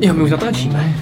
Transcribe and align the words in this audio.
Jo, 0.00 0.14
my 0.14 0.22
už 0.22 0.30
natáčíme. 0.30 0.94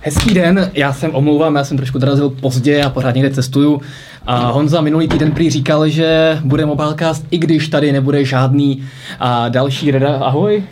Hezký 0.00 0.34
den, 0.34 0.70
já 0.74 0.92
jsem 0.92 1.14
omlouvám, 1.14 1.56
já 1.56 1.64
jsem 1.64 1.76
trošku 1.76 1.98
dorazil 1.98 2.30
pozdě 2.30 2.82
a 2.82 2.90
pořád 2.90 3.14
někde 3.14 3.30
cestuju. 3.30 3.80
A 4.26 4.50
Honza 4.50 4.80
minulý 4.80 5.08
týden 5.08 5.32
prý 5.32 5.50
říkal, 5.50 5.88
že 5.88 6.38
bude 6.44 6.66
Mobilecast, 6.66 7.26
i 7.30 7.38
když 7.38 7.68
tady 7.68 7.92
nebude 7.92 8.24
žádný 8.24 8.82
a 9.20 9.48
další 9.48 9.90
reda. 9.90 10.16
Ahoj, 10.16 10.64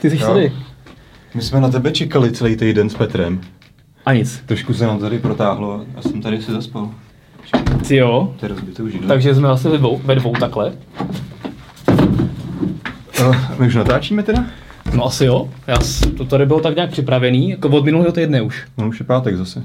ty 0.00 0.10
jsi 0.10 0.16
Jo. 0.18 0.26
tady. 0.28 0.52
My 1.34 1.42
jsme 1.42 1.60
na 1.60 1.68
tebe 1.68 1.90
čekali 1.92 2.32
celý 2.32 2.56
týden 2.56 2.90
s 2.90 2.94
Petrem. 2.94 3.40
A 4.06 4.12
nic. 4.12 4.42
Trošku 4.46 4.74
se 4.74 4.86
nám 4.86 4.98
tady 4.98 5.18
protáhlo 5.18 5.84
a 5.96 6.02
jsem 6.02 6.22
tady 6.22 6.42
si 6.42 6.52
zaspal. 6.52 6.90
Ty 7.88 7.96
jo, 7.96 8.34
To 8.40 8.46
je 8.46 8.48
rozbitou 8.48 8.88
židle. 8.88 9.08
takže 9.08 9.34
jsme 9.34 9.48
asi 9.48 9.68
ve 9.68 9.78
dvou, 9.78 10.00
ve 10.04 10.14
dvou 10.14 10.32
takhle. 10.32 10.72
Uh, 13.20 13.36
my 13.58 13.66
už 13.66 13.74
natáčíme 13.74 14.22
teda? 14.22 14.44
No 14.94 15.06
asi 15.06 15.24
jo, 15.24 15.48
já, 15.66 15.76
to 16.16 16.24
tady 16.24 16.46
bylo 16.46 16.60
tak 16.60 16.74
nějak 16.76 16.90
připravený, 16.90 17.50
jako 17.50 17.68
od 17.68 17.84
minulého 17.84 18.12
týdne 18.12 18.42
už. 18.42 18.66
No 18.78 18.88
už 18.88 19.00
je 19.00 19.06
pátek 19.06 19.36
zase. 19.36 19.62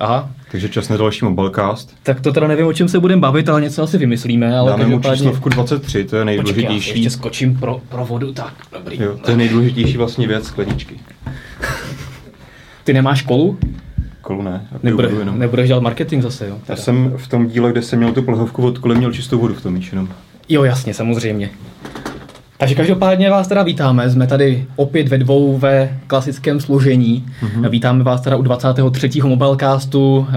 Aha, 0.00 0.30
Takže 0.50 0.68
čas 0.68 0.88
na 0.88 0.96
další 0.96 1.24
mobilecast. 1.24 1.94
tak 2.02 2.20
to 2.20 2.32
teda 2.32 2.46
nevím, 2.46 2.66
o 2.66 2.72
čem 2.72 2.88
se 2.88 3.00
budeme 3.00 3.20
bavit, 3.20 3.48
ale 3.48 3.60
něco 3.60 3.82
asi 3.82 3.98
vymyslíme, 3.98 4.58
ale 4.58 4.70
Dáme 4.70 4.86
mu 4.86 5.00
číslovku 5.00 5.48
23, 5.48 5.92
to 5.92 5.98
je 5.98 6.04
Počkej, 6.04 6.18
já 6.18 6.24
nejdůležitější. 6.24 6.90
ještě 6.90 7.10
skočím 7.10 7.56
pro, 7.56 7.80
pro 7.88 8.04
vodu, 8.06 8.32
tak, 8.32 8.54
dobrý. 8.72 9.02
Jo, 9.02 9.18
to 9.24 9.30
je 9.30 9.36
nejdůležitější 9.36 9.96
vlastně 9.96 10.28
věc, 10.28 10.46
skleničky. 10.46 10.94
Ty 12.84 12.92
nemáš 12.92 13.18
školu? 13.18 13.58
Kolu 14.20 14.42
ne, 14.42 14.66
Nebude, 14.82 15.08
jenom. 15.18 15.38
nebudeš 15.38 15.66
dělat 15.68 15.82
marketing 15.82 16.22
zase, 16.22 16.46
jo? 16.48 16.54
Já 16.54 16.60
Teda. 16.66 16.76
jsem 16.76 17.12
v 17.16 17.28
tom 17.28 17.46
díle, 17.46 17.72
kde 17.72 17.82
jsem 17.82 17.98
měl 17.98 18.12
tu 18.12 18.22
plhovku 18.22 18.66
od 18.66 18.78
koly, 18.78 18.94
měl 18.94 19.12
čistou 19.12 19.38
vodu 19.38 19.54
v 19.54 19.62
tom 19.62 19.76
již 19.76 19.92
jenom. 19.92 20.08
Jo, 20.48 20.64
jasně, 20.64 20.94
samozřejmě. 20.94 21.50
Takže 22.62 22.74
každopádně 22.74 23.30
vás 23.30 23.48
teda 23.48 23.62
vítáme, 23.62 24.10
jsme 24.10 24.26
tady 24.26 24.66
opět 24.76 25.08
ve 25.08 25.18
dvou 25.18 25.58
ve 25.58 25.98
klasickém 26.06 26.60
složení. 26.60 27.26
Mm-hmm. 27.42 27.70
Vítáme 27.70 28.04
vás 28.04 28.20
teda 28.20 28.36
u 28.36 28.42
23. 28.42 29.10
Mobilecastu, 29.22 30.26
eh, 30.30 30.34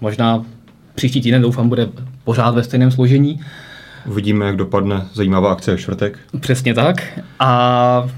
možná 0.00 0.44
příští 0.94 1.20
týden 1.20 1.42
doufám 1.42 1.68
bude 1.68 1.88
pořád 2.24 2.54
ve 2.54 2.62
stejném 2.62 2.90
složení. 2.90 3.40
Uvidíme, 4.06 4.46
jak 4.46 4.56
dopadne 4.56 5.02
zajímavá 5.12 5.52
akce 5.52 5.70
ve 5.70 5.78
čtvrtek. 5.78 6.18
Přesně 6.40 6.74
tak. 6.74 7.20
A 7.38 8.08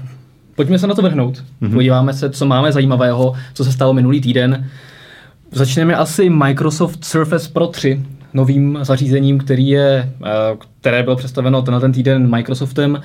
pojďme 0.55 0.79
se 0.79 0.87
na 0.87 0.95
to 0.95 1.01
vrhnout. 1.01 1.43
Mm-hmm. 1.61 1.73
Podíváme 1.73 2.13
se, 2.13 2.29
co 2.29 2.45
máme 2.45 2.71
zajímavého, 2.71 3.33
co 3.53 3.63
se 3.63 3.71
stalo 3.71 3.93
minulý 3.93 4.21
týden. 4.21 4.69
Začneme 5.51 5.95
asi 5.95 6.29
Microsoft 6.29 7.05
Surface 7.05 7.49
Pro 7.53 7.67
3, 7.67 8.03
novým 8.33 8.79
zařízením, 8.81 9.37
který 9.37 9.67
je, 9.67 10.13
eh, 10.25 10.29
které 10.81 11.03
bylo 11.03 11.15
představeno 11.15 11.63
na 11.69 11.79
ten 11.79 11.91
týden 11.91 12.35
Microsoftem 12.35 13.01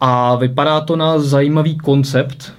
a 0.00 0.36
vypadá 0.36 0.80
to 0.80 0.96
na 0.96 1.18
zajímavý 1.18 1.76
koncept. 1.76 2.52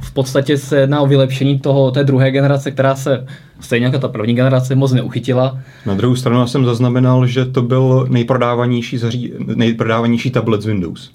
V 0.00 0.12
podstatě 0.12 0.58
se 0.58 0.80
jedná 0.80 1.00
o 1.00 1.06
vylepšení 1.06 1.58
toho, 1.58 1.90
té 1.90 2.04
druhé 2.04 2.30
generace, 2.30 2.70
která 2.70 2.94
se 2.94 3.26
stejně 3.60 3.86
jako 3.86 3.98
ta 3.98 4.08
první 4.08 4.34
generace 4.34 4.74
moc 4.74 4.92
neuchytila. 4.92 5.58
Na 5.86 5.94
druhou 5.94 6.16
stranu 6.16 6.40
já 6.40 6.46
jsem 6.46 6.64
zaznamenal, 6.64 7.26
že 7.26 7.44
to 7.44 7.62
byl 7.62 8.06
nejprodávanější, 8.10 8.98
zaří... 8.98 9.32
nejprodávanější 9.54 10.30
tablet 10.30 10.62
z 10.62 10.66
Windows. 10.66 11.10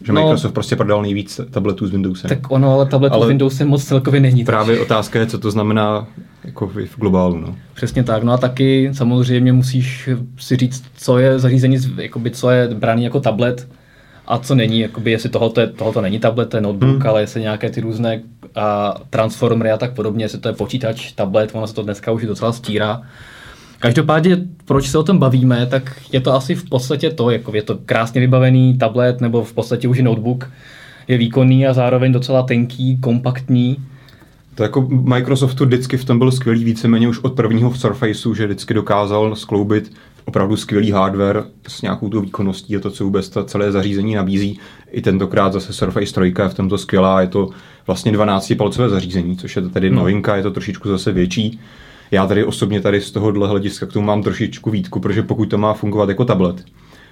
Že 0.00 0.12
No. 0.12 0.22
Microsoft 0.22 0.52
prostě 0.52 0.76
prodal 0.76 1.02
nejvíc 1.02 1.40
tabletů 1.50 1.86
s 1.86 1.90
Windowsem. 1.90 2.28
Tak 2.28 2.50
ono, 2.50 2.72
ale 2.72 2.86
tablet 2.86 3.12
ale 3.12 3.20
Ale 3.20 3.28
Windowsem 3.28 3.68
moc 3.68 3.84
celkově 3.84 4.20
není. 4.20 4.44
Právě 4.44 4.80
otázka 4.80 5.18
je, 5.18 5.26
co 5.26 5.38
to 5.38 5.50
znamená 5.50 6.06
jako 6.44 6.66
v, 6.66 6.98
globálu. 6.98 7.40
No. 7.40 7.56
Přesně 7.74 8.04
tak. 8.04 8.22
No 8.22 8.32
a 8.32 8.36
taky 8.36 8.90
samozřejmě 8.92 9.52
musíš 9.52 10.08
si 10.38 10.56
říct, 10.56 10.84
co 10.96 11.18
je 11.18 11.38
zařízení, 11.38 11.78
jakoby, 11.96 12.30
co 12.30 12.50
je 12.50 12.68
braný 12.74 13.04
jako 13.04 13.20
tablet 13.20 13.68
a 14.26 14.38
co 14.38 14.54
není. 14.54 14.80
Jakoby, 14.80 15.10
jestli 15.10 15.28
tohoto, 15.28 15.60
je, 15.60 15.66
tohoto 15.66 16.00
není 16.00 16.18
tablet, 16.18 16.48
to 16.48 16.56
je 16.56 16.60
notebook, 16.60 16.98
hmm. 16.98 17.06
ale 17.06 17.20
jestli 17.20 17.40
nějaké 17.40 17.70
ty 17.70 17.80
různé 17.80 18.22
a, 18.54 18.94
transformery 19.10 19.70
a 19.70 19.76
tak 19.76 19.94
podobně, 19.94 20.24
jestli 20.24 20.38
to 20.38 20.48
je 20.48 20.54
počítač, 20.54 21.12
tablet, 21.12 21.50
ono 21.52 21.66
se 21.66 21.74
to 21.74 21.82
dneska 21.82 22.12
už 22.12 22.26
docela 22.26 22.52
stírá. 22.52 23.02
Každopádně, 23.78 24.36
proč 24.64 24.88
se 24.88 24.98
o 24.98 25.02
tom 25.02 25.18
bavíme, 25.18 25.66
tak 25.66 26.00
je 26.12 26.20
to 26.20 26.34
asi 26.34 26.54
v 26.54 26.68
podstatě 26.68 27.10
to, 27.10 27.30
jako 27.30 27.56
je 27.56 27.62
to 27.62 27.78
krásně 27.86 28.20
vybavený 28.20 28.78
tablet 28.78 29.20
nebo 29.20 29.44
v 29.44 29.52
podstatě 29.52 29.88
už 29.88 30.00
notebook, 30.00 30.50
je 31.08 31.18
výkonný 31.18 31.66
a 31.66 31.72
zároveň 31.72 32.12
docela 32.12 32.42
tenký, 32.42 32.96
kompaktní. 32.96 33.76
To 34.54 34.62
jako 34.62 34.80
Microsoftu 34.90 35.64
vždycky 35.64 35.96
v 35.96 36.04
tom 36.04 36.18
byl 36.18 36.32
skvělý 36.32 36.64
víceméně 36.64 37.08
už 37.08 37.18
od 37.18 37.34
prvního 37.34 37.74
Surfaceu, 37.74 38.34
že 38.34 38.46
vždycky 38.46 38.74
dokázal 38.74 39.36
skloubit 39.36 39.92
opravdu 40.26 40.56
skvělý 40.56 40.90
hardware 40.90 41.44
s 41.68 41.82
nějakou 41.82 42.08
tou 42.08 42.20
výkonností 42.20 42.76
a 42.76 42.80
to, 42.80 42.90
co 42.90 43.04
vůbec 43.04 43.28
to 43.28 43.44
celé 43.44 43.72
zařízení 43.72 44.14
nabízí. 44.14 44.58
I 44.90 45.02
tentokrát 45.02 45.52
zase 45.52 45.72
Surface 45.72 46.12
3 46.12 46.34
je 46.38 46.48
v 46.48 46.54
tomto 46.54 46.78
skvělá, 46.78 47.20
je 47.20 47.26
to 47.26 47.48
vlastně 47.86 48.12
12-palcové 48.12 48.88
zařízení, 48.88 49.36
což 49.36 49.56
je 49.56 49.62
tady 49.62 49.90
novinka, 49.90 50.36
je 50.36 50.42
to 50.42 50.50
trošičku 50.50 50.88
zase 50.88 51.12
větší. 51.12 51.60
Já 52.10 52.26
tady 52.26 52.44
osobně 52.44 52.80
tady 52.80 53.00
z 53.00 53.10
tohohle 53.10 53.48
hlediska 53.48 53.86
k 53.86 53.92
tomu 53.92 54.06
mám 54.06 54.22
trošičku 54.22 54.70
výtku, 54.70 55.00
protože 55.00 55.22
pokud 55.22 55.50
to 55.50 55.58
má 55.58 55.74
fungovat 55.74 56.08
jako 56.08 56.24
tablet, 56.24 56.64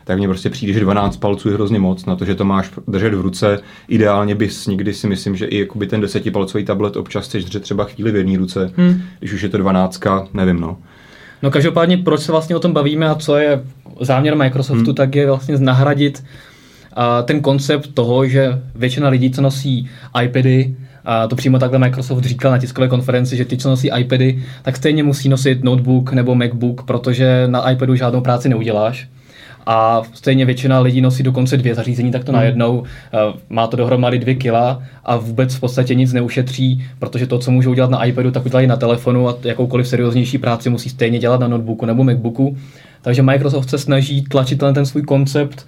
tak 0.04 0.18
mně 0.18 0.28
prostě 0.28 0.50
přijde, 0.50 0.72
že 0.72 0.80
12 0.80 1.16
palců 1.16 1.48
je 1.48 1.54
hrozně 1.54 1.78
moc 1.78 2.06
na 2.06 2.16
to, 2.16 2.24
že 2.24 2.34
to 2.34 2.44
máš 2.44 2.70
držet 2.88 3.14
v 3.14 3.20
ruce. 3.20 3.60
Ideálně 3.88 4.34
bys 4.34 4.66
někdy 4.66 4.94
si 4.94 5.06
myslím, 5.06 5.36
že 5.36 5.46
i 5.46 5.58
jakoby 5.58 5.86
ten 5.86 6.00
desetipalcový 6.00 6.64
tablet 6.64 6.96
občas 6.96 7.24
chceš 7.24 7.44
držet 7.44 7.62
třeba 7.62 7.84
chvíli 7.84 8.12
v 8.12 8.16
jedné 8.16 8.38
ruce, 8.38 8.72
hmm. 8.76 9.02
když 9.18 9.32
už 9.32 9.42
je 9.42 9.48
to 9.48 9.58
12, 9.58 10.00
nevím 10.34 10.60
no. 10.60 10.78
No 11.44 11.50
každopádně, 11.50 11.96
proč 11.96 12.20
se 12.20 12.32
vlastně 12.32 12.56
o 12.56 12.60
tom 12.60 12.72
bavíme 12.72 13.08
a 13.08 13.14
co 13.14 13.36
je 13.36 13.62
záměr 14.00 14.36
Microsoftu, 14.36 14.84
hmm. 14.84 14.94
tak 14.94 15.14
je 15.14 15.26
vlastně 15.26 15.58
nahradit 15.58 16.24
a, 16.92 17.22
ten 17.22 17.40
koncept 17.40 17.94
toho, 17.94 18.26
že 18.26 18.62
většina 18.74 19.08
lidí, 19.08 19.30
co 19.30 19.42
nosí 19.42 19.88
iPady, 20.22 20.76
a 21.04 21.26
to 21.26 21.36
přímo 21.36 21.58
takhle 21.58 21.78
Microsoft 21.78 22.24
říkal 22.24 22.52
na 22.52 22.58
tiskové 22.58 22.88
konferenci, 22.88 23.36
že 23.36 23.44
ty, 23.44 23.56
co 23.56 23.70
nosí 23.70 23.90
iPady, 23.98 24.44
tak 24.62 24.76
stejně 24.76 25.02
musí 25.02 25.28
nosit 25.28 25.64
notebook 25.64 26.12
nebo 26.12 26.34
MacBook, 26.34 26.82
protože 26.82 27.44
na 27.46 27.70
iPadu 27.70 27.94
žádnou 27.94 28.20
práci 28.20 28.48
neuděláš. 28.48 29.08
A 29.66 30.02
stejně 30.12 30.44
většina 30.44 30.80
lidí 30.80 31.00
nosí 31.00 31.22
dokonce 31.22 31.56
dvě 31.56 31.74
zařízení, 31.74 32.12
tak 32.12 32.24
to 32.24 32.32
hmm. 32.32 32.40
najednou 32.40 32.82
eh, 32.84 33.18
má 33.48 33.66
to 33.66 33.76
dohromady 33.76 34.18
dvě 34.18 34.34
kila 34.34 34.82
a 35.04 35.16
vůbec 35.16 35.54
v 35.54 35.60
podstatě 35.60 35.94
nic 35.94 36.12
neušetří, 36.12 36.84
protože 36.98 37.26
to, 37.26 37.38
co 37.38 37.50
můžou 37.50 37.70
udělat 37.70 37.90
na 37.90 38.04
iPadu, 38.04 38.30
tak 38.30 38.46
udělají 38.46 38.66
na 38.66 38.76
telefonu 38.76 39.28
a 39.28 39.36
jakoukoliv 39.44 39.88
serióznější 39.88 40.38
práci 40.38 40.70
musí 40.70 40.88
stejně 40.88 41.18
dělat 41.18 41.40
na 41.40 41.48
notebooku 41.48 41.86
nebo 41.86 42.04
MacBooku. 42.04 42.56
Takže 43.02 43.22
Microsoft 43.22 43.70
se 43.70 43.78
snaží 43.78 44.22
tlačit 44.22 44.58
ten, 44.58 44.74
ten 44.74 44.86
svůj 44.86 45.02
koncept 45.02 45.66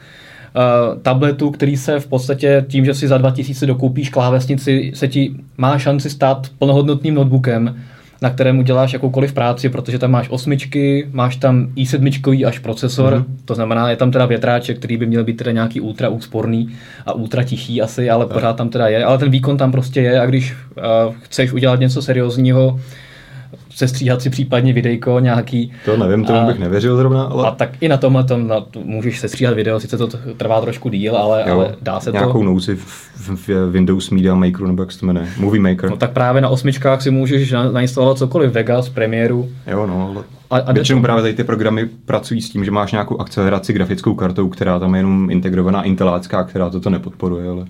uh, 0.57 0.99
tabletu, 1.03 1.51
který 1.51 1.77
se 1.77 2.01
v 2.01 2.07
podstatě 2.07 2.65
tím, 2.69 2.85
že 2.85 2.95
si 2.95 3.09
za 3.09 3.19
2000 3.19 3.67
dokoupíš 3.67 4.09
klávesnici, 4.11 4.93
se 4.95 5.09
ti 5.09 5.35
má 5.57 5.79
šanci 5.79 6.11
stát 6.11 6.47
plnohodnotným 6.59 7.15
notebookem, 7.15 7.77
na 8.23 8.31
kterém 8.31 8.59
uděláš 8.59 8.93
jakoukoliv 8.93 9.33
práci, 9.33 9.69
protože 9.69 9.99
tam 9.99 10.11
máš 10.11 10.29
osmičky, 10.31 11.09
máš 11.13 11.37
tam 11.37 11.69
i7 11.77 12.47
až 12.49 12.59
procesor, 12.59 13.13
mm-hmm. 13.13 13.45
to 13.45 13.55
znamená, 13.55 13.91
je 13.91 13.97
tam 13.97 14.11
teda 14.11 14.27
větráček, 14.27 14.79
který 14.79 14.97
by 14.97 15.07
měl 15.07 15.25
být 15.25 15.37
teda 15.37 15.53
nějaký 15.53 15.81
ultra 15.81 16.09
úsporný 16.09 16.69
a 17.07 17.13
ultra 17.13 17.43
tichý 17.43 17.83
asi, 17.83 18.11
ale 18.11 18.27
pořád 18.27 18.57
tam 18.57 18.69
teda 18.69 18.89
je, 18.89 19.05
ale 19.05 19.19
ten 19.19 19.31
výkon 19.31 19.57
tam 19.57 19.73
prostě 19.73 20.01
je 20.01 20.21
a 20.21 20.27
když 20.27 20.53
uh, 20.53 21.15
chceš 21.21 21.53
udělat 21.53 21.81
něco 21.81 22.03
seriózního, 22.03 22.81
sestříhat 23.77 24.23
si 24.23 24.31
případně 24.31 24.73
videjko 24.73 25.21
nějaký. 25.21 25.73
To 25.85 25.97
nevím, 25.97 26.25
tomu 26.25 26.39
A- 26.39 26.45
bych 26.47 26.59
nevěřil 26.59 26.97
zrovna, 26.97 27.23
ale 27.25 27.49
A 27.49 27.51
tak 27.51 27.71
i 27.81 27.89
na 27.89 27.97
tomhle 27.97 28.25
tom 28.25 28.49
na, 28.49 28.61
to 28.61 28.81
můžeš 28.85 29.21
sestříhat 29.21 29.55
video, 29.55 29.81
sice 29.81 29.99
to 29.99 30.09
trvá 30.37 30.61
trošku 30.61 30.89
díl, 30.89 31.17
ale, 31.17 31.45
jo, 31.49 31.55
ale 31.55 31.75
dá 31.83 32.01
se 32.01 32.13
nějakou 32.13 32.39
to. 32.39 32.45
nouzi 32.45 32.75
v, 32.75 33.11
v, 33.17 33.49
v, 33.49 33.71
Windows 33.71 34.11
Media 34.11 34.35
Makeru, 34.35 34.67
nebo 34.67 34.83
jak 34.83 34.93
se 34.93 35.01
to 35.01 35.07
jmenuje, 35.07 35.29
Movie 35.39 35.63
Maker. 35.63 35.91
No 35.91 35.97
tak 35.97 36.11
právě 36.11 36.43
na 36.43 36.49
osmičkách 36.49 37.03
si 37.03 37.11
můžeš 37.11 37.53
na- 37.53 37.71
nainstalovat 37.73 38.19
cokoliv, 38.19 38.53
Vegas, 38.53 38.89
Premiéru. 38.89 39.49
Jo, 39.67 39.87
no, 39.87 40.09
ale 40.15 40.25
A, 40.51 40.69
a 40.69 40.73
Většinou 40.73 41.03
právě 41.03 41.23
tady 41.23 41.35
ty 41.35 41.45
programy 41.45 41.89
pracují 42.07 42.43
s 42.43 42.51
tím, 42.51 42.65
že 42.65 42.71
máš 42.71 42.93
nějakou 42.93 43.21
akceleraci 43.21 43.73
grafickou 43.73 44.15
kartou, 44.15 44.49
která 44.49 44.79
tam 44.79 44.95
je 44.95 44.99
jenom 44.99 45.31
integrovaná 45.31 45.83
intelácká, 45.83 46.45
která 46.45 46.71
toto 46.71 46.91
nepodporuje, 46.91 47.49
ale 47.51 47.65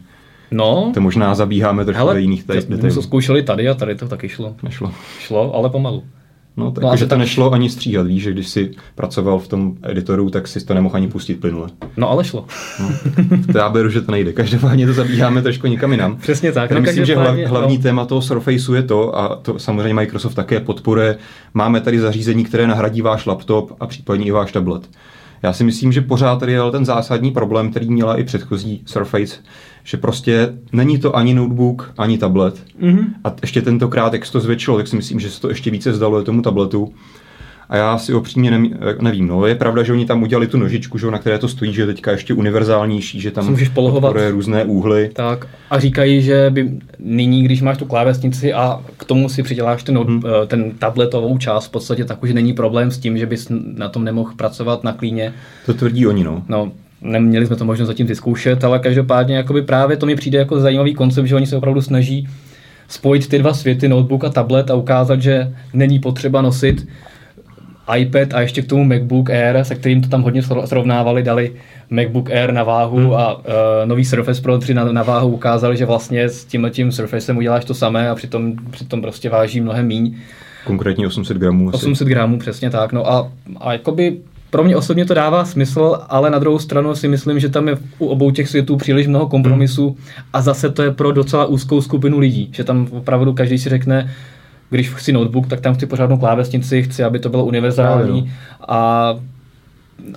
No, 0.50 0.90
to 0.94 1.00
možná 1.00 1.34
zabíháme 1.34 1.84
trošku 1.84 2.00
do 2.00 2.06
hele, 2.06 2.20
jiných 2.20 2.44
tady 2.44 2.60
to, 2.60 2.66
to 2.66 2.72
detailů. 2.76 3.02
zkoušeli 3.02 3.42
tady 3.42 3.68
a 3.68 3.74
tady 3.74 3.94
to 3.94 4.08
taky 4.08 4.28
šlo. 4.28 4.54
Nešlo. 4.62 4.92
Šlo, 5.20 5.54
ale 5.54 5.70
pomalu. 5.70 6.02
No, 6.58 6.70
tak, 6.70 6.84
No, 6.84 6.90
a 6.90 6.96
že 6.96 7.04
to 7.04 7.08
tak- 7.10 7.18
nešlo 7.18 7.52
ani 7.52 7.70
stříhat, 7.70 8.06
víš, 8.06 8.22
že 8.22 8.30
když 8.32 8.48
si 8.48 8.70
pracoval 8.94 9.38
v 9.38 9.48
tom 9.48 9.74
editoru, 9.82 10.30
tak 10.30 10.48
si 10.48 10.64
to 10.64 10.74
nemohl 10.74 10.96
ani 10.96 11.08
pustit 11.08 11.34
plynule. 11.34 11.68
No 11.96 12.10
ale 12.10 12.24
šlo. 12.24 12.44
No, 12.80 12.90
to 13.52 13.58
já 13.58 13.68
beru, 13.68 13.88
že 13.90 14.00
to 14.00 14.12
nejde. 14.12 14.32
Každopádně 14.32 14.86
to 14.86 14.92
zabíháme 14.92 15.42
trošku 15.42 15.66
někam 15.66 15.92
jinam. 15.92 16.16
Přesně 16.20 16.52
tak. 16.52 16.70
No, 16.70 16.80
myslím, 16.80 17.04
že 17.04 17.16
hla, 17.16 17.36
hlavní 17.46 17.76
no. 17.76 17.82
téma 17.82 18.04
toho 18.06 18.22
Surfaceu 18.22 18.74
je 18.74 18.82
to, 18.82 19.18
a 19.18 19.36
to 19.36 19.58
samozřejmě 19.58 19.94
Microsoft 19.94 20.34
také 20.34 20.60
podporuje, 20.60 21.18
máme 21.54 21.80
tady 21.80 22.00
zařízení, 22.00 22.44
které 22.44 22.66
nahradí 22.66 23.02
váš 23.02 23.26
laptop 23.26 23.72
a 23.80 23.86
případně 23.86 24.24
i 24.26 24.30
váš 24.30 24.52
tablet. 24.52 24.88
Já 25.42 25.52
si 25.52 25.64
myslím, 25.64 25.92
že 25.92 26.00
pořád 26.00 26.40
tady 26.40 26.52
je 26.52 26.60
ten 26.70 26.84
zásadní 26.84 27.30
problém, 27.30 27.70
který 27.70 27.90
měla 27.90 28.16
i 28.16 28.24
předchozí 28.24 28.82
Surface, 28.86 29.36
že 29.86 29.96
prostě 29.96 30.52
není 30.72 30.98
to 30.98 31.16
ani 31.16 31.34
notebook, 31.34 31.92
ani 31.98 32.18
tablet. 32.18 32.62
Mhm. 32.78 33.14
A 33.24 33.34
ještě 33.42 33.62
tentokrát, 33.62 34.12
jak 34.12 34.26
se 34.26 34.32
to 34.32 34.40
zvětšilo, 34.40 34.76
tak 34.76 34.88
si 34.88 34.96
myslím, 34.96 35.20
že 35.20 35.30
se 35.30 35.40
to 35.40 35.48
ještě 35.48 35.70
více 35.70 35.90
vzdaluje 35.90 36.24
tomu 36.24 36.42
tabletu. 36.42 36.92
a 37.68 37.76
já 37.76 37.98
si 37.98 38.14
opřímně 38.14 38.50
ne, 38.50 38.68
nevím. 39.00 39.26
No, 39.26 39.46
je 39.46 39.54
pravda, 39.54 39.82
že 39.82 39.92
oni 39.92 40.06
tam 40.06 40.22
udělali 40.22 40.46
tu 40.46 40.58
nožičku, 40.58 40.98
že, 40.98 41.10
na 41.10 41.18
které 41.18 41.38
to 41.38 41.48
stojí, 41.48 41.72
že 41.72 41.82
je 41.82 41.86
teďka 41.86 42.10
ještě 42.10 42.34
univerzálnější, 42.34 43.20
že 43.20 43.30
tam 43.30 43.50
můžeš 43.50 43.68
polohovat 43.68 44.16
různé 44.30 44.64
úhly. 44.64 45.10
Tak 45.12 45.46
a 45.70 45.78
říkají, 45.78 46.22
že 46.22 46.50
by 46.50 46.70
nyní, 46.98 47.42
když 47.42 47.62
máš 47.62 47.78
tu 47.78 47.84
klávesnici 47.84 48.52
a 48.52 48.80
k 48.96 49.04
tomu 49.04 49.28
si 49.28 49.42
přiděláš 49.42 49.82
ten, 49.82 49.98
hmm. 49.98 50.22
ten 50.46 50.70
tabletovou 50.70 51.38
část, 51.38 51.66
v 51.66 51.70
podstatě 51.70 52.04
tak 52.04 52.22
už 52.22 52.32
není 52.32 52.52
problém 52.52 52.90
s 52.90 52.98
tím, 52.98 53.18
že 53.18 53.26
bys 53.26 53.48
na 53.76 53.88
tom 53.88 54.04
nemohl 54.04 54.32
pracovat 54.36 54.84
na 54.84 54.92
klíně. 54.92 55.34
To 55.66 55.74
tvrdí 55.74 56.06
oni, 56.06 56.24
no. 56.24 56.42
No, 56.48 56.72
neměli 57.00 57.46
jsme 57.46 57.56
to 57.56 57.64
možnost 57.64 57.88
zatím 57.88 58.06
vyzkoušet, 58.06 58.64
ale 58.64 58.78
každopádně 58.78 59.36
jakoby 59.36 59.62
právě 59.62 59.96
to 59.96 60.06
mi 60.06 60.16
přijde 60.16 60.38
jako 60.38 60.60
zajímavý 60.60 60.94
koncept, 60.94 61.26
že 61.26 61.36
oni 61.36 61.46
se 61.46 61.56
opravdu 61.56 61.82
snaží 61.82 62.28
spojit 62.88 63.28
ty 63.28 63.38
dva 63.38 63.54
světy, 63.54 63.88
notebook 63.88 64.24
a 64.24 64.28
tablet 64.28 64.70
a 64.70 64.74
ukázat, 64.74 65.22
že 65.22 65.54
není 65.72 65.98
potřeba 65.98 66.42
nosit 66.42 66.86
iPad 67.96 68.34
a 68.34 68.40
ještě 68.40 68.62
k 68.62 68.66
tomu 68.66 68.84
MacBook 68.84 69.30
Air, 69.30 69.64
se 69.64 69.74
kterým 69.74 70.02
to 70.02 70.08
tam 70.08 70.22
hodně 70.22 70.42
srovnávali, 70.64 71.22
dali 71.22 71.52
MacBook 71.90 72.30
Air 72.30 72.52
na 72.52 72.62
váhu 72.62 72.96
hmm. 72.96 73.14
a 73.14 73.34
uh, 73.34 73.42
nový 73.84 74.04
Surface 74.04 74.42
Pro 74.42 74.58
3 74.58 74.74
na, 74.74 74.92
na 74.92 75.02
váhu 75.02 75.28
ukázali, 75.28 75.76
že 75.76 75.86
vlastně 75.86 76.28
s 76.28 76.44
tímhle 76.44 76.70
tím 76.70 76.92
Surfacem 76.92 77.36
uděláš 77.36 77.64
to 77.64 77.74
samé 77.74 78.10
a 78.10 78.14
přitom, 78.14 78.52
přitom 78.70 79.02
prostě 79.02 79.30
váží 79.30 79.60
mnohem 79.60 79.86
míň. 79.86 80.16
Konkrétně 80.64 81.06
800 81.06 81.36
gramů. 81.36 81.68
Asi. 81.68 81.76
800 81.76 82.08
gramů, 82.08 82.38
přesně 82.38 82.70
tak. 82.70 82.92
No 82.92 83.10
a, 83.10 83.32
a 83.56 83.72
jakoby 83.72 84.16
pro 84.56 84.64
mě 84.64 84.76
osobně 84.76 85.04
to 85.04 85.14
dává 85.14 85.44
smysl, 85.44 85.98
ale 86.08 86.30
na 86.30 86.38
druhou 86.38 86.58
stranu 86.58 86.94
si 86.94 87.08
myslím, 87.08 87.40
že 87.40 87.48
tam 87.48 87.68
je 87.68 87.76
u 87.98 88.06
obou 88.06 88.30
těch 88.30 88.48
světů 88.48 88.76
příliš 88.76 89.06
mnoho 89.06 89.28
kompromisů 89.28 89.86
hmm. 89.86 89.96
a 90.32 90.40
zase 90.40 90.70
to 90.70 90.82
je 90.82 90.90
pro 90.90 91.12
docela 91.12 91.44
úzkou 91.44 91.80
skupinu 91.80 92.18
lidí, 92.18 92.48
že 92.52 92.64
tam 92.64 92.88
opravdu 92.90 93.34
každý 93.34 93.58
si 93.58 93.68
řekne, 93.68 94.14
když 94.70 94.90
chci 94.90 95.12
notebook, 95.12 95.46
tak 95.46 95.60
tam 95.60 95.74
chci 95.74 95.86
pořádnou 95.86 96.18
klávesnici, 96.18 96.82
chci, 96.82 97.04
aby 97.04 97.18
to 97.18 97.28
bylo 97.28 97.44
univerzální 97.44 98.20
no. 98.20 98.28
a 98.68 99.14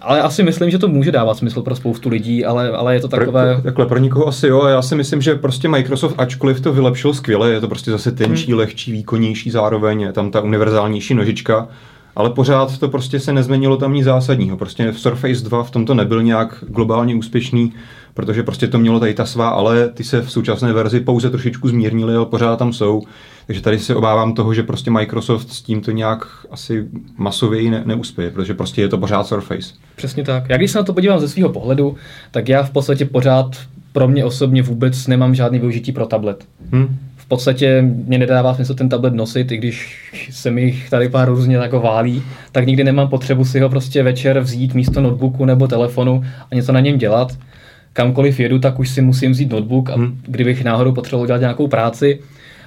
ale 0.02 0.22
asi 0.22 0.44
myslím, 0.44 0.70
že 0.70 0.78
to 0.78 0.88
může 0.88 1.12
dávat 1.12 1.38
smysl 1.38 1.62
pro 1.62 1.76
spoustu 1.76 2.10
lidí, 2.10 2.46
ale, 2.46 2.70
ale 2.70 2.94
je 2.94 3.00
to 3.00 3.08
takové... 3.08 3.54
Pro, 3.54 3.64
takhle 3.64 3.86
pro 3.86 4.00
nikoho 4.00 4.28
asi 4.28 4.48
jo, 4.48 4.66
já 4.66 4.82
si 4.82 4.96
myslím, 4.96 5.22
že 5.22 5.36
prostě 5.36 5.68
Microsoft, 5.68 6.16
ačkoliv 6.18 6.62
to 6.62 6.74
vylepšil 6.74 7.14
skvěle, 7.14 7.52
je 7.52 7.62
to 7.62 7.68
prostě 7.68 7.92
zase 7.92 8.12
tenčí, 8.12 8.52
hmm. 8.52 8.60
lehčí, 8.60 8.92
výkonnější 8.92 9.52
zároveň, 9.52 10.02
je 10.02 10.14
tam 10.14 10.32
ta 10.32 10.42
univerzálnější 10.42 11.14
nožička, 11.14 11.68
ale 12.20 12.30
pořád 12.30 12.78
to 12.78 12.90
prostě 12.90 13.20
se 13.20 13.34
nezměnilo 13.34 13.78
tam 13.78 13.94
nic 13.94 14.06
zásadního. 14.06 14.58
Prostě 14.58 14.92
v 14.92 15.00
Surface 15.00 15.44
2 15.44 15.64
v 15.64 15.72
tomto 15.72 15.94
nebyl 15.94 16.24
nějak 16.24 16.64
globálně 16.68 17.16
úspěšný, 17.16 17.74
protože 18.14 18.44
prostě 18.44 18.68
to 18.68 18.80
mělo 18.80 19.00
tady 19.00 19.14
ta 19.14 19.26
svá, 19.26 19.50
ale 19.50 19.90
ty 19.90 20.04
se 20.04 20.22
v 20.22 20.32
současné 20.32 20.74
verzi 20.74 21.00
pouze 21.00 21.30
trošičku 21.30 21.70
zmírnili, 21.70 22.16
ale 22.16 22.26
pořád 22.26 22.56
tam 22.56 22.74
jsou. 22.74 23.02
Takže 23.48 23.62
tady 23.62 23.80
se 23.80 23.96
obávám 23.96 24.34
toho, 24.34 24.54
že 24.54 24.64
prostě 24.64 24.92
Microsoft 24.92 25.54
s 25.54 25.62
tímto 25.62 25.92
nějak 25.92 26.28
asi 26.52 26.88
masově 27.18 27.72
ne, 27.72 27.84
neuspěje, 27.86 28.32
protože 28.32 28.54
prostě 28.54 28.82
je 28.82 28.88
to 28.88 28.98
pořád 28.98 29.28
Surface. 29.28 29.74
Přesně 29.96 30.24
tak. 30.24 30.50
Já 30.50 30.58
když 30.58 30.72
se 30.72 30.78
na 30.78 30.84
to 30.84 30.94
podívám 30.94 31.20
ze 31.20 31.30
svého 31.30 31.50
pohledu, 31.50 31.96
tak 32.32 32.50
já 32.50 32.64
v 32.64 32.70
podstatě 32.70 33.06
pořád 33.06 33.56
pro 33.94 34.08
mě 34.08 34.26
osobně 34.26 34.62
vůbec 34.62 35.08
nemám 35.08 35.36
žádný 35.36 35.60
využití 35.60 35.92
pro 35.92 36.06
tablet. 36.06 36.46
Hmm 36.72 37.09
podstatě 37.30 37.82
mě 37.82 38.18
nedává 38.18 38.54
smysl 38.54 38.74
ten 38.74 38.90
tablet 38.90 39.14
nosit, 39.14 39.52
i 39.52 39.58
když 39.58 39.98
se 40.30 40.52
mi 40.52 40.62
jich 40.62 40.90
tady 40.90 41.10
pár 41.10 41.30
různě 41.30 41.56
jako 41.56 41.80
válí, 41.80 42.24
tak 42.52 42.66
nikdy 42.66 42.84
nemám 42.84 43.08
potřebu 43.08 43.46
si 43.46 43.60
ho 43.60 43.70
prostě 43.70 44.04
večer 44.04 44.40
vzít 44.40 44.74
místo 44.74 45.02
notebooku 45.02 45.46
nebo 45.46 45.68
telefonu 45.68 46.24
a 46.52 46.56
něco 46.56 46.72
na 46.72 46.80
něm 46.80 46.98
dělat. 46.98 47.38
Kamkoliv 47.94 48.40
jedu, 48.40 48.60
tak 48.60 48.80
už 48.80 48.90
si 48.90 49.02
musím 49.02 49.32
vzít 49.32 49.52
notebook, 49.52 49.90
a 49.90 49.96
hmm. 49.96 50.22
kdybych 50.28 50.64
náhodou 50.64 50.92
potřeboval 50.92 51.28
dělat 51.28 51.40
nějakou 51.40 51.68
práci. 51.68 52.20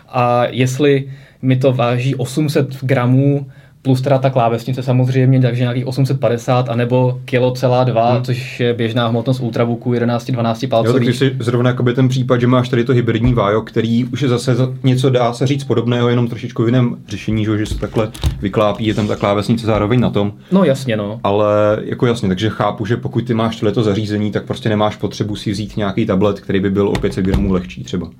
A 0.09 0.45
jestli 0.51 1.05
mi 1.43 1.57
to 1.57 1.73
váží 1.73 2.15
800 2.15 2.85
gramů, 2.85 3.47
plus 3.83 4.01
teda 4.01 4.19
ta 4.19 4.31
klávesnice 4.31 4.83
samozřejmě, 4.83 5.41
takže 5.41 5.63
nějakých 5.63 5.87
850, 5.87 6.69
anebo 6.69 7.21
kilo 7.25 7.51
celá 7.51 7.85
dva, 7.85 8.13
hmm. 8.13 8.25
což 8.25 8.61
je 8.61 8.75
běžná 8.75 9.09
hmotnost 9.09 9.41
Ultrabooku 9.41 9.93
11-12 9.93 10.69
palcových. 10.69 10.87
Jo, 10.87 10.93
takže 10.93 11.13
si 11.13 11.37
zrovna 11.41 11.71
jakoby 11.71 11.95
ten 11.95 12.09
případ, 12.09 12.41
že 12.41 12.47
máš 12.47 12.69
tady 12.69 12.85
to 12.85 12.93
hybridní 12.93 13.35
Vajo, 13.35 13.63
který 13.63 14.05
už 14.05 14.23
je 14.23 14.29
zase 14.29 14.57
něco 14.83 15.11
dá 15.11 15.33
se 15.33 15.47
říct 15.47 15.65
podobného, 15.65 16.09
jenom 16.09 16.29
trošičku 16.29 16.63
v 16.63 16.67
jiném 16.67 16.97
řešení, 17.09 17.45
že, 17.45 17.59
že 17.59 17.67
se 17.67 17.79
takhle 17.79 18.11
vyklápí, 18.41 18.87
je 18.87 18.95
tam 18.95 19.09
ta 19.09 19.17
klávesnice 19.17 19.67
zároveň 19.67 20.01
na 20.01 20.11
tom. 20.11 20.33
No 20.53 20.65
jasně, 20.65 20.97
no. 20.97 21.21
Ale 21.25 21.79
jako 21.85 22.07
jasně, 22.07 22.29
takže 22.29 22.51
chápu, 22.51 22.87
že 22.87 22.97
pokud 22.97 23.25
ty 23.25 23.35
máš 23.35 23.57
tohleto 23.57 23.83
zařízení, 23.83 24.33
tak 24.33 24.45
prostě 24.45 24.69
nemáš 24.69 24.97
potřebu 24.97 25.37
si 25.37 25.51
vzít 25.51 25.77
nějaký 25.77 26.07
tablet, 26.07 26.41
který 26.41 26.61
by 26.61 26.71
byl 26.71 26.89
o 26.89 26.93
500 26.93 27.25
gramů 27.25 27.53
lehčí 27.53 27.85
třeba. 27.85 28.11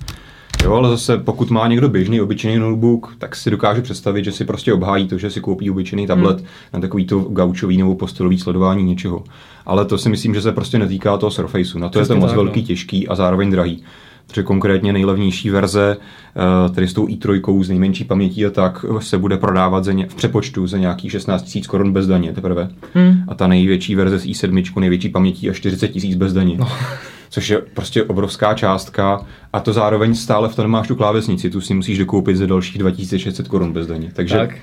Jo, 0.63 0.73
ale 0.73 0.89
zase 0.89 1.17
pokud 1.17 1.49
má 1.49 1.67
někdo 1.67 1.89
běžný, 1.89 2.21
obyčejný 2.21 2.59
notebook, 2.59 3.15
tak 3.17 3.35
si 3.35 3.51
dokáže 3.51 3.81
představit, 3.81 4.25
že 4.25 4.31
si 4.31 4.45
prostě 4.45 4.73
obhájí 4.73 5.07
to, 5.07 5.17
že 5.17 5.29
si 5.29 5.41
koupí 5.41 5.69
obyčejný 5.69 6.07
tablet 6.07 6.37
hmm. 6.37 6.47
na 6.73 6.79
takový 6.79 7.05
to 7.05 7.19
gaučový 7.19 7.77
nebo 7.77 7.95
postelový 7.95 8.39
sledování 8.39 8.83
něčeho. 8.83 9.23
Ale 9.65 9.85
to 9.85 9.97
si 9.97 10.09
myslím, 10.09 10.33
že 10.33 10.41
se 10.41 10.51
prostě 10.51 10.79
netýká 10.79 11.17
toho 11.17 11.31
Surfaceu. 11.31 11.79
Na 11.79 11.89
to 11.89 11.99
Přesně 11.99 12.13
je 12.13 12.15
to 12.15 12.19
moc 12.19 12.29
tak, 12.29 12.37
velký, 12.37 12.61
no. 12.61 12.67
těžký 12.67 13.07
a 13.07 13.15
zároveň 13.15 13.51
drahý. 13.51 13.83
Protože 14.27 14.43
konkrétně 14.43 14.93
nejlevnější 14.93 15.49
verze, 15.49 15.97
eh, 15.97 16.69
tedy 16.69 16.87
s 16.87 16.93
tou 16.93 17.07
i3 17.07 17.63
s 17.63 17.69
nejmenší 17.69 18.03
pamětí 18.03 18.45
a 18.45 18.49
tak, 18.49 18.85
se 18.99 19.17
bude 19.17 19.37
prodávat 19.37 19.85
ně, 19.91 20.07
v 20.07 20.15
přepočtu 20.15 20.67
za 20.67 20.77
nějakých 20.77 21.11
16 21.11 21.55
000 21.55 21.67
korun 21.67 21.93
bez 21.93 22.07
daně 22.07 22.33
teprve. 22.33 22.69
Hmm. 22.93 23.23
A 23.27 23.35
ta 23.35 23.47
největší 23.47 23.95
verze 23.95 24.19
s 24.19 24.25
i7, 24.25 24.79
největší 24.79 25.09
pamětí 25.09 25.49
a 25.49 25.53
40 25.53 26.03
000 26.03 26.15
bez 26.17 26.33
daně. 26.33 26.55
No 26.57 26.67
což 27.33 27.49
je 27.49 27.61
prostě 27.73 28.03
obrovská 28.03 28.53
částka 28.53 29.25
a 29.53 29.59
to 29.59 29.73
zároveň 29.73 30.15
stále 30.15 30.49
v 30.49 30.55
tom 30.55 30.67
máš 30.67 30.87
tu 30.87 30.95
klávesnici, 30.95 31.49
tu 31.49 31.61
si 31.61 31.73
musíš 31.73 31.97
dokoupit 31.97 32.37
za 32.37 32.45
dalších 32.45 32.77
2600 32.77 33.47
korun 33.47 33.73
bez 33.73 33.87
daně. 33.87 34.11
Takže 34.15 34.37
tak. 34.37 34.55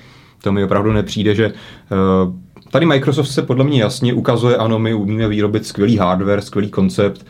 to 0.43 0.53
mi 0.53 0.65
opravdu 0.65 0.93
nepřijde, 0.93 1.35
že 1.35 1.47
uh, 1.47 2.35
tady 2.71 2.87
Microsoft 2.87 3.29
se 3.29 3.43
podle 3.43 3.65
mě 3.65 3.83
jasně 3.83 4.15
ukazuje, 4.15 4.57
ano, 4.57 4.79
my 4.79 4.95
umíme 4.95 5.29
vyrobit 5.29 5.67
skvělý 5.67 5.97
hardware, 5.97 6.41
skvělý 6.41 6.71
koncept, 6.71 7.27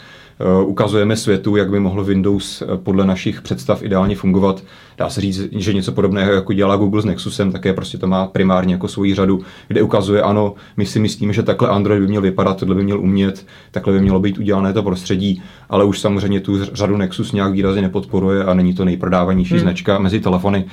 ukazujeme 0.65 1.17
světu, 1.17 1.57
jak 1.57 1.71
by 1.71 1.81
mohl 1.81 2.05
Windows 2.05 2.63
eh, 2.63 2.67
podle 2.77 3.07
našich 3.07 3.43
představ 3.43 3.83
ideálně 3.83 4.17
fungovat. 4.17 4.63
Dá 4.99 5.11
se 5.11 5.21
říct, 5.21 5.49
že 5.53 5.75
něco 5.75 5.93
podobného, 5.93 6.33
jako 6.33 6.53
dělá 6.53 6.77
Google 6.77 7.03
s 7.03 7.05
Nexusem, 7.05 7.53
také 7.53 7.73
prostě 7.73 7.99
to 7.99 8.07
má 8.07 8.27
primárně 8.27 8.75
jako 8.75 8.89
svoji 8.89 9.15
řadu, 9.15 9.43
kde 9.69 9.83
ukazuje, 9.83 10.23
ano, 10.23 10.55
my 10.77 10.87
si 10.87 10.99
myslíme, 10.99 11.33
že 11.33 11.43
takhle 11.43 11.69
Android 11.69 12.01
by 12.01 12.09
měl 12.09 12.23
vypadat, 12.23 12.57
tohle 12.57 12.75
by 12.75 12.85
měl 12.85 13.01
umět, 13.01 13.47
takhle 13.71 13.93
by 13.93 14.01
mělo 14.01 14.21
být 14.21 14.39
udělané 14.39 14.73
to 14.73 14.83
prostředí, 14.83 15.43
ale 15.71 15.85
už 15.85 16.01
samozřejmě 16.01 16.41
tu 16.41 16.65
řadu 16.65 16.97
Nexus 16.97 17.33
nějak 17.33 17.53
výrazně 17.53 17.83
nepodporuje 17.83 18.45
a 18.45 18.55
není 18.55 18.75
to 18.75 18.85
nejprodávanější 18.85 19.55
hmm. 19.55 19.61
značka 19.63 19.99
mezi 19.99 20.21
telefony 20.21 20.65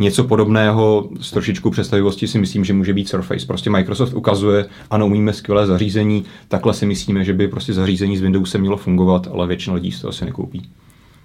něco 0.00 0.24
podobného 0.24 1.08
s 1.20 1.30
trošičku 1.30 1.70
představivosti 1.70 2.28
si 2.28 2.38
myslím, 2.38 2.64
že 2.64 2.72
může 2.72 2.94
být 2.94 3.08
Surface. 3.08 3.46
Prostě 3.46 3.70
Microsoft 3.70 4.14
ukazuje, 4.14 4.66
ano, 4.90 5.06
umíme 5.06 5.32
skvělé 5.32 5.66
zařízení, 5.66 6.24
takhle 6.48 6.74
si 6.74 6.86
myslíme, 6.86 7.24
že 7.24 7.32
by 7.32 7.48
prostě 7.48 7.72
zařízení 7.72 8.16
z 8.16 8.20
Windowsem 8.20 8.60
mělo 8.60 8.76
fungovat, 8.76 9.28
ale 9.32 9.46
většina 9.46 9.74
lidí 9.74 9.92
z 9.92 10.00
toho 10.00 10.08
asi 10.08 10.24
nekoupí. 10.24 10.68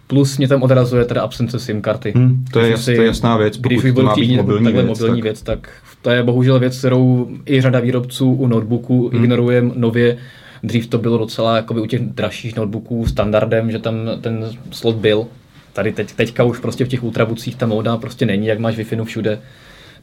Plus 0.07 0.37
mě 0.37 0.47
tam 0.47 0.63
odrazuje 0.63 1.05
teda 1.05 1.21
absence 1.21 1.59
SIM 1.59 1.81
karty. 1.81 2.13
Hmm, 2.15 2.45
to, 2.51 2.59
je, 2.59 2.69
jas, 2.69 2.85
si, 2.85 2.95
to 2.95 3.01
je 3.01 3.07
jasná 3.07 3.37
věc, 3.37 3.57
když 3.57 3.81
to 3.95 4.03
má 4.03 4.15
být 4.15 4.37
mobilní, 4.37 4.71
věc, 4.71 4.87
mobilní 4.87 5.21
tak... 5.21 5.23
věc, 5.23 5.41
tak 5.41 5.69
to 6.01 6.09
je 6.09 6.23
bohužel 6.23 6.59
věc, 6.59 6.79
kterou 6.79 7.27
i 7.45 7.61
řada 7.61 7.79
výrobců 7.79 8.31
u 8.31 8.47
notebooku 8.47 9.09
hmm. 9.09 9.23
ignoruje 9.23 9.61
nově. 9.75 10.17
Dřív 10.63 10.87
to 10.87 10.97
bylo 10.97 11.17
docela 11.17 11.55
jakoby 11.55 11.81
u 11.81 11.85
těch 11.85 12.01
dražších 12.01 12.55
notebooků 12.55 13.05
standardem, 13.05 13.71
že 13.71 13.79
tam 13.79 13.95
ten 14.21 14.49
slot 14.71 14.95
byl, 14.95 15.27
Tady 15.75 15.91
teď, 15.91 16.11
teďka 16.11 16.43
už 16.43 16.59
prostě 16.59 16.85
v 16.85 16.87
těch 16.87 17.03
ultrabucích 17.03 17.55
ta 17.55 17.65
móda 17.65 17.97
prostě 17.97 18.25
není, 18.25 18.47
jak 18.47 18.59
máš 18.59 18.77
wi 18.77 18.85
všude, 19.03 19.39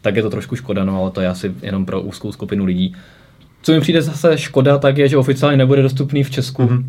tak 0.01 0.17
je 0.17 0.23
to 0.23 0.31
trošku 0.31 0.57
škoda, 0.57 0.85
no 0.85 1.01
ale 1.01 1.11
to 1.11 1.21
je 1.21 1.29
asi 1.29 1.53
jenom 1.63 1.87
pro 1.87 2.01
úzkou 2.01 2.33
skupinu 2.33 2.65
lidí. 2.65 2.95
Co 3.63 3.73
mi 3.73 3.81
přijde 3.81 4.03
zase 4.03 4.39
škoda, 4.39 4.79
tak 4.79 4.99
je, 4.99 5.09
že 5.09 5.17
oficiálně 5.17 5.57
nebude 5.57 5.83
dostupný 5.83 6.25
v 6.25 6.31
Česku, 6.31 6.63
mm-hmm. 6.63 6.85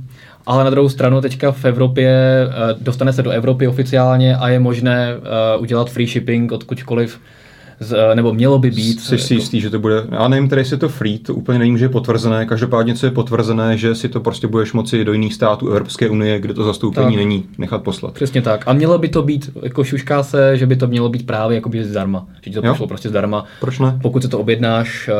ale 0.45 0.63
na 0.63 0.69
druhou 0.69 0.89
stranu 0.89 1.21
teďka 1.21 1.51
v 1.51 1.65
Evropě, 1.65 2.09
eh, 2.09 2.75
dostane 2.81 3.13
se 3.13 3.23
do 3.23 3.31
Evropy 3.31 3.67
oficiálně 3.67 4.35
a 4.35 4.49
je 4.49 4.59
možné 4.59 5.07
eh, 5.13 5.57
udělat 5.57 5.89
free 5.89 6.07
shipping 6.07 6.51
odkudkoliv 6.51 7.19
z, 7.83 7.93
eh, 7.93 8.15
nebo 8.15 8.33
mělo 8.33 8.59
by 8.59 8.71
být. 8.71 9.01
Jsi 9.01 9.17
si 9.17 9.33
jistý, 9.33 9.61
že 9.61 9.69
to 9.69 9.79
bude, 9.79 10.03
já 10.11 10.27
nevím, 10.27 10.49
tady 10.49 10.63
je 10.71 10.77
to 10.77 10.89
free, 10.89 11.19
to 11.19 11.35
úplně 11.35 11.59
nevím, 11.59 11.77
že 11.77 11.85
je 11.85 11.89
potvrzené, 11.89 12.45
každopádně 12.45 12.95
co 12.95 13.05
je 13.05 13.11
potvrzené, 13.11 13.77
že 13.77 13.95
si 13.95 14.09
to 14.09 14.19
prostě 14.19 14.47
budeš 14.47 14.73
moci 14.73 15.05
do 15.05 15.13
jiných 15.13 15.33
států 15.33 15.69
Evropské 15.69 16.09
unie, 16.09 16.39
kde 16.39 16.53
to 16.53 16.63
zastoupení 16.63 17.07
tak. 17.07 17.15
není, 17.15 17.45
nechat 17.57 17.83
poslat. 17.83 18.13
Přesně 18.13 18.41
tak. 18.41 18.63
A 18.67 18.73
mělo 18.73 18.97
by 18.97 19.07
to 19.07 19.21
být, 19.21 19.49
jako 19.63 19.83
šušká 19.83 20.23
se, 20.23 20.57
že 20.57 20.65
by 20.65 20.75
to 20.75 20.87
mělo 20.87 21.09
být 21.09 21.25
právě 21.25 21.55
jako 21.55 21.69
zdarma, 21.81 22.27
že 22.41 22.51
ti 22.51 22.55
to 22.55 22.61
pošlo 22.61 22.87
prostě 22.87 23.09
zdarma. 23.09 23.45
Proč 23.59 23.79
ne? 23.79 23.99
Pokud 24.01 24.23
se 24.23 24.29
to 24.29 24.39
objednáš 24.39 25.09
eh, 25.09 25.13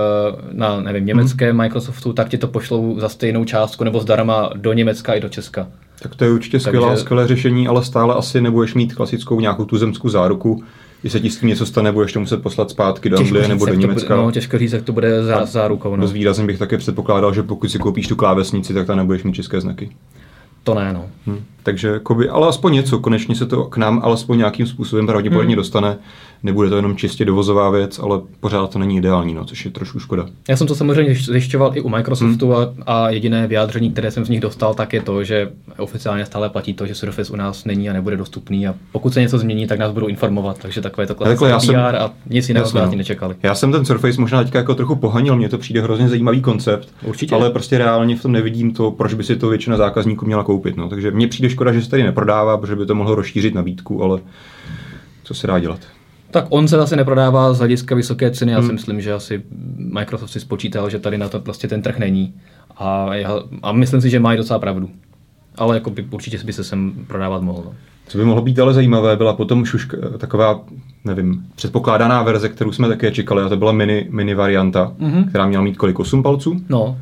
na, 0.52 0.82
nevím, 0.82 1.06
německé 1.06 1.50
hmm. 1.50 1.62
Microsoftu, 1.62 2.14
tak 2.14 2.30
ti 2.30 2.38
to 2.38 2.48
pošlou 2.48 3.00
za 3.00 3.10
stejnou 3.10 3.46
částku 3.46 3.84
nebo 3.84 4.00
zdarma 4.00 4.50
do 4.56 4.74
Německa 4.74 5.14
i 5.14 5.20
do 5.20 5.30
Česka. 5.30 5.68
Tak 6.04 6.16
to 6.16 6.24
je 6.24 6.32
určitě 6.32 6.60
skvělé, 6.60 6.88
Takže... 6.88 7.02
skvělé 7.02 7.28
řešení, 7.28 7.68
ale 7.68 7.84
stále 7.84 8.16
asi 8.16 8.42
nebudeš 8.42 8.74
mít 8.74 8.94
klasickou 8.94 9.40
nějakou 9.40 9.66
tuzemskou 9.66 10.10
záruku, 10.10 10.64
když 11.04 11.14
se 11.14 11.20
ti 11.20 11.30
s 11.30 11.38
tím 11.38 11.50
něco 11.50 11.66
stane, 11.66 11.92
budeš 11.92 12.14
to 12.14 12.20
muset 12.20 12.42
poslat 12.42 12.70
zpátky 12.70 13.10
do 13.10 13.18
Anglie 13.18 13.48
nebo 13.48 13.66
do 13.66 13.74
Německa. 13.74 14.16
Bude, 14.16 14.26
no, 14.26 14.32
těžko 14.32 14.58
říct, 14.58 14.72
jak 14.72 14.84
to 14.84 14.94
bude 14.94 15.24
za, 15.24 15.46
zárukou. 15.46 15.96
No. 15.96 16.08
výrazem 16.08 16.48
bych 16.48 16.60
také 16.60 16.78
předpokládal, 16.78 17.34
že 17.34 17.44
pokud 17.44 17.72
si 17.72 17.80
koupíš 17.80 18.08
tu 18.08 18.16
klávesnici, 18.16 18.74
tak 18.74 18.88
tam 18.88 18.98
nebudeš 18.98 19.24
mít 19.24 19.34
české 19.34 19.62
znaky. 19.62 19.90
To 20.64 20.74
ne, 20.74 20.94
no. 20.94 21.06
Hm. 21.28 21.44
Takže, 21.64 21.88
jakoby, 21.88 22.30
ale 22.30 22.48
aspoň 22.48 22.74
něco, 22.74 23.00
konečně 23.00 23.36
se 23.36 23.46
to 23.46 23.64
k 23.64 23.78
nám 23.78 24.02
alespoň 24.04 24.38
nějakým 24.38 24.68
způsobem 24.68 25.08
pravděpodobně 25.08 25.56
hmm. 25.56 25.56
dostane. 25.56 25.98
nebude 26.44 26.70
to 26.70 26.76
jenom 26.76 26.96
čistě 26.96 27.26
dovozová 27.26 27.70
věc, 27.70 28.00
ale 28.00 28.22
pořád 28.40 28.70
to 28.70 28.80
není 28.80 28.98
ideální, 28.98 29.34
no, 29.34 29.46
což 29.46 29.66
je 29.66 29.72
trošku 29.72 30.00
škoda. 30.00 30.26
Já 30.50 30.58
jsem 30.58 30.68
to 30.68 30.76
samozřejmě 30.76 31.16
zjišťoval 31.16 31.78
i 31.78 31.82
u 31.82 31.90
Microsoftu 31.90 32.52
hmm. 32.52 32.84
a, 32.86 33.06
a 33.06 33.10
jediné 33.10 33.48
vyjádření, 33.48 33.92
které 33.92 34.12
jsem 34.12 34.26
z 34.26 34.30
nich 34.30 34.40
dostal, 34.40 34.74
tak 34.74 34.94
je 34.94 35.02
to, 35.02 35.24
že 35.24 35.52
oficiálně 35.78 36.26
stále 36.26 36.50
platí 36.50 36.74
to, 36.74 36.88
že 36.88 36.96
Surface 36.96 37.34
u 37.34 37.36
nás 37.36 37.66
není 37.66 37.90
a 37.90 37.94
nebude 37.94 38.18
dostupný 38.18 38.68
a 38.68 38.76
pokud 38.92 39.14
se 39.14 39.22
něco 39.22 39.38
změní, 39.38 39.68
tak 39.68 39.80
nás 39.80 39.92
budou 39.92 40.08
informovat, 40.08 40.58
takže 40.62 40.82
takové 40.82 41.08
to 41.08 41.16
klasické 41.16 41.54
PR 41.54 41.60
jsem, 41.60 41.76
a 41.76 42.14
nic 42.30 42.50
jiného 42.50 42.68
jsme 42.68 42.86
no. 42.86 42.96
nečekali. 42.96 43.36
Já 43.44 43.56
jsem 43.56 43.72
ten 43.72 43.86
Surface 43.86 44.22
možná 44.22 44.44
teďka 44.44 44.60
jako 44.60 44.76
trochu 44.76 44.96
pohanil, 44.96 45.36
mně 45.36 45.50
to 45.50 45.58
přijde 45.58 45.82
hrozně 45.82 46.10
zajímavý 46.10 46.42
koncept, 46.42 46.90
Určitě. 47.04 47.36
ale 47.36 47.50
prostě 47.50 47.78
reálně 47.78 48.16
v 48.16 48.22
tom 48.22 48.32
nevidím 48.32 48.74
to, 48.74 48.92
proč 48.92 49.14
by 49.14 49.24
si 49.24 49.36
to 49.36 49.50
většina 49.50 49.78
zákazníků 49.78 50.26
měla 50.26 50.44
koupit. 50.44 50.78
No. 50.78 50.90
Takže 50.90 51.12
mně 51.14 51.28
přijde 51.28 51.50
škoda, 51.50 51.74
že 51.74 51.82
se 51.82 51.90
tady 51.90 52.04
neprodává, 52.04 52.58
protože 52.58 52.76
by 52.76 52.86
to 52.86 52.96
mohlo 52.96 53.16
rozšířit 53.16 53.56
nabídku, 53.56 54.04
ale 54.04 54.20
co 55.24 55.34
se 55.34 55.48
dá 55.48 55.60
dělat. 55.60 55.80
Tak 56.32 56.46
on 56.50 56.68
se 56.68 56.78
zase 56.78 56.96
neprodává 56.96 57.54
z 57.54 57.60
hlediska 57.60 57.96
vysoké 57.96 58.32
ceny. 58.32 58.52
Já 58.52 58.60
hmm. 58.60 58.68
si 58.68 58.74
myslím, 58.74 59.02
že 59.02 59.14
asi 59.14 59.44
Microsoft 59.78 60.32
si 60.32 60.40
spočítal, 60.40 60.90
že 60.90 61.00
tady 61.00 61.18
na 61.18 61.30
to 61.30 61.40
prostě 61.40 61.68
ten 61.68 61.82
trh 61.82 62.00
není. 62.00 62.34
A, 62.78 63.16
já, 63.16 63.40
a 63.64 63.72
myslím 63.72 64.02
si, 64.02 64.10
že 64.10 64.20
mají 64.20 64.38
docela 64.38 64.60
pravdu. 64.60 64.90
Ale 65.56 65.76
jako 65.76 65.90
by, 65.90 66.08
určitě 66.12 66.40
by 66.46 66.54
se 66.54 66.64
sem 66.64 66.94
prodávat 67.08 67.42
mohl. 67.42 67.62
No. 67.66 67.74
Co 68.08 68.18
by 68.18 68.26
mohlo 68.26 68.42
být 68.42 68.60
ale 68.60 68.74
zajímavé, 68.74 69.16
byla 69.16 69.34
potom 69.34 69.62
už 69.62 69.74
už 69.74 69.88
taková, 70.18 70.62
nevím, 71.06 71.46
předpokládaná 71.56 72.24
verze, 72.24 72.50
kterou 72.50 72.72
jsme 72.72 72.88
také 72.88 73.12
čekali, 73.12 73.44
a 73.44 73.50
to 73.50 73.58
byla 73.58 73.72
mini, 73.72 74.08
mini 74.10 74.36
varianta, 74.36 74.94
mm-hmm. 75.00 75.30
která 75.30 75.48
měla 75.48 75.64
mít 75.64 75.78
kolik, 75.78 76.00
8 76.00 76.24
palců? 76.24 76.62
No. 76.70 76.98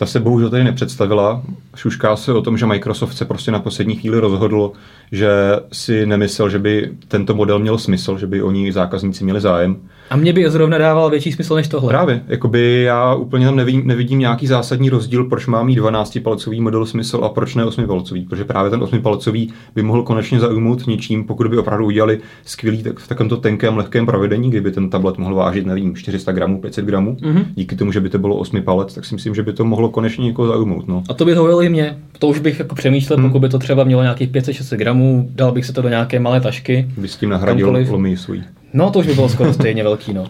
Ta 0.00 0.06
se 0.06 0.20
bohužel 0.20 0.50
tady 0.50 0.64
nepředstavila. 0.64 1.42
Šušká 1.76 2.16
se 2.16 2.32
o 2.32 2.42
tom, 2.42 2.58
že 2.58 2.66
Microsoft 2.66 3.16
se 3.16 3.24
prostě 3.24 3.50
na 3.50 3.60
poslední 3.60 3.96
chvíli 3.96 4.18
rozhodl, 4.18 4.72
že 5.12 5.30
si 5.72 6.06
nemyslel, 6.06 6.48
že 6.48 6.58
by 6.58 6.90
tento 7.08 7.34
model 7.34 7.58
měl 7.58 7.78
smysl, 7.78 8.18
že 8.18 8.26
by 8.26 8.42
oni 8.42 8.72
zákazníci 8.72 9.24
měli 9.24 9.40
zájem. 9.40 9.76
A 10.10 10.16
mě 10.16 10.32
by 10.32 10.50
zrovna 10.50 10.78
dával 10.78 11.10
větší 11.10 11.32
smysl 11.32 11.54
než 11.54 11.68
tohle. 11.68 11.88
Právě, 11.88 12.22
jakoby 12.28 12.82
já 12.82 13.14
úplně 13.14 13.46
tam 13.46 13.56
nevidím, 13.56 13.86
nevidím 13.86 14.18
nějaký 14.18 14.46
zásadní 14.46 14.90
rozdíl, 14.90 15.24
proč 15.24 15.46
má 15.46 15.62
mít 15.62 15.78
12-palcový 15.78 16.62
model 16.62 16.86
smysl 16.86 17.20
a 17.24 17.28
proč 17.28 17.54
ne 17.54 17.64
8-palcový, 17.64 18.28
protože 18.28 18.44
právě 18.44 18.70
ten 18.70 18.80
8-palcový 18.80 19.52
by 19.74 19.82
mohl 19.82 20.02
konečně 20.02 20.40
zaujmout 20.40 20.86
něčím, 20.86 21.24
pokud 21.24 21.46
by 21.46 21.58
opravdu 21.58 21.86
udělali 21.86 22.18
skvělý 22.44 22.82
tak 22.82 22.98
v 22.98 23.08
takovémto 23.08 23.36
tenkém, 23.36 23.76
lehkém 23.76 24.06
provedení, 24.06 24.50
kdyby 24.50 24.70
ten 24.70 24.90
tablet 24.90 25.18
mohl 25.18 25.34
vážit, 25.34 25.66
nevím, 25.66 25.96
400 25.96 26.32
gramů, 26.32 26.60
500 26.60 26.84
gramů, 26.84 27.16
mm-hmm. 27.20 27.44
díky 27.54 27.76
tomu, 27.76 27.92
že 27.92 28.00
by 28.00 28.08
to 28.08 28.18
bylo 28.18 28.36
8 28.36 28.62
palec, 28.62 28.94
tak 28.94 29.04
si 29.04 29.14
myslím, 29.14 29.34
že 29.34 29.42
by 29.42 29.52
to 29.52 29.64
mohlo 29.64 29.88
konečně 29.88 30.24
někoho 30.24 30.48
zaujmout. 30.48 30.88
No. 30.88 31.02
A 31.08 31.14
to 31.14 31.24
by 31.24 31.34
to 31.34 31.62
i 31.62 31.68
mě. 31.68 31.98
To 32.18 32.28
už 32.28 32.38
bych 32.38 32.58
jako 32.58 32.74
přemýšlel, 32.74 33.18
hmm. 33.18 33.28
pokud 33.28 33.38
by 33.38 33.48
to 33.48 33.58
třeba 33.58 33.84
mělo 33.84 34.02
nějakých 34.02 34.30
500-600 34.30 34.76
gramů, 34.76 34.99
dal 35.34 35.52
bych 35.52 35.66
se 35.66 35.72
to 35.72 35.82
do 35.82 35.88
nějaké 35.88 36.20
malé 36.20 36.40
tašky. 36.40 36.86
By 36.96 37.08
s 37.08 37.16
tím 37.16 37.30
nahradil 37.30 37.86
lomy 37.90 38.16
svůj. 38.16 38.42
No 38.72 38.90
to 38.90 38.98
už 38.98 39.06
by 39.06 39.14
bylo 39.14 39.28
skoro 39.28 39.52
stejně 39.52 39.82
velký, 39.82 40.14
no 40.14 40.26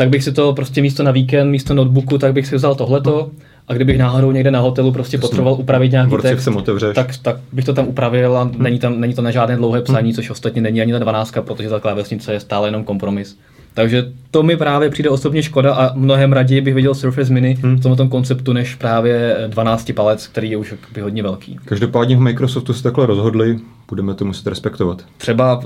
tak 0.00 0.08
bych 0.08 0.24
si 0.24 0.32
to 0.32 0.52
prostě 0.52 0.82
místo 0.82 1.02
na 1.02 1.10
víkend, 1.10 1.50
místo 1.50 1.74
notebooku, 1.74 2.18
tak 2.18 2.32
bych 2.32 2.46
si 2.46 2.56
vzal 2.56 2.74
tohleto 2.74 3.30
a 3.68 3.74
kdybych 3.74 3.98
náhodou 3.98 4.32
někde 4.32 4.50
na 4.50 4.60
hotelu 4.60 4.92
prostě 4.92 5.16
Jasně. 5.16 5.28
potřeboval 5.28 5.60
upravit 5.60 5.92
nějaký 5.92 6.16
text, 6.22 6.48
tak, 6.94 7.16
tak 7.22 7.36
bych 7.52 7.64
to 7.64 7.72
tam 7.72 7.88
upravil 7.88 8.36
a 8.36 8.42
hmm. 8.42 8.62
není, 8.62 8.78
tam, 8.78 9.00
není 9.00 9.14
to 9.14 9.22
na 9.22 9.30
žádné 9.30 9.56
dlouhé 9.56 9.82
psaní, 9.82 10.08
hmm. 10.08 10.14
což 10.14 10.30
ostatně 10.30 10.62
není 10.62 10.82
ani 10.82 10.92
ta 10.92 10.98
12, 10.98 11.34
protože 11.40 11.68
ta 11.68 11.80
klávesnice 11.80 12.32
je 12.32 12.40
stále 12.40 12.68
jenom 12.68 12.84
kompromis. 12.84 13.38
Takže 13.74 14.12
to 14.30 14.42
mi 14.42 14.56
právě 14.56 14.90
přijde 14.90 15.10
osobně 15.10 15.42
škoda 15.42 15.74
a 15.74 15.94
mnohem 15.94 16.32
raději 16.32 16.60
bych 16.60 16.74
viděl 16.74 16.94
Surface 16.94 17.32
Mini 17.32 17.58
hmm. 17.62 17.76
v 17.76 17.82
tomto 17.82 18.08
konceptu, 18.08 18.52
než 18.52 18.74
právě 18.74 19.36
12 19.48 19.92
palec, 19.94 20.26
který 20.26 20.50
je 20.50 20.56
už 20.56 20.74
hodně 21.02 21.22
velký. 21.22 21.58
Každopádně 21.64 22.16
v 22.16 22.20
Microsoftu 22.20 22.72
se 22.72 22.82
takhle 22.82 23.06
rozhodli, 23.06 23.58
budeme 23.88 24.14
to 24.14 24.24
muset 24.24 24.46
respektovat. 24.46 25.04
Třeba, 25.16 25.56
uh, 25.56 25.64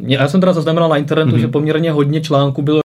já 0.00 0.28
jsem 0.28 0.40
teda 0.40 0.52
zaznamenal 0.52 0.88
na 0.88 0.96
internetu, 0.96 1.30
hmm. 1.30 1.40
že 1.40 1.48
poměrně 1.48 1.92
hodně 1.92 2.20
článků 2.20 2.62
bylo 2.62 2.81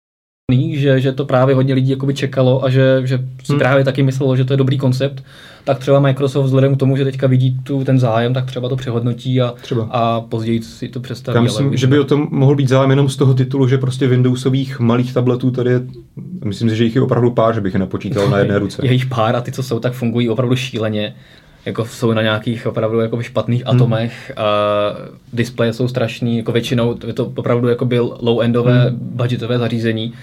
že, 0.53 0.99
že 0.99 1.11
to 1.11 1.25
právě 1.25 1.55
hodně 1.55 1.73
lidí 1.73 1.91
jakoby 1.91 2.13
čekalo 2.13 2.65
a 2.65 2.69
že, 2.69 3.01
že 3.03 3.17
si 3.43 3.51
hmm. 3.51 3.59
právě 3.59 3.83
taky 3.83 4.03
myslelo, 4.03 4.35
že 4.35 4.45
to 4.45 4.53
je 4.53 4.57
dobrý 4.57 4.77
koncept, 4.77 5.23
tak 5.63 5.79
třeba 5.79 5.99
Microsoft 5.99 6.45
vzhledem 6.45 6.75
k 6.75 6.79
tomu, 6.79 6.97
že 6.97 7.03
teďka 7.03 7.27
vidí 7.27 7.59
tu, 7.63 7.83
ten 7.83 7.99
zájem, 7.99 8.33
tak 8.33 8.45
třeba 8.45 8.69
to 8.69 8.75
přehodnotí 8.75 9.41
a, 9.41 9.53
třeba. 9.61 9.87
a 9.91 10.21
později 10.21 10.61
si 10.61 10.89
to 10.89 10.99
představí. 10.99 11.35
Já 11.35 11.41
myslím, 11.41 11.67
ale 11.67 11.77
že 11.77 11.87
by 11.87 11.99
o 11.99 12.03
tom 12.03 12.27
mohl 12.31 12.55
být 12.55 12.69
zájem 12.69 12.89
jenom 12.89 13.09
z 13.09 13.15
toho 13.15 13.33
titulu, 13.33 13.67
že 13.67 13.77
prostě 13.77 14.07
Windowsových 14.07 14.79
malých 14.79 15.13
tabletů 15.13 15.51
tady 15.51 15.69
je, 15.69 15.81
myslím 16.43 16.69
si, 16.69 16.75
že 16.75 16.83
jich 16.83 16.95
je 16.95 17.01
opravdu 17.01 17.31
pár, 17.31 17.55
že 17.55 17.61
bych 17.61 17.73
je 17.73 17.79
nepočítal 17.79 18.29
na 18.29 18.37
jedné 18.37 18.59
ruce. 18.59 18.81
Je 18.85 18.93
jich 18.93 19.05
pár 19.05 19.35
a 19.35 19.41
ty, 19.41 19.51
co 19.51 19.63
jsou, 19.63 19.79
tak 19.79 19.93
fungují 19.93 20.29
opravdu 20.29 20.55
šíleně 20.55 21.15
jako 21.65 21.85
jsou 21.85 22.13
na 22.13 22.21
nějakých 22.21 22.67
opravdu 22.67 22.99
jako 22.99 23.21
špatných 23.21 23.65
hmm. 23.65 23.75
atomech 23.75 24.31
a 24.37 24.45
displeje 25.33 25.73
jsou 25.73 25.87
strašný, 25.87 26.37
jako 26.37 26.51
většinou 26.51 26.97
je 27.07 27.13
to 27.13 27.31
opravdu 27.35 27.67
jako 27.67 27.85
byl 27.85 28.17
low-endové 28.21 28.87
hmm. 28.87 28.97
budgetové 28.99 29.57
zařízení 29.57 30.13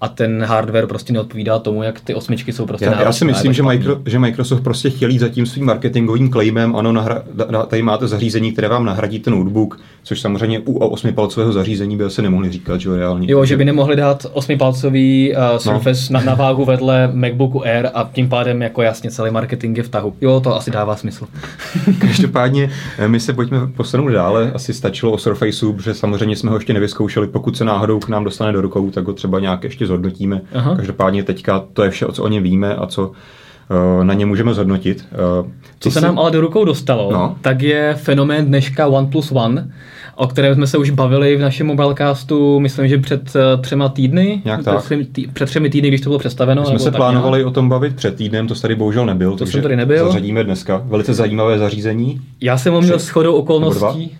a 0.00 0.08
ten 0.08 0.44
hardware 0.44 0.86
prostě 0.86 1.12
neodpovídá 1.12 1.58
tomu, 1.58 1.82
jak 1.82 2.00
ty 2.00 2.14
osmičky 2.14 2.52
jsou 2.52 2.66
prostě 2.66 2.84
Já, 2.84 3.02
já 3.02 3.12
si 3.12 3.24
myslím, 3.24 3.52
že, 3.52 3.62
Micro, 3.62 3.96
že 4.06 4.18
Microsoft 4.18 4.60
prostě 4.60 4.90
chtěl 4.90 5.10
jít 5.10 5.18
za 5.18 5.28
tím 5.28 5.46
svým 5.46 5.66
marketingovým 5.66 6.30
claimem, 6.30 6.76
ano, 6.76 6.92
nahra, 6.92 7.22
tady 7.66 7.82
máte 7.82 8.08
zařízení, 8.08 8.52
které 8.52 8.68
vám 8.68 8.84
nahradí 8.84 9.18
ten 9.18 9.38
notebook, 9.38 9.80
což 10.02 10.20
samozřejmě 10.20 10.60
u 10.60 10.78
osmipalcového 10.78 11.52
zařízení 11.52 11.96
by 11.96 12.10
se 12.10 12.22
nemohli 12.22 12.50
říkat, 12.50 12.80
že 12.80 12.88
jo, 12.88 12.96
reálně. 12.96 13.26
Jo, 13.30 13.44
že 13.44 13.56
by 13.56 13.64
nemohli 13.64 13.96
dát 13.96 14.26
osmipalcový 14.32 15.32
uh, 15.32 15.58
Surface 15.58 16.12
no. 16.12 16.20
na, 16.20 16.26
na 16.26 16.34
váhu 16.34 16.64
vedle 16.64 17.10
MacBooku 17.12 17.64
Air 17.64 17.90
a 17.94 18.10
tím 18.12 18.28
pádem 18.28 18.62
jako 18.62 18.82
jasně 18.82 19.10
celý 19.10 19.30
marketing 19.30 19.76
je 19.76 19.82
v 19.82 19.88
tahu. 19.88 20.14
Jo, 20.20 20.40
to 20.40 20.56
asi 20.56 20.70
dává 20.70 20.96
smysl. 20.96 21.26
Každopádně 21.98 22.70
eh, 22.98 23.08
my 23.08 23.20
se 23.20 23.32
pojďme 23.32 23.66
posunout 23.66 24.08
dále, 24.08 24.52
asi 24.54 24.74
stačilo 24.74 25.12
o 25.12 25.18
Surfaceu, 25.18 25.72
protože 25.72 25.94
samozřejmě 25.94 26.36
jsme 26.36 26.50
ho 26.50 26.56
ještě 26.56 26.72
nevyzkoušeli, 26.72 27.26
pokud 27.26 27.56
se 27.56 27.64
náhodou 27.64 27.98
k 27.98 28.08
nám 28.08 28.24
dostane 28.24 28.52
do 28.52 28.60
rukou, 28.60 28.90
tak 28.90 29.06
ho 29.06 29.12
třeba 29.12 29.40
nějak 29.40 29.64
ještě 29.64 29.87
zhodnotíme. 29.88 30.40
Aha. 30.54 30.76
Každopádně 30.76 31.22
teďka 31.22 31.64
to 31.72 31.82
je 31.82 31.90
vše, 31.90 32.06
co 32.12 32.22
o 32.22 32.28
něm 32.28 32.42
víme 32.42 32.74
a 32.74 32.86
co 32.86 33.08
uh, 33.08 34.04
na 34.04 34.14
ně 34.14 34.26
můžeme 34.26 34.54
zhodnotit. 34.54 35.08
Uh, 35.40 35.50
co 35.80 35.90
se 35.90 35.98
jsi... 35.98 36.04
nám 36.04 36.18
ale 36.18 36.30
do 36.30 36.40
rukou 36.40 36.64
dostalo, 36.64 37.12
no? 37.12 37.36
tak 37.40 37.62
je 37.62 37.94
fenomén 37.94 38.46
dneška 38.46 38.86
OnePlus 38.86 39.32
One, 39.32 39.70
o 40.16 40.26
kterém 40.26 40.54
jsme 40.54 40.66
se 40.66 40.78
už 40.78 40.90
bavili 40.90 41.36
v 41.36 41.40
našem 41.40 41.66
mobilecastu, 41.66 42.60
myslím, 42.60 42.88
že 42.88 42.98
před 42.98 43.36
uh, 43.36 43.62
třema 43.62 43.88
týdny. 43.88 44.42
Nějak 44.44 44.64
tak. 44.64 44.84
Před, 44.84 45.12
tý, 45.12 45.26
před 45.26 45.46
třemi 45.46 45.70
týdny, 45.70 45.88
když 45.88 46.00
to 46.00 46.10
bylo 46.10 46.18
představeno. 46.18 46.62
My 46.62 46.68
jsme 46.68 46.78
se 46.78 46.90
plánovali 46.90 47.38
nějak. 47.38 47.48
o 47.48 47.50
tom 47.50 47.68
bavit 47.68 47.96
před 47.96 48.14
týdnem, 48.14 48.46
to 48.46 48.54
tady 48.54 48.74
bohužel 48.74 49.06
nebyl. 49.06 49.36
To 49.36 49.46
jsem 49.46 49.62
tady 49.62 49.76
nebyl. 49.76 50.06
Zařadíme 50.06 50.44
dneska. 50.44 50.82
Velice 50.84 51.14
zajímavé 51.14 51.58
zařízení. 51.58 52.20
Já 52.40 52.58
jsem 52.58 52.74
ho 52.74 52.80
měl 52.80 52.98
shodou 52.98 53.34
okolností. 53.34 54.16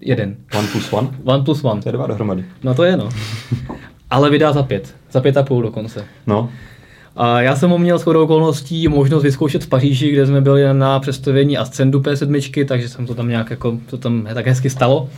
Jeden. 0.00 0.36
One 0.58 0.68
plus 0.72 0.92
one? 0.92 1.08
One 1.24 1.44
plus 1.44 1.64
one. 1.64 1.82
To 1.82 1.88
je 1.88 1.92
dva 1.92 2.06
dohromady. 2.06 2.44
No 2.64 2.74
to 2.74 2.84
je 2.84 2.96
no. 2.96 3.08
Ale 4.10 4.30
vydá 4.30 4.52
za 4.52 4.62
pět. 4.62 4.94
Za 5.12 5.20
pět 5.20 5.36
a 5.36 5.42
půl 5.42 5.62
dokonce. 5.62 6.04
No. 6.26 6.50
A 7.16 7.40
já 7.40 7.56
jsem 7.56 7.70
ho 7.70 7.78
měl 7.78 7.98
shodou 7.98 8.24
okolností 8.24 8.88
možnost 8.88 9.22
vyzkoušet 9.22 9.64
v 9.64 9.68
Paříži, 9.68 10.10
kde 10.10 10.26
jsme 10.26 10.40
byli 10.40 10.74
na 10.74 11.00
představení 11.00 11.58
Ascendu 11.58 12.00
P7, 12.00 12.64
takže 12.66 12.88
jsem 12.88 13.06
to 13.06 13.14
tam 13.14 13.28
nějak 13.28 13.50
jako, 13.50 13.78
to 13.86 13.98
tam 13.98 14.28
tak 14.34 14.46
hezky 14.46 14.70
stalo. 14.70 15.08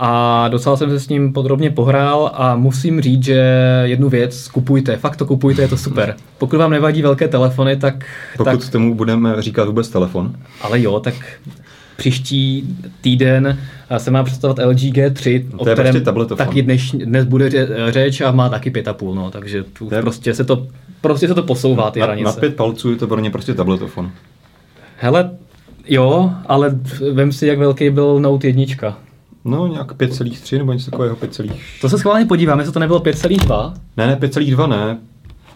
A 0.00 0.48
docela 0.48 0.76
jsem 0.76 0.90
se 0.90 1.00
s 1.00 1.08
ním 1.08 1.32
podrobně 1.32 1.70
pohrál 1.70 2.30
a 2.34 2.56
musím 2.56 3.00
říct, 3.00 3.24
že 3.24 3.42
jednu 3.84 4.08
věc 4.08 4.48
kupujte, 4.48 4.96
fakt 4.96 5.16
to 5.16 5.26
kupujte, 5.26 5.62
je 5.62 5.68
to 5.68 5.76
super. 5.76 6.14
Pokud 6.38 6.56
vám 6.56 6.70
nevadí 6.70 7.02
velké 7.02 7.28
telefony, 7.28 7.76
tak... 7.76 8.04
Pokud 8.36 8.60
tak, 8.60 8.70
tomu 8.70 8.94
budeme 8.94 9.42
říkat 9.42 9.68
vůbec 9.68 9.88
telefon. 9.88 10.34
Ale 10.62 10.82
jo, 10.82 11.00
tak 11.00 11.14
příští 11.96 12.76
týden 13.00 13.58
se 13.96 14.10
má 14.10 14.24
představit 14.24 14.64
LG 14.64 14.78
G3, 14.78 15.44
no, 15.52 15.58
o 15.58 15.64
kterém 15.64 16.04
prostě 16.04 16.34
taky 16.34 16.62
dnes, 16.62 16.80
dnes 16.90 17.24
bude 17.24 17.50
řeč 17.88 18.20
a 18.20 18.30
má 18.30 18.48
taky 18.48 18.70
5,5, 18.70 19.14
no, 19.14 19.30
takže 19.30 19.62
tu 19.62 19.88
je... 19.92 20.00
prostě 20.00 20.34
se 20.34 20.44
to 20.44 20.66
prostě 21.00 21.28
se 21.28 21.34
to 21.34 21.42
posouvá 21.42 21.90
ty 21.90 22.00
na, 22.00 22.06
hranice. 22.06 22.26
Na 22.26 22.32
pět 22.32 22.56
palců 22.56 22.90
je 22.90 22.96
to 22.96 23.06
pro 23.06 23.20
ně 23.20 23.30
prostě 23.30 23.54
tabletofon. 23.54 24.10
Hele, 24.96 25.30
jo, 25.88 26.30
ale 26.46 26.78
vem 27.12 27.32
si, 27.32 27.46
jak 27.46 27.58
velký 27.58 27.90
byl 27.90 28.20
Note 28.20 28.46
1. 28.46 28.98
No, 29.44 29.66
nějak 29.66 29.92
5,3 29.92 30.58
nebo 30.58 30.72
něco 30.72 30.90
takového 30.90 31.16
5, 31.16 31.40
To 31.80 31.88
se 31.88 31.98
schválně 31.98 32.26
podívám, 32.26 32.58
jestli 32.58 32.72
to 32.72 32.80
nebylo 32.80 33.00
5,2? 33.00 33.74
Ne, 33.96 34.06
ne, 34.06 34.16
5,2 34.16 34.68
ne. 34.68 34.98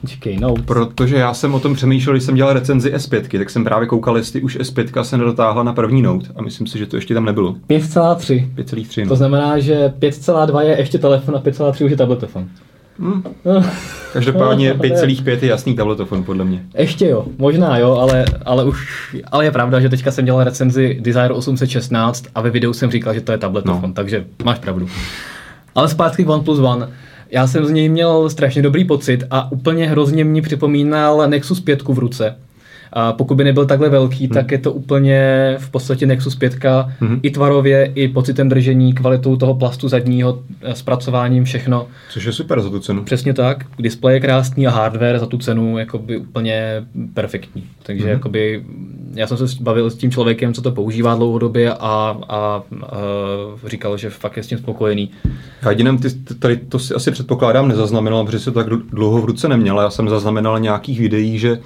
Čekej, 0.07 0.37
no. 0.37 0.55
Protože 0.65 1.17
já 1.17 1.35
jsem 1.35 1.55
o 1.55 1.61
tom 1.61 1.75
přemýšlel, 1.75 2.15
když 2.15 2.25
jsem 2.25 2.35
dělal 2.35 2.53
recenzi 2.53 2.93
S5, 2.93 3.39
tak 3.39 3.51
jsem 3.51 3.65
právě 3.65 3.89
koukal, 3.89 4.17
jestli 4.17 4.43
už 4.43 4.59
S5 4.59 5.03
se 5.03 5.19
nedotáhla 5.19 5.63
na 5.63 5.73
první 5.73 6.03
Note 6.03 6.29
a 6.37 6.43
myslím 6.43 6.67
si, 6.67 6.79
že 6.79 6.87
to 6.87 6.97
ještě 6.97 7.15
tam 7.15 7.25
nebylo. 7.25 7.53
5,3. 7.71 8.49
5,3. 8.55 9.03
No. 9.03 9.09
To 9.09 9.17
znamená, 9.17 9.59
že 9.59 9.93
5,2 9.99 10.61
je 10.61 10.79
ještě 10.79 10.99
telefon 10.99 11.37
a 11.37 11.41
5,3 11.41 11.85
už 11.85 11.91
je 11.91 11.97
tabletofon. 11.97 12.49
Hmm. 12.99 13.23
No. 13.45 13.65
Každopádně 14.13 14.75
5,5 14.79 15.39
je 15.43 15.49
jasný 15.49 15.75
tabletofon 15.75 16.25
podle 16.25 16.45
mě. 16.45 16.63
Ještě 16.75 17.09
jo, 17.09 17.25
možná 17.39 17.79
jo, 17.79 17.93
ale, 17.97 18.25
ale 18.45 18.65
už, 18.65 18.89
ale 19.33 19.45
je 19.45 19.51
pravda, 19.51 19.81
že 19.81 19.89
teďka 19.89 20.11
jsem 20.11 20.25
dělal 20.25 20.45
recenzi 20.45 20.99
Desire 21.01 21.35
816 21.35 22.25
a 22.35 22.41
ve 22.41 22.51
videu 22.51 22.73
jsem 22.73 22.91
říkal, 22.91 23.15
že 23.15 23.21
to 23.21 23.33
je 23.33 23.39
tabletofon, 23.39 23.91
no. 23.91 23.93
takže 23.95 24.25
máš 24.45 24.59
pravdu. 24.59 24.89
Ale 25.75 25.89
zpátky 25.89 26.25
k 26.25 26.29
OnePlus 26.29 26.59
One. 26.59 26.89
Já 27.35 27.47
jsem 27.47 27.67
z 27.67 27.71
něj 27.71 27.89
měl 27.89 28.31
strašně 28.31 28.63
dobrý 28.63 28.85
pocit 28.85 29.25
a 29.31 29.53
úplně 29.53 29.89
hrozně 29.89 30.25
mě 30.25 30.43
připomínal 30.43 31.31
Nexus 31.31 31.61
5 31.61 31.83
v 31.83 31.99
ruce. 31.99 32.37
A 32.93 33.13
pokud 33.13 33.35
by 33.35 33.45
nebyl 33.45 33.67
takhle 33.67 33.89
velký, 33.89 34.25
hmm. 34.25 34.35
tak 34.35 34.51
je 34.51 34.59
to 34.59 34.73
úplně 34.73 35.55
v 35.59 35.71
podstatě 35.71 36.07
Nexus 36.07 36.37
5 36.37 36.65
hmm. 37.01 37.21
i 37.23 37.31
tvarově, 37.31 37.93
i 37.95 38.09
pocitem 38.09 38.49
držení, 38.49 38.93
kvalitou 38.93 39.37
toho 39.37 39.55
plastu 39.55 39.89
zadního, 39.89 40.43
eh, 40.63 40.75
zpracováním, 40.75 41.45
všechno. 41.45 41.87
Což 42.11 42.25
je 42.25 42.33
super 42.33 42.61
za 42.61 42.71
tu 42.71 42.81
cenu. 42.81 43.05
Přesně 43.05 43.35
tak. 43.35 43.67
Display 43.79 44.15
je 44.15 44.21
krásný 44.21 44.67
a 44.67 44.71
hardware 44.71 45.19
za 45.19 45.27
tu 45.27 45.39
cenu 45.39 45.79
jakoby 45.79 46.17
úplně 46.17 46.85
perfektní. 47.15 47.65
Takže 47.83 48.05
hmm. 48.05 48.13
jakoby, 48.13 48.65
já 49.15 49.27
jsem 49.27 49.37
se 49.37 49.47
bavil 49.61 49.91
s 49.91 49.97
tím 49.97 50.11
člověkem, 50.11 50.55
co 50.55 50.63
to 50.63 50.73
používá 50.73 51.15
dlouhodobě 51.15 51.73
a, 51.73 51.77
a, 51.79 52.17
a 52.29 52.63
říkal, 53.67 53.97
že 53.97 54.11
fakt 54.11 54.37
je 54.37 54.43
s 54.43 54.47
tím 54.47 54.59
spokojený. 54.59 55.11
Já 55.63 55.71
jedinem, 55.71 55.99
ty, 55.99 56.09
tady 56.39 56.57
to 56.57 56.79
si 56.79 56.95
asi 56.95 57.11
předpokládám 57.11 57.69
nezaznamenal, 57.69 58.25
protože 58.25 58.39
se 58.39 58.51
to 58.51 58.65
tak 58.65 58.69
dlouho 58.69 59.23
v 59.23 59.25
ruce 59.25 59.49
neměl. 59.49 59.81
Já 59.81 59.91
jsem 59.91 60.09
zaznamenal 60.09 60.61
nějakých 60.61 61.01
videí, 61.01 61.39
že 61.39 61.59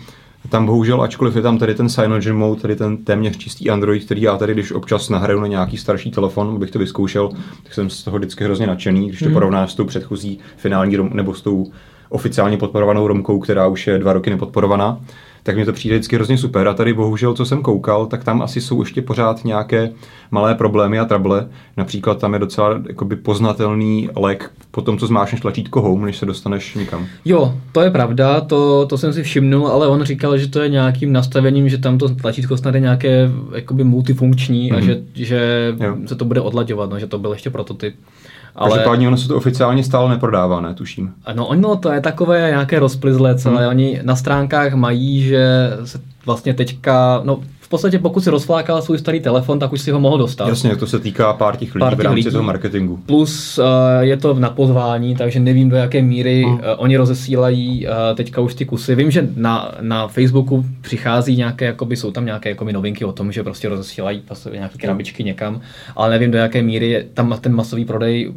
tam 0.48 0.66
bohužel, 0.66 1.02
ačkoliv 1.02 1.36
je 1.36 1.42
tam 1.42 1.58
tady 1.58 1.74
ten 1.74 1.88
Cyanogen 1.88 2.36
mode, 2.36 2.60
tady 2.60 2.76
ten 2.76 2.96
téměř 2.96 3.36
čistý 3.36 3.70
Android, 3.70 4.04
který 4.04 4.22
já 4.22 4.36
tady, 4.36 4.54
když 4.54 4.72
občas 4.72 5.08
nahraju 5.08 5.40
na 5.40 5.46
nějaký 5.46 5.76
starší 5.76 6.10
telefon, 6.10 6.52
abych 6.56 6.70
to 6.70 6.78
vyzkoušel, 6.78 7.30
tak 7.62 7.74
jsem 7.74 7.90
z 7.90 8.04
toho 8.04 8.18
vždycky 8.18 8.44
hrozně 8.44 8.66
nadšený, 8.66 9.08
když 9.08 9.18
to 9.18 9.28
mm. 9.28 9.32
porovná 9.32 9.66
s 9.66 9.74
tou 9.74 9.84
předchozí 9.84 10.38
finální 10.56 10.96
rom, 10.96 11.10
nebo 11.12 11.34
s 11.34 11.42
tou 11.42 11.66
oficiálně 12.08 12.56
podporovanou 12.56 13.06
romkou, 13.06 13.38
která 13.38 13.66
už 13.66 13.86
je 13.86 13.98
dva 13.98 14.12
roky 14.12 14.30
nepodporovaná 14.30 14.98
tak 15.46 15.56
mi 15.56 15.64
to 15.64 15.72
přijde 15.72 15.96
vždycky 15.96 16.16
hrozně 16.16 16.38
super. 16.38 16.68
A 16.68 16.74
tady 16.74 16.92
bohužel, 16.92 17.34
co 17.34 17.46
jsem 17.46 17.62
koukal, 17.62 18.06
tak 18.06 18.24
tam 18.24 18.42
asi 18.42 18.60
jsou 18.60 18.80
ještě 18.80 19.02
pořád 19.02 19.44
nějaké 19.44 19.90
malé 20.30 20.54
problémy 20.54 20.98
a 20.98 21.04
trable. 21.04 21.48
Například 21.76 22.18
tam 22.18 22.32
je 22.32 22.38
docela 22.38 22.80
jakoby 22.88 23.16
poznatelný 23.16 24.08
lek 24.16 24.50
po 24.70 24.82
tom, 24.82 24.98
co 24.98 25.06
zmášneš 25.06 25.40
tlačítko 25.40 25.80
home, 25.80 26.04
než 26.04 26.16
se 26.16 26.26
dostaneš 26.26 26.74
někam. 26.74 27.06
Jo, 27.24 27.54
to 27.72 27.80
je 27.80 27.90
pravda, 27.90 28.40
to, 28.40 28.86
to 28.86 28.98
jsem 28.98 29.12
si 29.12 29.22
všimnul, 29.22 29.68
ale 29.68 29.88
on 29.88 30.02
říkal, 30.02 30.38
že 30.38 30.48
to 30.48 30.60
je 30.60 30.68
nějakým 30.68 31.12
nastavením, 31.12 31.68
že 31.68 31.78
tam 31.78 31.98
to 31.98 32.08
tlačítko 32.08 32.56
snad 32.56 32.74
je 32.74 32.80
nějaké 32.80 33.30
jakoby 33.54 33.84
multifunkční 33.84 34.72
mm-hmm. 34.72 34.76
a 34.76 34.78
mhm. 34.78 34.86
že, 34.86 35.24
že 35.24 35.74
se 36.06 36.14
to 36.14 36.24
bude 36.24 36.40
odlaďovat, 36.40 36.90
no, 36.90 36.98
že 36.98 37.06
to 37.06 37.18
byl 37.18 37.32
ještě 37.32 37.50
prototyp. 37.50 37.94
Ale... 38.56 38.70
Každopádně 38.70 39.08
ono 39.08 39.16
se 39.16 39.28
to 39.28 39.36
oficiálně 39.36 39.84
stále 39.84 40.10
neprodává, 40.10 40.60
ne, 40.60 40.74
tuším. 40.74 41.14
No 41.34 41.46
ono 41.46 41.76
to 41.76 41.92
je 41.92 42.00
takové 42.00 42.48
nějaké 42.48 42.78
rozplizlé 42.78 43.38
celé. 43.38 43.60
Hmm. 43.60 43.68
Oni 43.68 44.00
na 44.02 44.16
stránkách 44.16 44.74
mají, 44.74 45.22
že 45.22 45.70
se 45.84 46.00
vlastně 46.26 46.54
teďka, 46.54 47.20
no 47.24 47.40
v 47.66 47.68
podstatě 47.68 47.98
pokud 47.98 48.24
si 48.24 48.30
rozflákal 48.30 48.82
svůj 48.82 48.98
starý 48.98 49.20
telefon, 49.20 49.58
tak 49.58 49.72
už 49.72 49.80
si 49.80 49.90
ho 49.90 50.00
mohl 50.00 50.18
dostat. 50.18 50.48
Jasně, 50.48 50.76
to 50.76 50.86
se 50.86 50.98
týká 50.98 51.32
pár 51.32 51.56
těch 51.56 51.74
lidí 51.74 51.80
pár 51.80 51.92
těch 51.92 51.98
v 51.98 52.02
rámci 52.02 52.14
lidí. 52.14 52.30
toho 52.30 52.42
marketingu. 52.42 52.96
Plus 53.06 53.58
uh, 53.58 53.64
je 54.00 54.16
to 54.16 54.34
na 54.34 54.50
pozvání, 54.50 55.16
takže 55.16 55.40
nevím 55.40 55.68
do 55.68 55.76
jaké 55.76 56.02
míry 56.02 56.42
hmm. 56.42 56.54
uh, 56.54 56.60
oni 56.76 56.96
rozesílají 56.96 57.86
uh, 57.86 57.92
teďka 58.16 58.40
už 58.40 58.54
ty 58.54 58.64
kusy. 58.64 58.94
Vím, 58.94 59.10
že 59.10 59.28
na, 59.36 59.74
na 59.80 60.08
Facebooku 60.08 60.64
přichází 60.80 61.36
nějaké, 61.36 61.64
jakoby, 61.64 61.96
jsou 61.96 62.10
tam 62.10 62.24
nějaké 62.24 62.48
jakoby, 62.48 62.72
novinky 62.72 63.04
o 63.04 63.12
tom, 63.12 63.32
že 63.32 63.42
prostě 63.42 63.68
rozesílají 63.68 64.22
nějaké 64.52 64.78
krabičky 64.78 65.22
hmm. 65.22 65.26
někam, 65.26 65.60
ale 65.96 66.10
nevím 66.10 66.30
do 66.30 66.38
jaké 66.38 66.62
míry 66.62 67.06
tam 67.14 67.38
ten 67.40 67.54
masový 67.54 67.84
prodej 67.84 68.28
uh, 68.28 68.34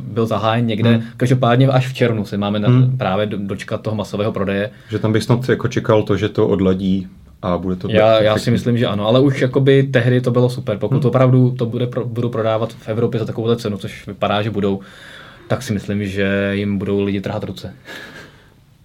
byl 0.00 0.26
zahájen 0.26 0.66
někde. 0.66 0.90
Hmm. 0.90 1.02
Každopádně 1.16 1.68
až 1.68 1.88
v 1.88 1.94
červnu 1.94 2.24
se 2.24 2.36
máme 2.36 2.58
na, 2.58 2.68
hmm. 2.68 2.96
právě 2.98 3.26
dočkat 3.26 3.80
toho 3.80 3.96
masového 3.96 4.32
prodeje. 4.32 4.70
Že 4.90 4.98
tam 4.98 5.12
bych 5.12 5.22
snad 5.22 5.48
jako 5.48 5.68
čekal 5.68 6.02
to, 6.02 6.16
že 6.16 6.28
to 6.28 6.48
odladí 6.48 7.06
a 7.42 7.58
bude 7.58 7.76
to 7.76 7.88
já, 7.90 8.22
já 8.22 8.38
si 8.38 8.50
myslím, 8.50 8.78
že 8.78 8.86
ano, 8.86 9.06
ale 9.06 9.20
už 9.20 9.40
jakoby 9.40 9.82
tehdy 9.82 10.20
to 10.20 10.30
bylo 10.30 10.50
super. 10.50 10.78
Pokud 10.78 10.94
hmm. 10.96 11.08
opravdu 11.08 11.50
to 11.50 11.66
bude 11.66 11.86
pro, 11.86 12.04
budu 12.04 12.28
prodávat 12.28 12.72
v 12.72 12.88
Evropě 12.88 13.20
za 13.20 13.26
takovou 13.26 13.54
cenu, 13.54 13.78
což 13.78 14.06
vypadá, 14.06 14.42
že 14.42 14.50
budou, 14.50 14.80
tak 15.48 15.62
si 15.62 15.72
myslím, 15.72 16.06
že 16.06 16.50
jim 16.52 16.78
budou 16.78 17.00
lidi 17.00 17.20
trhat 17.20 17.44
ruce. 17.44 17.74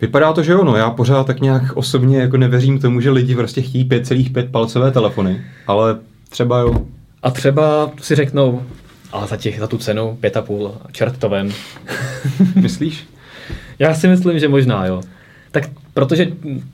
Vypadá 0.02 0.34
to, 0.34 0.44
že 0.44 0.56
ono. 0.56 0.76
Já 0.76 0.90
pořád 0.90 1.28
tak 1.28 1.42
nějak 1.42 1.78
osobně 1.78 2.18
jako 2.18 2.38
nevěřím 2.38 2.80
tomu, 2.80 3.02
že 3.02 3.10
lidi 3.10 3.36
prostě 3.36 3.62
chtějí 3.62 3.90
5,5 3.90 4.52
palcové 4.52 4.92
telefony, 4.92 5.42
ale 5.68 5.98
třeba 6.30 6.60
jo. 6.60 6.86
A 7.24 7.32
třeba 7.32 7.92
si 8.02 8.16
řeknou, 8.16 8.64
ale 9.12 9.27
za, 9.27 9.38
těch, 9.38 9.60
za 9.60 9.68
tu 9.68 9.77
cenu 9.77 10.18
5,5, 10.22 10.72
čert 10.92 11.18
to 11.18 11.29
vem. 11.29 11.51
Myslíš? 12.55 13.08
Já 13.79 13.94
si 13.94 14.08
myslím, 14.08 14.40
že 14.40 14.48
možná 14.48 14.86
jo. 14.86 15.01
Tak 15.51 15.64
protože 15.98 16.27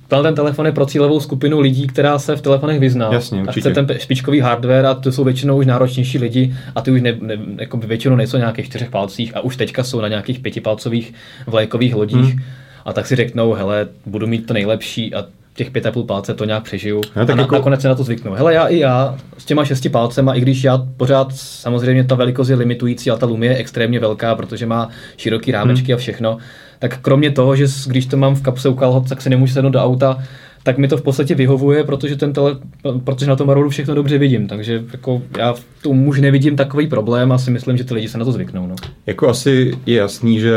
ten 0.08 0.36
telefon 0.36 0.66
je 0.66 0.72
pro 0.72 0.86
cílovou 0.86 1.20
skupinu 1.20 1.60
lidí, 1.60 1.88
která 1.88 2.20
se 2.20 2.36
v 2.36 2.42
telefonech 2.42 2.80
vyzná. 2.80 3.14
Jasně, 3.14 3.42
určitě. 3.42 3.70
A 3.70 3.72
chce 3.72 3.84
ten 3.84 4.00
špičkový 4.00 4.40
hardware 4.40 4.86
a 4.86 4.94
to 4.94 5.12
jsou 5.12 5.24
většinou 5.24 5.58
už 5.58 5.66
náročnější 5.66 6.18
lidi 6.18 6.56
a 6.76 6.82
ty 6.82 6.92
už 6.92 7.02
ne, 7.02 7.16
ne, 7.22 7.38
jako 7.58 7.78
většinou 7.78 8.16
nejsou 8.16 8.38
na 8.38 8.42
nějakých 8.42 8.66
čtyřech 8.66 8.90
palcích 8.90 9.38
a 9.38 9.40
už 9.40 9.58
teďka 9.58 9.84
jsou 9.84 10.02
na 10.02 10.08
nějakých 10.08 10.40
pětipalcových 10.40 11.14
vlajkových 11.48 11.96
lodích. 11.96 12.34
Hmm. 12.34 12.44
A 12.86 12.94
tak 12.94 13.08
si 13.08 13.16
řeknou, 13.16 13.54
hele, 13.54 13.88
budu 14.06 14.28
mít 14.28 14.46
to 14.48 14.54
nejlepší 14.54 15.14
a 15.14 15.26
těch 15.54 15.72
pět 15.72 15.86
a 15.86 15.92
půl 15.92 16.04
palce 16.04 16.34
to 16.34 16.46
nějak 16.46 16.64
přežiju 16.64 17.02
no, 17.16 17.26
tak 17.26 17.38
a 17.38 17.42
jako... 17.42 17.56
nakonec 17.56 17.82
se 17.82 17.88
na 17.88 17.96
to 17.96 18.04
zvyknu. 18.04 18.34
Hele, 18.34 18.54
já 18.54 18.68
i 18.68 18.80
já 18.80 19.18
s 19.38 19.46
těma 19.46 19.66
šesti 19.66 19.90
palcema, 19.90 20.34
i 20.34 20.42
když 20.42 20.64
já 20.64 20.88
pořád 20.98 21.36
samozřejmě 21.36 22.04
ta 22.04 22.16
velikost 22.16 22.50
je 22.50 22.56
limitující, 22.56 23.10
ale 23.10 23.20
ta 23.20 23.26
Lumie 23.26 23.52
je 23.52 23.58
extrémně 23.58 24.00
velká, 24.00 24.36
protože 24.36 24.66
má 24.66 24.90
široký 25.18 25.52
rámečky 25.52 25.88
hmm. 25.88 25.94
a 25.94 25.98
všechno, 25.98 26.38
tak 26.84 27.00
kromě 27.02 27.32
toho, 27.32 27.56
že 27.56 27.66
když 27.88 28.06
to 28.06 28.18
mám 28.18 28.36
v 28.36 28.42
kapse 28.42 28.70
u 28.70 28.74
kalhot, 28.74 29.10
tak 29.10 29.22
se 29.22 29.30
nemůžu 29.30 29.54
sednout 29.54 29.70
do 29.70 29.80
auta, 29.80 30.18
tak 30.64 30.78
mi 30.78 30.88
to 30.88 30.98
v 30.98 31.02
podstatě 31.02 31.36
vyhovuje, 31.36 31.84
protože, 31.84 32.16
ten 32.16 32.34
tele, 32.34 32.58
protože 33.04 33.28
na 33.28 33.36
tom 33.36 33.48
Marvelu 33.48 33.70
všechno 33.70 33.96
dobře 33.96 34.18
vidím. 34.18 34.48
Takže 34.48 34.84
jako 34.92 35.22
já 35.38 35.54
v 35.54 35.64
tom 35.82 36.08
už 36.08 36.20
nevidím 36.20 36.56
takový 36.56 36.88
problém 36.88 37.32
a 37.32 37.38
si 37.38 37.52
myslím, 37.52 37.78
že 37.78 37.84
ty 37.84 37.94
lidi 37.94 38.08
se 38.08 38.18
na 38.18 38.26
to 38.26 38.32
zvyknou. 38.32 38.68
No. 38.68 38.76
Jako 39.06 39.30
asi 39.30 39.78
je 39.86 39.98
jasný, 39.98 40.40
že 40.40 40.56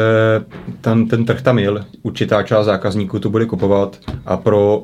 ten, 0.81 1.09
ten 1.09 1.25
trh 1.25 1.43
tam 1.43 1.59
jel, 1.59 1.85
určitá 2.03 2.43
část 2.43 2.67
zákazníků 2.67 3.19
to 3.19 3.31
bude 3.31 3.47
kupovat 3.47 3.99
a 4.27 4.37
pro 4.37 4.83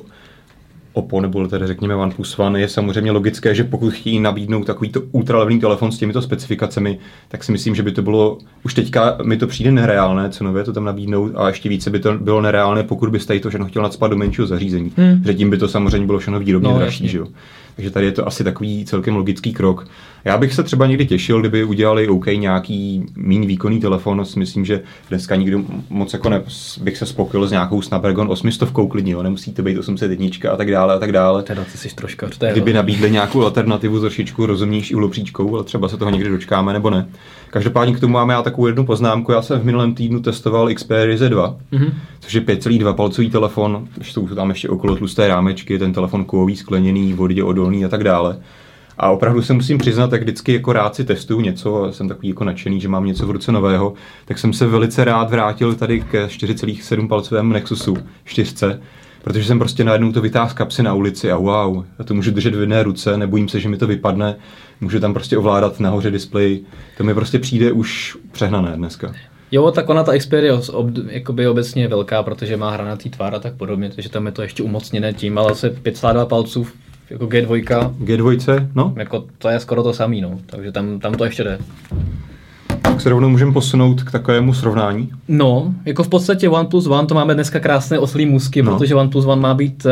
Oppo 0.92 1.20
nebo 1.20 1.48
tedy 1.48 1.66
řekněme 1.66 1.94
OnePlus 1.94 2.38
One, 2.38 2.61
je 2.61 2.68
samozřejmě 2.68 3.11
logické, 3.11 3.55
že 3.55 3.64
pokud 3.64 3.92
chtějí 3.92 4.20
nabídnout 4.20 4.64
takovýto 4.64 5.00
ultralevný 5.12 5.61
telefon 5.61 5.92
s 5.92 5.98
těmito 5.98 6.22
specifikacemi, 6.22 6.98
tak 7.28 7.44
si 7.44 7.52
myslím, 7.52 7.74
že 7.74 7.83
by 7.83 7.92
to 7.92 8.02
bylo, 8.02 8.38
už 8.64 8.74
teďka 8.74 9.18
mi 9.22 9.37
to 9.37 9.46
přijde 9.46 9.72
nereálné 9.72 10.31
cenově 10.31 10.64
to 10.64 10.72
tam 10.72 10.85
nabídnout 10.85 11.33
a 11.35 11.48
ještě 11.48 11.68
více 11.68 11.90
by 11.90 11.98
to 11.98 12.14
bylo 12.14 12.40
nereálné, 12.40 12.83
pokud 12.83 13.11
byste 13.11 13.40
to 13.40 13.48
všechno 13.48 13.66
chtěl 13.66 13.83
nadspat 13.83 14.11
do 14.11 14.16
menšího 14.16 14.46
zařízení. 14.46 14.92
Hmm. 14.96 15.22
Že 15.24 15.35
tím 15.35 15.50
by 15.50 15.59
to 15.59 15.68
samozřejmě 15.68 16.07
bylo 16.07 16.18
všechno 16.18 16.40
výrobně 16.40 16.68
no, 16.68 16.78
dražší, 16.78 17.09
že 17.09 17.18
jo. 17.18 17.26
Takže 17.77 17.91
tady 17.91 18.07
je 18.07 18.13
to 18.13 18.27
asi 18.27 18.45
takový 18.45 18.85
celkem 18.85 19.17
logický 19.17 19.53
krok. 19.53 19.87
Já 20.25 20.39
bych 20.39 20.55
se 20.55 20.63
třeba 20.63 20.87
někdy 20.87 21.07
těšil, 21.07 21.41
kdyby 21.41 21.65
udělali 21.65 22.09
OK 22.09 22.27
nějaký 22.27 23.07
méně 23.17 23.47
výkonný 23.47 23.81
telefon. 23.81 24.25
Myslím, 24.37 24.65
že 24.65 24.83
dneska 25.09 25.37
nikdo 25.37 25.61
moc 25.91 26.13
jako 26.13 26.29
ne, 26.29 26.43
bych 26.83 26.97
se 26.97 27.07
spokojil 27.07 27.47
s 27.47 27.51
nějakou 27.51 27.83
Snapdragon 27.83 28.31
800 28.31 28.71
klidně, 28.91 29.13
jo. 29.13 29.23
nemusí 29.23 29.53
to 29.53 29.63
být 29.63 29.79
801 29.79 30.27
a 30.53 30.57
tak 30.57 30.71
dále 30.71 30.95
a 30.95 30.99
tak 30.99 31.13
dále. 31.13 31.43
Teda 31.43 31.65
ty 31.65 31.79
jsi 31.79 31.95
troška 31.95 32.29
Kdyby 32.53 32.73
nabídli 32.73 33.11
nějakou 33.11 33.43
alternativu 33.43 34.01
trošičku 34.01 34.47
rozumnější 34.47 34.95
ulopříčkou, 34.95 35.55
ale 35.55 35.65
třeba 35.65 35.89
se 35.89 35.97
toho 35.97 36.11
někdy 36.11 36.31
dočkáme 36.31 36.73
nebo 36.73 36.91
ne. 36.91 37.09
Každopádně 37.51 37.95
k 37.95 38.01
tomu 38.01 38.13
máme 38.13 38.35
já 38.35 38.43
takovou 38.43 38.67
jednu 38.67 38.87
poznámku. 38.87 39.33
Já 39.33 39.43
jsem 39.43 39.61
v 39.61 39.65
minulém 39.65 39.95
týdnu 39.95 40.21
testoval 40.21 40.75
Xperia 40.75 41.17
Z2, 41.17 41.57
mm-hmm. 41.73 41.93
což 42.21 42.35
je 42.35 42.41
5,2 42.41 42.95
palcový 42.95 43.31
telefon, 43.31 43.89
jsou 44.03 44.29
tam 44.29 44.49
ještě 44.49 44.69
okolo 44.69 44.97
tlusté 44.97 45.29
rámečky, 45.29 45.79
ten 45.79 45.93
telefon 45.93 46.25
kovový, 46.25 46.57
skleněný, 46.57 47.13
vodě 47.13 47.45
odolný 47.45 47.62
a 47.85 47.88
tak 47.88 48.05
dále. 48.05 48.37
A 48.98 49.11
opravdu 49.11 49.42
se 49.42 49.53
musím 49.53 49.79
přiznat, 49.79 50.11
tak 50.11 50.20
vždycky 50.22 50.53
jako 50.53 50.72
rád 50.72 50.94
si 50.94 51.05
testuju 51.05 51.40
něco, 51.40 51.92
jsem 51.92 52.09
takový 52.09 52.29
jako 52.29 52.44
nadšený, 52.44 52.81
že 52.81 52.88
mám 52.88 53.07
něco 53.07 53.27
v 53.27 53.31
ruce 53.31 53.53
nového, 53.53 53.94
tak 54.25 54.38
jsem 54.38 54.53
se 54.53 54.66
velice 54.66 55.05
rád 55.05 55.31
vrátil 55.31 55.75
tady 55.75 56.01
ke 56.01 56.27
4,7 56.27 57.09
palcovému 57.09 57.53
Nexusu 57.53 57.96
4, 58.25 58.55
protože 59.25 59.44
jsem 59.44 59.59
prostě 59.59 59.85
najednou 59.85 60.12
to 60.12 60.20
vytáhl 60.20 60.51
z 60.51 60.53
kapsy 60.53 60.83
na 60.83 60.94
ulici 60.94 61.33
a 61.33 61.37
wow, 61.37 61.85
já 61.98 62.05
to 62.05 62.14
můžu 62.14 62.31
držet 62.31 62.55
v 62.55 62.61
jedné 62.61 62.83
ruce, 62.83 63.16
nebojím 63.16 63.48
se, 63.48 63.61
že 63.61 63.68
mi 63.68 63.77
to 63.77 63.87
vypadne, 63.87 64.37
můžu 64.81 65.01
tam 65.01 65.14
prostě 65.14 65.38
ovládat 65.38 65.81
nahoře 65.81 66.11
displej, 66.11 66.61
to 66.96 67.05
mi 67.05 67.14
prostě 67.14 67.38
přijde 67.38 67.72
už 67.72 68.16
přehnané 68.33 68.77
dneska. 68.77 69.12
Jo, 69.51 69.70
tak 69.70 69.88
ona 69.88 70.05
ta 70.05 70.18
Xperia 70.18 70.61
ob, 70.72 70.87
jakoby 71.09 71.48
obecně 71.48 71.83
je 71.83 71.88
velká, 71.88 72.22
protože 72.22 72.57
má 72.57 72.70
hranatý 72.70 73.11
tvar 73.11 73.35
a 73.35 73.38
tak 73.38 73.55
podobně, 73.55 73.90
takže 73.94 74.09
tam 74.09 74.27
je 74.27 74.33
to 74.33 74.42
ještě 74.42 74.62
umocněné 74.62 75.12
tím, 75.12 75.38
ale 75.38 75.55
se 75.55 75.70
5,2 75.83 76.27
palců 76.27 76.66
jako 77.12 77.27
G2. 77.27 77.94
G2, 78.05 78.68
no? 78.75 78.94
Jako 78.96 79.25
to 79.38 79.48
je 79.48 79.61
skoro 79.61 79.83
to 79.83 79.92
samý, 79.92 80.20
no. 80.20 80.38
Takže 80.46 80.72
tam, 80.72 81.01
tam 81.01 81.14
to 81.14 81.25
ještě 81.25 81.44
jde. 81.44 81.59
Tak 82.83 83.01
se 83.01 83.09
rovnou 83.09 83.29
můžeme 83.29 83.53
posunout 83.53 84.03
k 84.03 84.11
takovému 84.11 84.55
srovnání? 84.55 85.11
No, 85.29 85.75
jako 85.85 86.05
v 86.05 86.09
podstatě 86.09 86.48
OnePlus 86.48 86.87
One 86.87 87.09
to 87.09 87.14
máme 87.14 87.35
dneska 87.35 87.61
krásné 87.61 87.98
oslí 87.98 88.27
musky, 88.27 88.62
no. 88.62 88.72
protože 88.72 88.94
OnePlus 88.94 89.25
One 89.25 89.42
má 89.42 89.55
být 89.55 89.87
uh, 89.87 89.90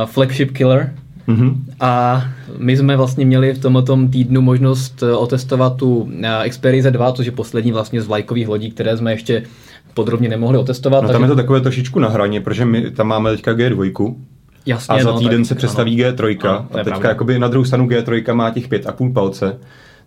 uh, 0.00 0.06
flagship 0.06 0.50
killer, 0.50 0.92
Mm-hmm. 1.28 1.54
A 1.80 2.24
my 2.58 2.76
jsme 2.76 2.96
vlastně 2.96 3.26
měli 3.26 3.54
v 3.54 3.58
tomto 3.58 3.98
týdnu 4.10 4.40
možnost 4.40 5.02
uh, 5.02 5.22
otestovat 5.22 5.76
tu 5.76 6.08
Xperia 6.48 6.90
Z2, 6.90 7.12
což 7.12 7.26
je 7.26 7.32
poslední 7.32 7.72
vlastně 7.72 8.02
z 8.02 8.06
vlajkových 8.06 8.48
lodí, 8.48 8.70
které 8.70 8.96
jsme 8.96 9.12
ještě 9.12 9.42
podrobně 9.94 10.28
nemohli 10.28 10.58
otestovat. 10.58 11.02
No 11.02 11.08
tam 11.08 11.14
takže... 11.14 11.24
je 11.24 11.28
to 11.28 11.42
takové 11.42 11.60
trošičku 11.60 11.98
na 11.98 12.08
hraně, 12.08 12.40
protože 12.40 12.64
my 12.64 12.90
tam 12.90 13.06
máme 13.06 13.30
teďka 13.30 13.52
G2, 13.52 14.14
Jasně, 14.66 14.94
a 14.94 15.02
za 15.02 15.12
no, 15.12 15.18
týden 15.18 15.42
tak, 15.42 15.48
se 15.48 15.54
představí 15.54 16.04
ano. 16.04 16.16
G3 16.16 16.48
ano, 16.48 16.66
a 16.80 16.84
teďka 16.84 17.08
jakoby 17.08 17.38
na 17.38 17.48
druhou 17.48 17.64
stranu 17.64 17.86
G3 17.86 18.34
má 18.34 18.50
těch 18.50 18.68
pět 18.68 18.86
a 18.86 18.92
půl 18.92 19.12
palce. 19.12 19.58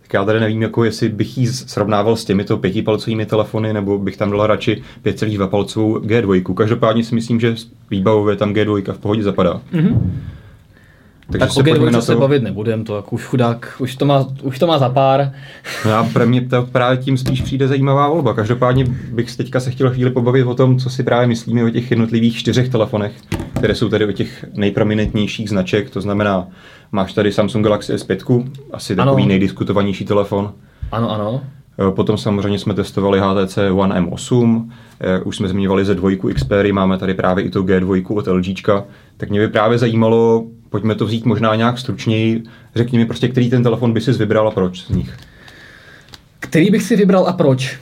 Tak 0.02 0.14
já 0.14 0.24
tady 0.24 0.40
nevím, 0.40 0.62
jako 0.62 0.84
jestli 0.84 1.08
bych 1.08 1.38
ji 1.38 1.46
srovnával 1.46 2.16
s 2.16 2.24
těmito 2.24 2.56
pětipalcovými 2.56 3.26
telefony, 3.26 3.72
nebo 3.72 3.98
bych 3.98 4.16
tam 4.16 4.30
dal 4.30 4.46
radši 4.46 4.82
5,2 5.04 5.48
palcovou 5.48 5.98
G2. 5.98 6.54
Každopádně 6.54 7.04
si 7.04 7.14
myslím, 7.14 7.40
že 7.40 7.54
výbavově 7.90 8.36
tam 8.36 8.52
G2 8.52 8.92
v 8.92 8.98
pohodě 8.98 9.22
zapadá. 9.22 9.60
Mm-hmm. 9.72 10.00
Takže 11.32 11.38
tak 11.38 11.52
se 11.52 11.60
o 11.60 11.62
G2 11.62 11.92
to... 11.92 12.02
se 12.02 12.16
bavit 12.16 12.42
nebudem, 12.42 12.84
to 12.84 12.96
jako 12.96 13.10
už 13.10 13.24
chudák, 13.24 13.74
už 13.78 13.96
to 13.96 14.06
má, 14.06 14.26
už 14.42 14.58
to 14.58 14.66
má 14.66 14.78
za 14.78 14.88
pár. 14.88 15.32
No 15.86 15.94
a 15.94 16.08
pro 16.12 16.26
mě 16.26 16.48
to 16.48 16.62
právě 16.72 16.98
tím 16.98 17.18
spíš 17.18 17.42
přijde 17.42 17.68
zajímavá 17.68 18.08
volba. 18.08 18.34
Každopádně 18.34 18.84
bych 19.12 19.36
teďka 19.36 19.60
se 19.60 19.70
chtěl 19.70 19.90
chvíli 19.90 20.10
pobavit 20.10 20.46
o 20.46 20.54
tom, 20.54 20.78
co 20.78 20.90
si 20.90 21.02
právě 21.02 21.26
myslíme 21.26 21.64
o 21.64 21.70
těch 21.70 21.90
jednotlivých 21.90 22.36
čtyřech 22.36 22.68
telefonech, 22.68 23.12
které 23.54 23.74
jsou 23.74 23.88
tady 23.88 24.06
o 24.06 24.12
těch 24.12 24.44
nejprominentnějších 24.54 25.48
značek, 25.48 25.90
to 25.90 26.00
znamená, 26.00 26.48
máš 26.92 27.12
tady 27.12 27.32
Samsung 27.32 27.64
Galaxy 27.64 27.94
S5, 27.94 28.50
asi 28.72 28.96
takový 28.96 29.22
ano. 29.22 29.28
nejdiskutovanější 29.28 30.04
telefon. 30.04 30.52
Ano, 30.92 31.10
ano. 31.10 31.42
Eh, 31.88 31.90
potom 31.90 32.18
samozřejmě 32.18 32.58
jsme 32.58 32.74
testovali 32.74 33.20
HTC 33.20 33.58
One 33.70 34.00
M8, 34.00 34.70
eh, 35.00 35.20
už 35.20 35.36
jsme 35.36 35.48
zmiňovali 35.48 35.84
ze 35.84 35.94
dvojku 35.94 36.28
Xperia, 36.28 36.74
máme 36.74 36.98
tady 36.98 37.14
právě 37.14 37.44
i 37.44 37.50
tu 37.50 37.62
G2 37.62 38.16
od 38.16 38.26
LG. 38.26 38.84
Tak 39.16 39.30
mě 39.30 39.40
by 39.40 39.48
právě 39.48 39.78
zajímalo, 39.78 40.44
pojďme 40.70 40.94
to 40.94 41.06
vzít 41.06 41.24
možná 41.24 41.54
nějak 41.54 41.78
stručněji, 41.78 42.42
řekni 42.74 42.98
mi 42.98 43.06
prostě, 43.06 43.28
který 43.28 43.50
ten 43.50 43.62
telefon 43.62 43.92
by 43.92 44.00
si 44.00 44.12
vybral 44.12 44.48
a 44.48 44.50
proč 44.50 44.86
z 44.86 44.88
nich. 44.88 45.16
Který 46.40 46.70
bych 46.70 46.82
si 46.82 46.96
vybral 46.96 47.26
a 47.26 47.32
proč? 47.32 47.78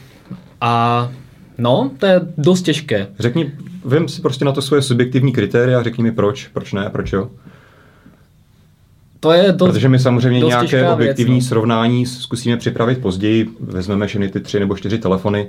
A 0.60 1.10
no, 1.58 1.90
to 1.98 2.06
je 2.06 2.20
dost 2.38 2.62
těžké. 2.62 3.06
Řekni, 3.18 3.52
vím 3.84 4.08
si 4.08 4.20
prostě 4.20 4.44
na 4.44 4.52
to 4.52 4.62
svoje 4.62 4.82
subjektivní 4.82 5.32
kritéria, 5.32 5.82
řekni 5.82 6.04
mi 6.04 6.12
proč, 6.12 6.46
proč 6.46 6.72
ne, 6.72 6.90
proč 6.90 7.12
jo. 7.12 7.30
To 9.20 9.32
je 9.32 9.52
dost, 9.52 9.68
Protože 9.68 9.88
my 9.88 9.98
samozřejmě 9.98 10.40
nějaké 10.40 10.88
objektivní 10.88 11.34
věc, 11.34 11.44
no. 11.44 11.48
srovnání 11.48 12.06
zkusíme 12.06 12.56
připravit 12.56 12.98
později, 12.98 13.48
vezmeme 13.60 14.06
všechny 14.06 14.28
ty 14.28 14.40
tři 14.40 14.60
nebo 14.60 14.76
čtyři 14.76 14.98
telefony. 14.98 15.48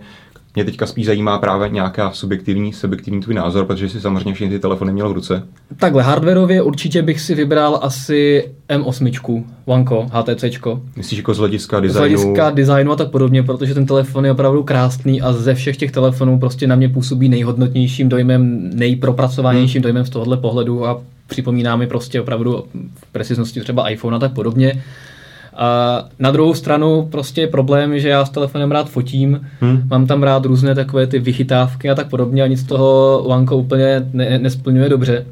Mě 0.55 0.65
teďka 0.65 0.85
spíš 0.85 1.05
zajímá 1.05 1.37
právě 1.37 1.69
nějaká 1.69 2.11
subjektivní, 2.11 2.73
subjektivní 2.73 3.21
tvůj 3.21 3.35
názor, 3.35 3.65
protože 3.65 3.89
si 3.89 4.01
samozřejmě 4.01 4.33
všechny 4.33 4.55
ty 4.55 4.59
telefony 4.59 4.93
měl 4.93 5.09
v 5.09 5.11
ruce. 5.11 5.43
Takhle, 5.77 6.03
hardwareově 6.03 6.61
určitě 6.61 7.01
bych 7.01 7.21
si 7.21 7.35
vybral 7.35 7.79
asi 7.81 8.49
M8, 8.69 9.43
Wanko, 9.67 10.07
HTC. 10.11 10.43
Myslíš 10.95 11.17
jako 11.17 11.33
z 11.33 11.37
hlediska 11.37 11.79
designu? 11.79 12.17
Z 12.17 12.23
hlediska 12.23 12.49
designu 12.49 12.91
a 12.91 12.95
tak 12.95 13.11
podobně, 13.11 13.43
protože 13.43 13.73
ten 13.73 13.85
telefon 13.85 14.25
je 14.25 14.31
opravdu 14.31 14.63
krásný 14.63 15.21
a 15.21 15.33
ze 15.33 15.53
všech 15.53 15.77
těch 15.77 15.91
telefonů 15.91 16.39
prostě 16.39 16.67
na 16.67 16.75
mě 16.75 16.89
působí 16.89 17.29
nejhodnotnějším 17.29 18.09
dojmem, 18.09 18.69
nejpropracovanějším 18.73 19.79
hmm. 19.79 19.83
dojmem 19.83 20.05
z 20.05 20.09
tohohle 20.09 20.37
pohledu 20.37 20.87
a 20.87 21.01
připomíná 21.29 21.75
mi 21.75 21.87
prostě 21.87 22.21
opravdu 22.21 22.63
v 22.95 23.11
preciznosti 23.11 23.61
třeba 23.61 23.89
iPhone 23.89 24.15
a 24.15 24.19
tak 24.19 24.33
podobně. 24.33 24.83
A 25.53 26.03
na 26.19 26.31
druhou 26.31 26.53
stranu 26.53 27.07
prostě 27.11 27.41
je 27.41 27.47
problém, 27.47 27.99
že 27.99 28.09
já 28.09 28.25
s 28.25 28.29
telefonem 28.29 28.71
rád 28.71 28.89
fotím, 28.89 29.47
hmm. 29.61 29.83
mám 29.89 30.07
tam 30.07 30.23
rád 30.23 30.45
různé 30.45 30.75
takové 30.75 31.07
ty 31.07 31.19
vychytávky 31.19 31.89
a 31.89 31.95
tak 31.95 32.09
podobně 32.09 32.43
a 32.43 32.47
nic 32.47 32.59
z 32.59 32.63
toho 32.63 33.23
Lanko 33.27 33.57
úplně 33.57 34.09
ne, 34.13 34.39
nesplňuje 34.39 34.89
dobře. 34.89 35.25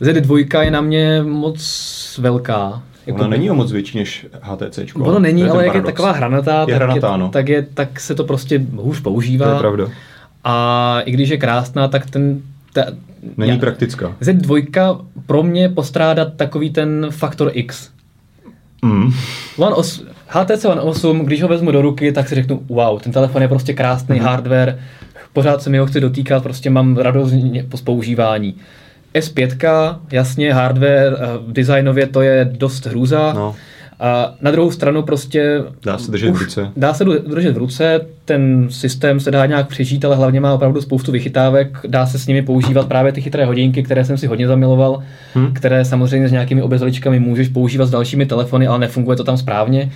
Z2 0.00 0.60
je 0.60 0.70
na 0.70 0.80
mě 0.80 1.22
moc 1.22 2.18
velká. 2.22 2.82
Jako 3.06 3.18
Ona 3.18 3.28
není 3.28 3.50
o 3.50 3.54
moc 3.54 3.72
větší 3.72 3.98
než 3.98 4.26
HTC. 4.40 4.78
Ono 4.94 5.18
není, 5.18 5.44
ale 5.44 5.66
jak 5.66 5.74
je 5.74 5.82
taková 5.82 6.12
hranatá, 6.12 6.60
je 6.60 6.66
tak, 6.66 6.74
hranatá, 6.74 7.12
je, 7.12 7.18
no. 7.18 7.28
tak, 7.28 7.48
je, 7.48 7.66
tak 7.74 8.00
se 8.00 8.14
to 8.14 8.24
prostě 8.24 8.66
hůř 8.76 9.00
používá. 9.00 9.46
To 9.46 9.52
je 9.52 9.58
pravda. 9.58 9.86
A 10.44 11.00
i 11.04 11.10
když 11.10 11.28
je 11.28 11.36
krásná, 11.36 11.88
tak 11.88 12.10
ten 12.10 12.40
ta, 12.72 12.84
Není 13.36 13.52
já, 13.52 13.58
praktická. 13.58 14.16
Z2 14.20 15.04
pro 15.26 15.42
mě 15.42 15.68
postrádá 15.68 16.24
takový 16.24 16.70
ten 16.70 17.06
faktor 17.10 17.50
X. 17.54 17.90
Mm. 18.82 19.12
One 19.56 19.74
os, 19.74 20.04
HTC 20.26 20.64
One 20.64 20.80
8, 20.80 21.18
když 21.18 21.42
ho 21.42 21.48
vezmu 21.48 21.70
do 21.70 21.82
ruky, 21.82 22.12
tak 22.12 22.28
si 22.28 22.34
řeknu, 22.34 22.62
wow, 22.68 23.00
ten 23.00 23.12
telefon 23.12 23.42
je 23.42 23.48
prostě 23.48 23.74
krásný 23.74 24.18
mm. 24.18 24.24
hardware, 24.24 24.78
pořád 25.32 25.62
se 25.62 25.70
mi 25.70 25.78
ho 25.78 25.86
chci 25.86 26.00
dotýkat, 26.00 26.42
prostě 26.42 26.70
mám 26.70 26.96
radost 26.96 27.32
z 27.74 27.80
používání. 27.80 28.54
S5, 29.14 29.98
jasně, 30.12 30.54
hardware, 30.54 31.16
eh, 31.18 31.52
designově 31.52 32.06
to 32.06 32.22
je 32.22 32.50
dost 32.52 32.86
hrůza. 32.86 33.32
No. 33.32 33.54
A 34.00 34.34
na 34.40 34.50
druhou 34.50 34.70
stranu 34.70 35.02
prostě... 35.02 35.62
Dá 35.84 35.98
se 35.98 36.10
držet 36.10 36.30
v 36.30 36.36
ruce. 36.36 36.70
Dá 36.76 36.94
se 36.94 37.04
držet 37.04 37.54
v 37.54 37.58
ruce, 37.58 38.00
ten 38.24 38.66
systém 38.70 39.20
se 39.20 39.30
dá 39.30 39.46
nějak 39.46 39.68
přežít, 39.68 40.04
ale 40.04 40.16
hlavně 40.16 40.40
má 40.40 40.54
opravdu 40.54 40.80
spoustu 40.80 41.12
vychytávek, 41.12 41.78
dá 41.86 42.06
se 42.06 42.18
s 42.18 42.26
nimi 42.26 42.42
používat 42.42 42.88
právě 42.88 43.12
ty 43.12 43.20
chytré 43.20 43.44
hodinky, 43.44 43.82
které 43.82 44.04
jsem 44.04 44.18
si 44.18 44.26
hodně 44.26 44.46
zamiloval, 44.46 45.02
hmm. 45.34 45.54
které 45.54 45.84
samozřejmě 45.84 46.28
s 46.28 46.32
nějakými 46.32 46.62
obezličkami 46.62 47.20
můžeš 47.20 47.48
používat 47.48 47.86
s 47.86 47.90
dalšími 47.90 48.26
telefony, 48.26 48.66
ale 48.66 48.78
nefunguje 48.78 49.16
to 49.16 49.24
tam 49.24 49.36
správně. 49.36 49.92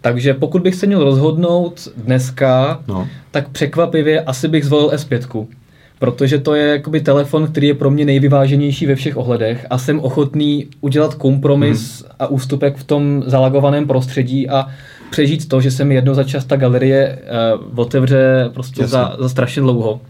Takže 0.00 0.34
pokud 0.34 0.62
bych 0.62 0.74
se 0.74 0.86
měl 0.86 1.04
rozhodnout 1.04 1.88
dneska, 1.96 2.80
no. 2.88 3.08
tak 3.30 3.48
překvapivě 3.48 4.20
asi 4.20 4.48
bych 4.48 4.64
zvolil 4.64 4.88
S5 4.88 5.46
protože 5.98 6.38
to 6.38 6.54
je 6.54 6.66
jakoby 6.66 7.00
telefon, 7.00 7.46
který 7.46 7.66
je 7.66 7.74
pro 7.74 7.90
mě 7.90 8.04
nejvyváženější 8.04 8.86
ve 8.86 8.94
všech 8.94 9.16
ohledech 9.16 9.66
a 9.70 9.78
jsem 9.78 10.00
ochotný 10.00 10.66
udělat 10.80 11.14
kompromis 11.14 12.00
hmm. 12.00 12.10
a 12.18 12.26
ústupek 12.26 12.76
v 12.76 12.84
tom 12.84 13.22
zalagovaném 13.26 13.86
prostředí 13.86 14.48
a 14.48 14.66
přežít 15.10 15.48
to, 15.48 15.60
že 15.60 15.70
se 15.70 15.84
mi 15.84 15.94
jednou 15.94 16.14
za 16.14 16.24
čas 16.24 16.44
ta 16.44 16.56
galerie 16.56 17.18
uh, 17.72 17.78
otevře 17.78 18.50
prostě 18.54 18.86
za, 18.86 19.16
za 19.18 19.28
strašně 19.28 19.62
dlouho 19.62 20.00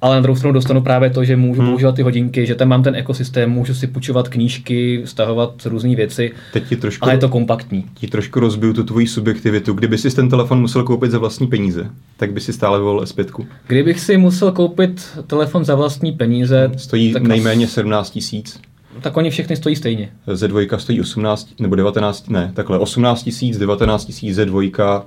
ale 0.00 0.16
na 0.16 0.22
druhou 0.22 0.36
stranu 0.36 0.52
dostanu 0.52 0.80
právě 0.80 1.10
to, 1.10 1.24
že 1.24 1.36
můžu 1.36 1.60
hmm. 1.60 1.70
používat 1.70 1.94
ty 1.94 2.02
hodinky, 2.02 2.46
že 2.46 2.54
tam 2.54 2.68
mám 2.68 2.82
ten 2.82 2.94
ekosystém, 2.94 3.50
můžu 3.50 3.74
si 3.74 3.86
půjčovat 3.86 4.28
knížky, 4.28 5.02
stahovat 5.04 5.66
různé 5.66 5.96
věci, 5.96 6.32
Teď 6.52 6.68
ti 6.68 6.76
trošku, 6.76 7.04
ale 7.04 7.14
je 7.14 7.18
to 7.18 7.28
kompaktní. 7.28 7.84
Ti 7.94 8.06
trošku 8.06 8.40
rozbiju 8.40 8.72
tu 8.72 8.84
tvoji 8.84 9.06
subjektivitu. 9.06 9.72
Kdyby 9.72 9.98
si 9.98 10.16
ten 10.16 10.28
telefon 10.28 10.60
musel 10.60 10.82
koupit 10.82 11.10
za 11.10 11.18
vlastní 11.18 11.46
peníze, 11.46 11.90
tak 12.16 12.32
by 12.32 12.40
si 12.40 12.52
stále 12.52 12.80
volil 12.80 13.04
S5. 13.04 13.46
Kdybych 13.66 14.00
si 14.00 14.16
musel 14.16 14.52
koupit 14.52 15.18
telefon 15.26 15.64
za 15.64 15.74
vlastní 15.74 16.12
peníze... 16.12 16.70
Stojí 16.76 17.12
tak 17.12 17.22
nejméně 17.22 17.66
17 17.68 18.10
tisíc. 18.10 18.60
Tak 19.00 19.16
oni 19.16 19.30
všechny 19.30 19.56
stojí 19.56 19.76
stejně. 19.76 20.10
Z2 20.28 20.78
stojí 20.78 21.00
18 21.00 21.48
nebo 21.60 21.74
19, 21.74 22.30
ne, 22.30 22.52
takhle 22.54 22.78
18 22.78 23.22
tisíc, 23.22 23.58
19 23.58 24.04
tisíc, 24.04 24.38
Z2 24.38 25.02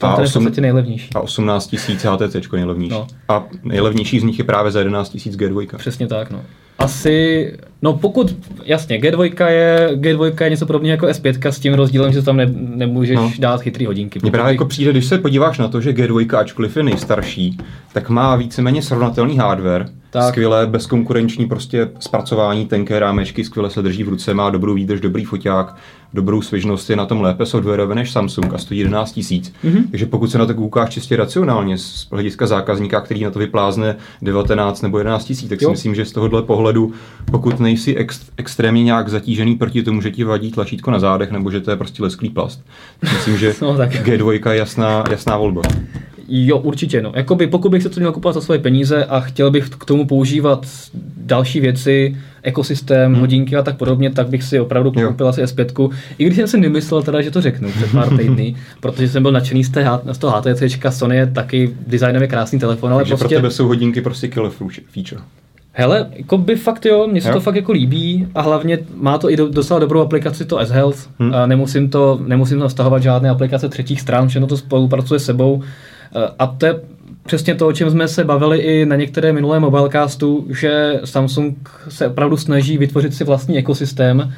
a, 0.00 0.14
to 0.14 0.20
je 0.20 0.26
8, 0.26 0.46
v 0.46 0.58
nejlevnější. 0.58 1.10
A 1.14 1.20
18 1.20 1.66
tisíc 1.66 2.04
HTC 2.04 2.52
nejlevnější. 2.52 2.92
No. 2.94 3.06
A 3.28 3.44
nejlevnější 3.62 4.20
z 4.20 4.22
nich 4.22 4.38
je 4.38 4.44
právě 4.44 4.72
za 4.72 4.78
11 4.78 5.08
tisíc 5.08 5.36
G2. 5.36 5.76
Přesně 5.76 6.06
tak, 6.06 6.30
no. 6.30 6.42
Asi, 6.78 7.52
no 7.82 7.92
pokud, 7.92 8.36
jasně, 8.64 8.98
G2 8.98 9.46
je, 9.46 9.88
G2 9.94 10.44
je 10.44 10.50
něco 10.50 10.66
podobného 10.66 10.92
jako 10.92 11.06
S5 11.06 11.48
s 11.48 11.58
tím 11.58 11.74
rozdílem, 11.74 12.12
že 12.12 12.22
tam 12.22 12.36
ne, 12.36 12.46
nemůžeš 12.54 13.16
no. 13.16 13.32
dát 13.38 13.60
chytrý 13.60 13.86
hodinky. 13.86 14.18
Mně 14.22 14.30
právě 14.30 14.52
jako 14.52 14.64
přijde, 14.64 14.90
když 14.90 15.04
se 15.04 15.18
podíváš 15.18 15.58
na 15.58 15.68
to, 15.68 15.80
že 15.80 15.92
G2, 15.92 16.38
ačkoliv 16.38 16.76
je 16.76 16.82
nejstarší, 16.82 17.58
tak 17.92 18.08
má 18.08 18.36
víceméně 18.36 18.82
srovnatelný 18.82 19.38
hardware, 19.38 19.86
tak. 20.10 20.28
skvělé, 20.28 20.66
bezkonkurenční 20.66 21.46
prostě 21.46 21.88
zpracování, 21.98 22.66
tenké 22.66 22.98
rámečky, 22.98 23.44
skvěle 23.44 23.70
se 23.70 23.82
drží 23.82 24.04
v 24.04 24.08
ruce, 24.08 24.34
má 24.34 24.50
dobrou 24.50 24.74
výdrž, 24.74 25.00
dobrý 25.00 25.24
foťák, 25.24 25.76
dobrou 26.14 26.42
svěžnost, 26.42 26.90
je 26.90 26.96
na 26.96 27.06
tom 27.06 27.20
lépe 27.20 27.46
softwarové 27.46 27.94
než 27.94 28.10
Samsung 28.10 28.54
a 28.54 28.58
stojí 28.58 28.80
11 28.80 29.12
tisíc. 29.12 29.52
Mm-hmm. 29.64 29.84
Takže 29.90 30.06
pokud 30.06 30.30
se 30.30 30.38
na 30.38 30.46
to 30.46 30.54
koukáš 30.54 30.90
čistě 30.90 31.16
racionálně 31.16 31.78
z 31.78 32.06
hlediska 32.10 32.46
zákazníka, 32.46 33.00
který 33.00 33.24
na 33.24 33.30
to 33.30 33.38
vyplázne 33.38 33.96
19 34.22 34.82
nebo 34.82 34.98
11 34.98 35.24
tisíc, 35.24 35.48
tak 35.48 35.58
si 35.58 35.64
jo. 35.64 35.70
myslím, 35.70 35.94
že 35.94 36.04
z 36.04 36.12
tohohle 36.12 36.42
pohledu, 36.42 36.92
pokud 37.30 37.60
nejsi 37.60 37.96
ex, 37.96 38.20
extrémně 38.36 38.84
nějak 38.84 39.08
zatížený 39.08 39.56
proti 39.56 39.82
tomu, 39.82 40.00
že 40.00 40.10
ti 40.10 40.24
vadí 40.24 40.50
tlačítko 40.50 40.90
na 40.90 40.98
zádech 40.98 41.30
nebo 41.30 41.50
že 41.50 41.60
to 41.60 41.70
je 41.70 41.76
prostě 41.76 42.02
lesklý 42.02 42.30
plast, 42.30 42.64
myslím, 43.02 43.38
že 43.38 43.54
no, 43.62 43.76
tak. 43.76 43.90
G2 43.90 44.50
je 44.50 44.56
jasná, 44.56 45.04
jasná 45.10 45.36
volba. 45.36 45.62
Jo, 46.32 46.58
určitě. 46.58 47.02
No. 47.02 47.12
Jakoby, 47.14 47.46
pokud 47.46 47.68
bych 47.68 47.82
se 47.82 47.88
to 47.88 48.00
měl 48.00 48.12
kupovat 48.12 48.34
za 48.34 48.40
svoje 48.40 48.58
peníze 48.58 49.04
a 49.04 49.20
chtěl 49.20 49.50
bych 49.50 49.68
k 49.68 49.84
tomu 49.84 50.06
používat 50.06 50.66
další 51.16 51.60
věci, 51.60 52.16
ekosystém, 52.42 53.12
hmm. 53.12 53.20
hodinky 53.20 53.56
a 53.56 53.62
tak 53.62 53.76
podobně, 53.76 54.10
tak 54.10 54.28
bych 54.28 54.42
si 54.42 54.60
opravdu 54.60 54.92
koupil 54.92 55.28
asi 55.28 55.42
S5. 55.42 55.90
I 56.18 56.24
když 56.24 56.36
jsem 56.36 56.48
si 56.48 56.60
nemyslel 56.60 57.02
teda, 57.02 57.20
že 57.20 57.30
to 57.30 57.40
řeknu 57.40 57.70
před 57.72 57.92
pár 57.92 58.16
týdny, 58.18 58.54
protože 58.80 59.08
jsem 59.08 59.22
byl 59.22 59.32
nadšený 59.32 59.64
z, 59.64 59.70
té, 59.70 59.86
z 60.12 60.18
toho 60.18 60.40
HTC, 60.40 60.62
Sony 60.90 61.16
je 61.16 61.26
taky 61.26 61.76
designově 61.86 62.28
krásný 62.28 62.58
telefon, 62.58 62.92
ale 62.92 63.02
Takže 63.02 63.14
prostě... 63.14 63.34
pro 63.34 63.38
tebe 63.38 63.50
jsou 63.50 63.66
hodinky 63.66 64.00
prostě 64.00 64.28
killer 64.28 64.52
feature. 64.90 65.22
Hele, 65.72 66.06
jako 66.12 66.38
by 66.38 66.56
fakt 66.56 66.86
jo, 66.86 67.08
mně 67.10 67.20
se 67.20 67.28
jo. 67.28 67.34
to 67.34 67.40
fakt 67.40 67.54
jako 67.54 67.72
líbí 67.72 68.28
a 68.34 68.40
hlavně 68.42 68.78
má 68.94 69.18
to 69.18 69.30
i 69.30 69.36
do, 69.36 69.48
docela 69.48 69.80
dobrou 69.80 70.00
aplikaci 70.00 70.44
to 70.44 70.58
S-Health. 70.58 71.08
Hmm. 71.18 71.34
A 71.34 71.46
nemusím 71.46 71.90
to, 71.90 72.20
nemusím 72.26 72.58
to 72.58 72.68
stahovat 72.68 73.02
žádné 73.02 73.30
aplikace 73.30 73.68
třetích 73.68 74.00
stran, 74.00 74.28
všechno 74.28 74.46
to 74.46 74.56
spolupracuje 74.56 75.20
s 75.20 75.24
sebou. 75.24 75.62
A 76.38 76.46
to 76.46 76.66
je 76.66 76.80
přesně 77.26 77.54
to, 77.54 77.66
o 77.66 77.72
čem 77.72 77.90
jsme 77.90 78.08
se 78.08 78.24
bavili 78.24 78.58
i 78.58 78.86
na 78.86 78.96
některé 78.96 79.32
minulé 79.32 79.60
mobilecastu, 79.60 80.46
že 80.50 81.00
Samsung 81.04 81.70
se 81.88 82.06
opravdu 82.08 82.36
snaží 82.36 82.78
vytvořit 82.78 83.14
si 83.14 83.24
vlastní 83.24 83.58
ekosystém 83.58 84.32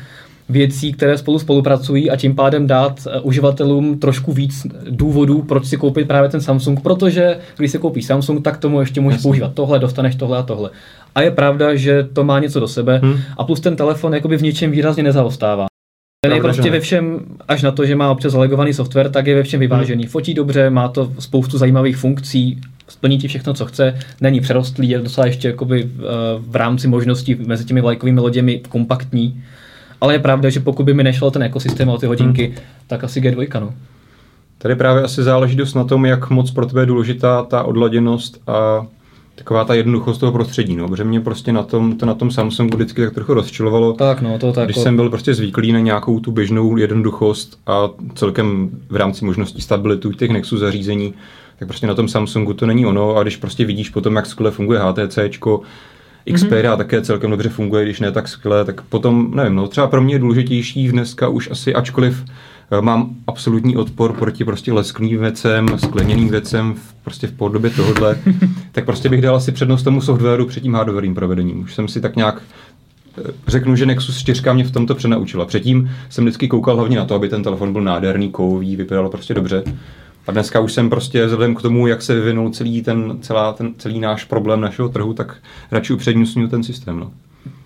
věcí, 0.49 0.93
které 0.93 1.19
spolu 1.19 1.39
spolupracují 1.39 2.11
a 2.11 2.17
tím 2.17 2.35
pádem 2.35 2.67
dát 2.67 3.07
eh, 3.07 3.21
uživatelům 3.21 3.99
trošku 3.99 4.33
víc 4.33 4.67
důvodů, 4.91 5.43
proč 5.43 5.67
si 5.67 5.77
koupit 5.77 6.09
právě 6.09 6.31
ten 6.31 6.41
Samsung, 6.41 6.81
protože 6.81 7.39
když 7.57 7.71
si 7.71 7.79
koupí 7.79 8.03
Samsung, 8.03 8.45
tak 8.45 8.59
tomu 8.59 8.81
ještě 8.81 9.01
můžeš 9.01 9.17
Jasně. 9.17 9.29
používat 9.29 9.55
tohle, 9.55 9.79
dostaneš 9.79 10.15
tohle 10.15 10.39
a 10.39 10.43
tohle. 10.43 10.71
A 11.15 11.23
je 11.23 11.31
pravda, 11.31 11.75
že 11.75 12.09
to 12.13 12.25
má 12.25 12.41
něco 12.41 12.61
do 12.61 12.69
sebe 12.69 13.01
hmm. 13.03 13.19
a 13.37 13.45
plus 13.45 13.61
ten 13.61 13.77
telefon 13.77 14.15
jakoby 14.15 14.37
v 14.37 14.43
něčem 14.43 14.71
výrazně 14.71 15.03
nezaostává. 15.03 15.72
Ten 16.27 16.33
je 16.33 16.41
prostě 16.41 16.71
ve 16.71 16.81
všem, 16.81 17.21
až 17.49 17.63
na 17.63 17.71
to, 17.71 17.87
že 17.87 17.97
má 17.97 18.11
občas 18.11 18.33
zalegovaný 18.33 18.75
software, 18.75 19.11
tak 19.11 19.27
je 19.27 19.35
ve 19.35 19.43
všem 19.43 19.61
vyvážený. 19.61 20.03
Hmm. 20.03 20.11
Fotí 20.11 20.35
dobře, 20.35 20.71
má 20.71 20.89
to 20.89 21.13
spoustu 21.19 21.59
zajímavých 21.59 21.97
funkcí, 21.97 22.61
splní 22.89 23.19
ti 23.19 23.29
všechno, 23.29 23.55
co 23.55 23.67
chce, 23.67 23.99
není 24.21 24.41
přerostlý, 24.41 24.89
je 24.89 24.99
docela 24.99 25.27
ještě 25.27 25.49
jakoby 25.49 25.83
v, 25.83 26.05
eh, 26.05 26.09
v 26.39 26.57
rámci 26.57 26.89
možností 26.89 27.35
mezi 27.35 27.65
těmi 27.65 27.81
vlajkovými 27.81 28.21
loděmi 28.21 28.61
kompaktní. 28.69 29.43
Ale 30.01 30.15
je 30.15 30.19
pravda, 30.19 30.51
že 30.51 30.61
pokud 30.61 30.87
by 30.87 30.95
mi 30.95 31.05
nešlo 31.05 31.31
ten 31.31 31.43
ekosystém 31.43 31.91
a 31.91 31.99
ty 31.99 32.07
hodinky, 32.07 32.47
hmm. 32.47 32.57
tak 32.87 33.05
asi 33.05 33.21
G2, 33.21 33.61
no. 33.61 33.75
Tady 34.59 34.75
právě 34.75 35.03
asi 35.03 35.23
záleží 35.23 35.57
dost 35.57 35.75
na 35.75 35.85
tom, 35.85 36.07
jak 36.07 36.31
moc 36.31 36.51
pro 36.51 36.67
tebe 36.67 36.83
je 36.83 36.87
důležitá 36.87 37.43
ta 37.43 37.63
odladěnost 37.63 38.43
a 38.47 38.87
taková 39.43 39.65
ta 39.65 39.75
jednoduchost 39.75 40.21
toho 40.21 40.33
prostředí, 40.33 40.77
no, 40.77 40.89
protože 40.89 41.05
mě 41.05 41.21
prostě 41.21 41.53
na 41.53 41.63
tom, 41.63 41.97
to 41.97 42.07
na 42.07 42.15
tom 42.15 42.31
Samsungu 42.31 42.77
vždycky 42.77 43.05
tak 43.05 43.15
trochu 43.15 43.35
rozčilovalo. 43.35 43.93
Tak 43.93 44.21
no, 44.21 44.39
to 44.39 44.53
tak. 44.53 44.65
Když 44.65 44.77
jsem 44.77 44.97
byl 44.97 45.11
prostě 45.11 45.35
zvyklý 45.35 45.73
na 45.73 45.79
nějakou 45.79 46.21
tu 46.21 46.33
běžnou 46.33 46.77
jednoduchost 46.77 47.59
a 47.67 47.89
celkem 48.15 48.71
v 48.89 48.97
rámci 48.97 49.25
možností 49.25 49.63
stabilitu 49.63 50.13
těch 50.13 50.31
Nexus 50.31 50.61
zařízení, 50.61 51.15
tak 51.59 51.69
prostě 51.69 51.87
na 51.87 51.95
tom 51.95 52.09
Samsungu 52.09 52.55
to 52.55 52.67
není 52.67 52.87
ono 52.87 53.17
a 53.17 53.23
když 53.23 53.37
prostě 53.37 53.65
vidíš 53.65 53.91
potom, 53.91 54.17
jak 54.17 54.27
skvěle 54.27 54.51
funguje 54.51 54.81
HTC, 54.81 55.19
Xperia 56.35 56.75
mm-hmm. 56.75 56.77
také 56.77 57.03
celkem 57.03 57.31
dobře 57.31 57.49
funguje, 57.49 57.85
když 57.85 58.01
ne 58.01 58.13
tak 58.13 58.29
skvěle, 58.29 58.65
tak 58.65 58.83
potom, 58.83 59.31
nevím, 59.35 59.55
no 59.55 59.69
třeba 59.69 59.87
pro 59.87 60.03
mě 60.03 60.15
je 60.15 60.19
důležitější 60.19 60.89
dneska 60.89 61.29
už 61.29 61.51
asi, 61.51 61.75
ačkoliv 61.75 62.25
mám 62.81 63.11
absolutní 63.27 63.77
odpor 63.77 64.13
proti 64.13 64.45
prostě 64.45 64.73
leskným 64.73 65.19
věcem, 65.19 65.67
skleněným 65.79 66.29
věcem 66.29 66.75
v, 66.75 66.95
prostě 66.95 67.27
v 67.27 67.33
podobě 67.33 67.71
tohohle, 67.71 68.19
tak 68.73 68.85
prostě 68.85 69.09
bych 69.09 69.23
dal 69.23 69.37
asi 69.37 69.53
přednost 69.53 69.83
tomu 69.83 70.01
softwaru 70.01 70.47
před 70.47 70.61
tím 70.61 70.75
hardwareovým 70.75 71.15
provedením. 71.15 71.61
Už 71.61 71.75
jsem 71.75 71.89
si 71.89 72.01
tak 72.01 72.17
nějak 72.17 72.43
eh, 73.19 73.23
řeknu, 73.47 73.77
že 73.77 73.87
Nexus 73.87 74.19
4 74.19 74.43
mě 74.53 74.65
v 74.65 74.71
tomto 74.71 74.95
přenaučila. 74.95 75.47
Předtím 75.47 75.91
jsem 76.11 76.25
vždycky 76.25 76.49
koukal 76.49 76.77
hlavně 76.77 76.97
na 76.97 77.05
to, 77.05 77.15
aby 77.15 77.29
ten 77.29 77.43
telefon 77.43 77.73
byl 77.73 77.83
nádherný, 77.83 78.31
kový, 78.31 78.77
vypadal 78.77 79.09
prostě 79.09 79.35
dobře. 79.35 79.65
A 80.27 80.33
dneska 80.33 80.61
už 80.61 80.73
jsem 80.73 80.91
prostě 80.91 81.27
vzhledem 81.27 81.55
k 81.55 81.63
tomu, 81.63 81.87
jak 81.87 82.03
se 82.03 82.15
vyvinul 82.15 82.51
celý 82.51 82.83
ten, 82.83 83.19
celá, 83.21 83.53
ten, 83.53 83.75
celý 83.79 84.01
náš 84.01 84.25
problém 84.25 84.61
našeho 84.61 84.89
trhu, 84.89 85.15
tak 85.15 85.37
radši 85.71 85.93
upřednostňuji 85.93 86.49
ten 86.49 86.63
systém. 86.63 87.01
No. 87.01 87.11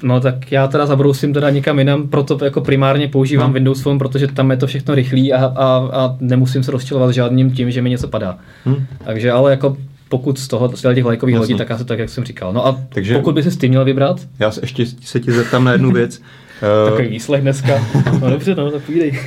No 0.03 0.21
tak 0.21 0.53
já 0.53 0.69
teda 0.69 0.87
zabrousím 0.87 1.33
teda 1.33 1.51
někam 1.51 1.79
jinam, 1.79 2.09
proto 2.09 2.45
jako 2.45 2.61
primárně 2.61 3.09
používám 3.09 3.51
no. 3.51 3.55
Windows 3.55 3.83
Phone, 3.83 3.99
protože 3.99 4.27
tam 4.27 4.51
je 4.51 4.57
to 4.57 4.67
všechno 4.67 4.95
rychlý 4.95 5.33
a, 5.33 5.45
a, 5.45 5.89
a 5.93 6.17
nemusím 6.21 6.62
se 6.62 6.71
rozčilovat 6.71 7.11
žádným 7.11 7.51
tím, 7.51 7.71
že 7.71 7.83
mi 7.83 7.91
něco 7.91 8.09
padá. 8.09 8.39
Hmm. 8.65 8.87
Takže 9.05 9.33
ale 9.33 9.51
jako 9.51 9.77
pokud 10.09 10.39
z 10.39 10.49
toho, 10.49 10.77
z 10.77 10.95
těch 10.95 11.05
lajkových 11.05 11.37
hodí, 11.37 11.55
tak 11.55 11.71
asi 11.71 11.85
tak, 11.85 11.99
jak 11.99 12.09
jsem 12.09 12.25
říkal. 12.25 12.53
No 12.53 12.67
a 12.67 12.81
Takže 12.89 13.15
pokud 13.15 13.35
by 13.35 13.43
se 13.43 13.51
s 13.51 13.57
tím 13.57 13.69
měl 13.69 13.85
vybrat? 13.85 14.21
Já 14.39 14.51
se 14.51 14.61
ještě 14.62 14.87
se 14.87 15.21
ti 15.21 15.33
zeptám 15.33 15.65
na 15.65 15.73
jednu 15.73 15.93
věc. 15.93 16.21
Takový 16.91 17.09
výslech 17.09 17.43
dneska. 17.43 17.87
No 18.21 18.31
dobře, 18.31 18.55
no, 18.55 18.71
tak 18.71 18.83
půjdej. 18.83 19.21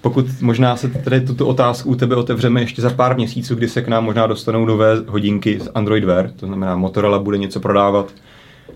Pokud 0.00 0.26
možná 0.40 0.76
se 0.76 0.88
tady 0.88 1.20
tuto 1.20 1.46
otázku 1.46 1.90
u 1.90 1.94
tebe 1.94 2.16
otevřeme 2.16 2.60
ještě 2.60 2.82
za 2.82 2.90
pár 2.90 3.16
měsíců, 3.16 3.54
kdy 3.54 3.68
se 3.68 3.82
k 3.82 3.88
nám 3.88 4.04
možná 4.04 4.26
dostanou 4.26 4.64
nové 4.64 4.96
hodinky 5.06 5.60
z 5.60 5.68
Android 5.74 6.04
Wear, 6.04 6.30
to 6.30 6.46
znamená 6.46 6.76
Motorola 6.76 7.18
bude 7.18 7.38
něco 7.38 7.60
prodávat, 7.60 8.12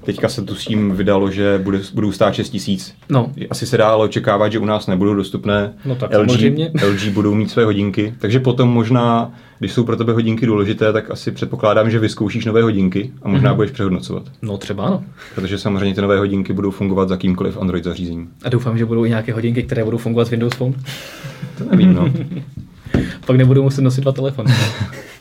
Teďka 0.06 0.28
se 0.28 0.42
tu 0.42 0.54
s 0.54 0.64
tím 0.64 0.96
vydalo, 0.96 1.30
že 1.30 1.60
bude, 1.62 1.80
budou 1.94 2.12
stát 2.12 2.34
6 2.34 2.50
tisíc. 2.50 2.94
No. 3.08 3.32
Asi 3.50 3.66
se 3.66 3.76
dá 3.76 3.88
ale 3.88 4.04
očekávat, 4.04 4.52
že 4.52 4.58
u 4.58 4.64
nás 4.64 4.86
nebudou 4.86 5.14
dostupné. 5.14 5.74
No 5.84 5.94
tak 5.94 6.10
LG, 6.18 6.42
LG 6.84 7.08
budou 7.12 7.34
mít 7.34 7.50
své 7.50 7.64
hodinky. 7.64 8.14
Takže 8.18 8.40
potom 8.40 8.68
možná, 8.68 9.32
když 9.58 9.72
jsou 9.72 9.84
pro 9.84 9.96
tebe 9.96 10.12
hodinky 10.12 10.46
důležité, 10.46 10.92
tak 10.92 11.10
asi 11.10 11.30
předpokládám, 11.30 11.90
že 11.90 11.98
vyzkoušíš 11.98 12.44
nové 12.44 12.62
hodinky 12.62 13.10
a 13.22 13.28
možná 13.28 13.52
mm-hmm. 13.52 13.56
budeš 13.56 13.70
přehodnocovat. 13.70 14.22
No 14.42 14.58
třeba 14.58 14.84
ano. 14.84 15.04
Protože 15.34 15.58
samozřejmě 15.58 15.94
ty 15.94 16.00
nové 16.00 16.18
hodinky 16.18 16.52
budou 16.52 16.70
fungovat 16.70 17.08
za 17.08 17.16
kýmkoliv 17.16 17.56
Android 17.56 17.84
zařízením. 17.84 18.28
A 18.44 18.48
doufám, 18.48 18.78
že 18.78 18.84
budou 18.86 19.04
i 19.04 19.08
nějaké 19.08 19.32
hodinky, 19.32 19.62
které 19.62 19.84
budou 19.84 19.98
fungovat 19.98 20.24
s 20.24 20.30
Windows 20.30 20.54
Phone. 20.54 20.74
To 21.58 21.64
nevím, 21.64 21.94
no. 21.94 22.12
Pak 23.26 23.36
nebudou 23.36 23.62
muset 23.62 23.82
nosit 23.82 24.00
dva 24.00 24.12
telefony. 24.12 24.52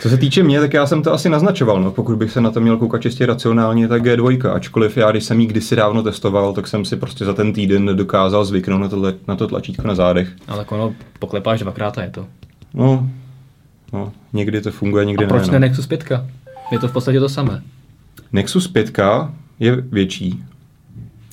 Co 0.00 0.08
se 0.08 0.16
týče 0.16 0.42
mě, 0.42 0.60
tak 0.60 0.74
já 0.74 0.86
jsem 0.86 1.02
to 1.02 1.12
asi 1.12 1.28
naznačoval. 1.28 1.82
No. 1.82 1.90
Pokud 1.90 2.16
bych 2.16 2.30
se 2.30 2.40
na 2.40 2.50
to 2.50 2.60
měl 2.60 2.76
koukat 2.76 3.02
čistě 3.02 3.26
racionálně, 3.26 3.88
tak 3.88 4.02
G2. 4.02 4.52
Ačkoliv 4.52 4.96
já, 4.96 5.10
když 5.10 5.24
jsem 5.24 5.40
ji 5.40 5.46
kdysi 5.46 5.76
dávno 5.76 6.02
testoval, 6.02 6.52
tak 6.52 6.66
jsem 6.66 6.84
si 6.84 6.96
prostě 6.96 7.24
za 7.24 7.32
ten 7.34 7.52
týden 7.52 7.96
dokázal 7.96 8.44
zvyknout 8.44 8.80
na 8.80 8.88
to, 8.88 9.12
na 9.28 9.36
to 9.36 9.46
tlačítko 9.46 9.88
na 9.88 9.94
zádech. 9.94 10.28
Ale 10.48 10.64
ono 10.64 10.94
poklepáš 11.18 11.60
dvakrát 11.60 11.98
a 11.98 12.02
je 12.02 12.10
to. 12.10 12.26
No, 12.74 13.10
no, 13.92 14.12
někdy 14.32 14.60
to 14.60 14.70
funguje, 14.70 15.04
někdy 15.04 15.24
a 15.24 15.28
proč 15.28 15.46
ne. 15.46 15.52
ne 15.52 15.58
no. 15.58 15.60
Nexus 15.60 15.86
5? 15.86 16.04
Je 16.72 16.78
to 16.78 16.88
v 16.88 16.92
podstatě 16.92 17.20
to 17.20 17.28
samé. 17.28 17.62
Nexus 18.32 18.68
5 18.68 18.98
je 19.60 19.76
větší. 19.76 20.42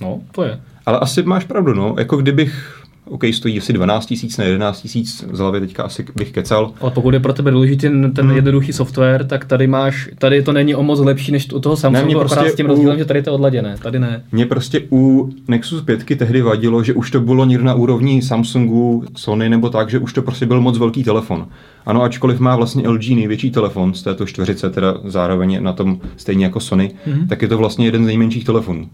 No, 0.02 0.22
to 0.32 0.44
je. 0.44 0.60
Ale 0.86 1.00
asi 1.00 1.24
máš 1.24 1.44
pravdu, 1.44 1.74
no. 1.74 1.96
Jako 1.98 2.18
kdybych 2.18 2.85
OK, 3.10 3.24
stojí 3.34 3.60
asi 3.60 3.74
12 3.74 4.06
tisíc, 4.06 4.38
ne 4.38 4.46
11 4.46 4.82
tisíc, 4.82 5.26
z 5.32 5.40
hlavy 5.40 5.60
teďka 5.60 5.84
asi 5.84 6.06
bych 6.16 6.32
kecal. 6.32 6.72
Ale 6.82 6.92
pokud 6.92 7.14
je 7.14 7.20
pro 7.20 7.34
tebe 7.34 7.52
důležitý 7.52 7.82
ten, 7.82 8.14
ten 8.14 8.26
hmm. 8.26 8.36
jednoduchý 8.36 8.74
software, 8.74 9.26
tak 9.26 9.46
tady 9.46 9.68
máš, 9.68 10.10
tady 10.18 10.42
to 10.44 10.54
není 10.54 10.76
o 10.76 10.84
moc 10.84 11.00
lepší 11.00 11.32
než 11.32 11.54
u 11.54 11.60
toho 11.60 11.78
Samsungu, 11.78 12.14
ne, 12.14 12.20
prostě 12.20 12.50
s 12.50 12.56
tím 12.56 12.66
u... 12.66 12.70
rozdílem, 12.70 12.98
že 12.98 13.06
tady 13.06 13.22
to 13.22 13.30
je 13.30 13.34
odladěné, 13.34 13.76
tady 13.82 14.00
ne. 14.00 14.24
Mě 14.32 14.46
prostě 14.46 14.82
u 14.92 15.30
Nexus 15.48 15.82
5 15.82 16.06
tehdy 16.18 16.42
vadilo, 16.42 16.84
že 16.84 16.94
už 16.94 17.12
to 17.12 17.20
bylo 17.20 17.46
někde 17.46 17.64
na 17.64 17.74
úrovni 17.74 18.22
Samsungu, 18.22 19.04
Sony 19.16 19.50
nebo 19.50 19.70
tak, 19.70 19.90
že 19.90 20.00
už 20.00 20.14
to 20.14 20.22
prostě 20.22 20.46
byl 20.46 20.62
moc 20.62 20.78
velký 20.78 21.04
telefon. 21.04 21.48
Ano, 21.86 22.04
ačkoliv 22.04 22.40
má 22.40 22.56
vlastně 22.56 22.90
LG 22.90 23.10
největší 23.10 23.52
telefon 23.52 23.94
z 23.94 24.04
této 24.04 24.26
čtveřice, 24.26 24.70
teda 24.70 24.98
zároveň 25.04 25.64
na 25.64 25.74
tom 25.74 26.00
stejně 26.18 26.46
jako 26.46 26.60
Sony, 26.60 26.92
hmm. 27.06 27.28
tak 27.28 27.42
je 27.42 27.48
to 27.48 27.58
vlastně 27.58 27.86
jeden 27.86 28.04
z 28.04 28.08
nejmenších 28.08 28.46
telefonů. 28.46 28.90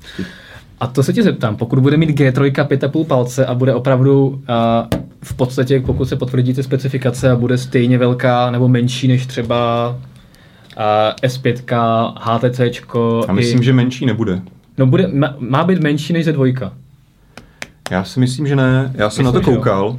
A 0.82 0.88
to 0.88 1.04
se 1.04 1.14
tě 1.14 1.24
zeptám, 1.24 1.56
pokud 1.56 1.80
bude 1.80 1.98
mít 1.98 2.10
G3 2.10 2.52
5,5 2.52 3.06
palce 3.06 3.46
a 3.46 3.54
bude 3.54 3.74
opravdu 3.74 4.28
uh, 4.28 4.36
v 5.24 5.34
podstatě, 5.34 5.80
pokud 5.86 6.06
se 6.06 6.16
potvrdí 6.16 6.54
ty 6.54 6.64
specifikace 6.64 7.32
a 7.32 7.36
bude 7.36 7.58
stejně 7.58 7.98
velká 7.98 8.52
nebo 8.52 8.68
menší 8.68 9.08
než 9.08 9.26
třeba 9.26 9.90
uh, 9.90 11.30
S5, 11.30 12.14
HTC. 12.20 12.60
A 13.28 13.34
myslím, 13.34 13.62
i... 13.62 13.64
že 13.64 13.74
menší 13.74 14.06
nebude. 14.06 14.42
No 14.78 14.86
bude, 14.86 15.08
má, 15.08 15.36
má 15.40 15.64
být 15.64 15.80
menší 15.80 16.14
než 16.14 16.28
Z2. 16.28 16.72
Já 17.92 18.04
si 18.04 18.20
myslím, 18.20 18.48
že 18.48 18.56
ne. 18.56 18.92
Já 18.96 19.10
jsem 19.10 19.26
myslím, 19.26 19.26
na 19.26 19.32
to 19.32 19.52
koukal. 19.52 19.98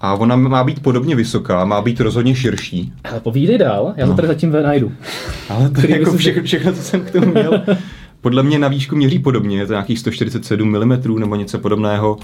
A 0.00 0.14
ona 0.14 0.36
má 0.36 0.64
být 0.64 0.82
podobně 0.82 1.16
vysoká, 1.16 1.64
má 1.64 1.82
být 1.82 2.00
rozhodně 2.00 2.34
širší. 2.34 2.92
Ale 3.04 3.20
povídej 3.20 3.58
dál, 3.58 3.94
já 3.96 4.06
no. 4.06 4.12
to 4.12 4.16
tady 4.16 4.28
zatím 4.28 4.52
najdu. 4.52 4.92
Ale 5.48 5.70
to 5.70 5.80
je 5.80 5.98
jako 5.98 6.16
všechno, 6.16 6.42
všechno, 6.42 6.72
co 6.72 6.82
jsem 6.82 7.00
k 7.00 7.10
tomu 7.10 7.26
měl. 7.26 7.62
podle 8.24 8.42
mě 8.42 8.58
na 8.58 8.68
výšku 8.68 8.96
měří 8.96 9.18
podobně, 9.18 9.58
je 9.58 9.66
to 9.66 9.72
nějakých 9.72 9.98
147 9.98 10.68
mm 10.68 11.18
nebo 11.18 11.36
něco 11.36 11.58
podobného. 11.58 12.18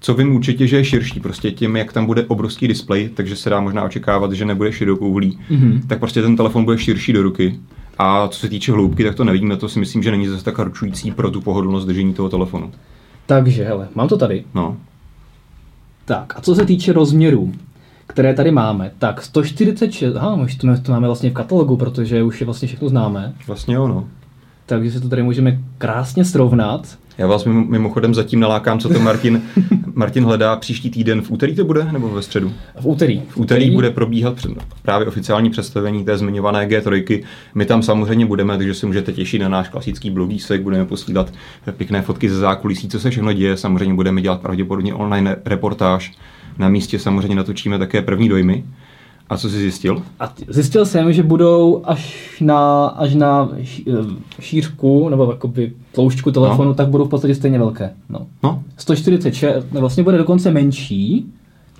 Co 0.00 0.14
vím 0.14 0.36
určitě, 0.36 0.66
že 0.66 0.76
je 0.76 0.84
širší, 0.84 1.20
prostě 1.20 1.50
tím, 1.50 1.76
jak 1.76 1.92
tam 1.92 2.06
bude 2.06 2.24
obrovský 2.24 2.68
displej, 2.68 3.08
takže 3.08 3.36
se 3.36 3.50
dá 3.50 3.60
možná 3.60 3.84
očekávat, 3.84 4.32
že 4.32 4.44
nebude 4.44 4.72
širokouhlý, 4.72 5.38
mm-hmm. 5.50 5.80
tak 5.86 5.98
prostě 5.98 6.22
ten 6.22 6.36
telefon 6.36 6.64
bude 6.64 6.78
širší 6.78 7.12
do 7.12 7.22
ruky. 7.22 7.58
A 7.98 8.28
co 8.28 8.40
se 8.40 8.48
týče 8.48 8.72
hloubky, 8.72 9.04
tak 9.04 9.14
to 9.14 9.24
nevím, 9.24 9.56
to 9.56 9.68
si 9.68 9.78
myslím, 9.78 10.02
že 10.02 10.10
není 10.10 10.26
zase 10.26 10.44
tak 10.44 10.58
ručující 10.58 11.12
pro 11.12 11.30
tu 11.30 11.40
pohodlnost 11.40 11.86
držení 11.86 12.14
toho 12.14 12.28
telefonu. 12.28 12.72
Takže, 13.26 13.64
hele, 13.64 13.88
mám 13.94 14.08
to 14.08 14.16
tady. 14.16 14.44
No. 14.54 14.76
Tak, 16.04 16.32
a 16.36 16.40
co 16.40 16.54
se 16.54 16.66
týče 16.66 16.92
rozměrů, 16.92 17.52
které 18.06 18.34
tady 18.34 18.50
máme, 18.50 18.90
tak 18.98 19.22
146, 19.22 20.16
aha, 20.16 20.34
už 20.34 20.54
to, 20.54 20.66
to 20.82 20.92
máme 20.92 21.06
vlastně 21.06 21.30
v 21.30 21.34
katalogu, 21.34 21.76
protože 21.76 22.22
už 22.22 22.40
je 22.40 22.44
vlastně 22.44 22.68
všechno 22.68 22.88
známe. 22.88 23.34
Vlastně 23.46 23.78
ono 23.78 24.08
takže 24.66 24.90
se 24.90 25.00
to 25.00 25.08
tady 25.08 25.22
můžeme 25.22 25.58
krásně 25.78 26.24
srovnat. 26.24 26.98
Já 27.18 27.26
vás 27.26 27.44
mimochodem 27.44 28.14
zatím 28.14 28.40
nalákám, 28.40 28.78
co 28.78 28.88
to 28.88 29.00
Martin, 29.00 29.42
Martin 29.94 30.24
hledá 30.24 30.56
příští 30.56 30.90
týden. 30.90 31.22
V 31.22 31.30
úterý 31.30 31.54
to 31.54 31.64
bude 31.64 31.92
nebo 31.92 32.08
ve 32.08 32.22
středu? 32.22 32.52
V 32.80 32.86
úterý. 32.86 33.22
V 33.28 33.36
úterý 33.36 33.70
bude 33.70 33.90
probíhat 33.90 34.34
právě 34.82 35.06
oficiální 35.06 35.50
představení 35.50 36.04
té 36.04 36.18
zmiňované 36.18 36.66
G3. 36.66 37.22
My 37.54 37.64
tam 37.64 37.82
samozřejmě 37.82 38.26
budeme, 38.26 38.56
takže 38.56 38.74
se 38.74 38.86
můžete 38.86 39.12
těšit 39.12 39.42
na 39.42 39.48
náš 39.48 39.68
klasický 39.68 40.10
blogísek, 40.10 40.62
budeme 40.62 40.84
posílat 40.84 41.32
pěkné 41.76 42.02
fotky 42.02 42.30
ze 42.30 42.38
zákulisí, 42.38 42.88
co 42.88 43.00
se 43.00 43.10
všechno 43.10 43.32
děje. 43.32 43.56
Samozřejmě 43.56 43.94
budeme 43.94 44.22
dělat 44.22 44.40
pravděpodobně 44.40 44.94
online 44.94 45.36
reportáž. 45.44 46.12
Na 46.58 46.68
místě 46.68 46.98
samozřejmě 46.98 47.36
natočíme 47.36 47.78
také 47.78 48.02
první 48.02 48.28
dojmy. 48.28 48.64
A 49.28 49.36
co 49.36 49.50
jsi 49.50 49.58
zjistil? 49.58 50.02
A 50.20 50.32
zjistil 50.48 50.86
jsem, 50.86 51.12
že 51.12 51.22
budou 51.22 51.82
až 51.84 52.34
na, 52.40 52.86
až 52.86 53.14
na 53.14 53.48
eh, 53.56 53.92
šířku, 54.40 55.08
nebo 55.08 55.30
jakoby 55.30 55.72
tloušťku 55.92 56.30
telefonu, 56.30 56.68
no. 56.68 56.74
tak 56.74 56.88
budou 56.88 57.04
v 57.04 57.08
podstatě 57.08 57.34
stejně 57.34 57.58
velké. 57.58 57.90
No. 58.08 58.26
no. 58.42 58.62
146, 58.76 59.66
vlastně 59.70 60.02
bude 60.02 60.18
dokonce 60.18 60.50
menší, 60.50 61.26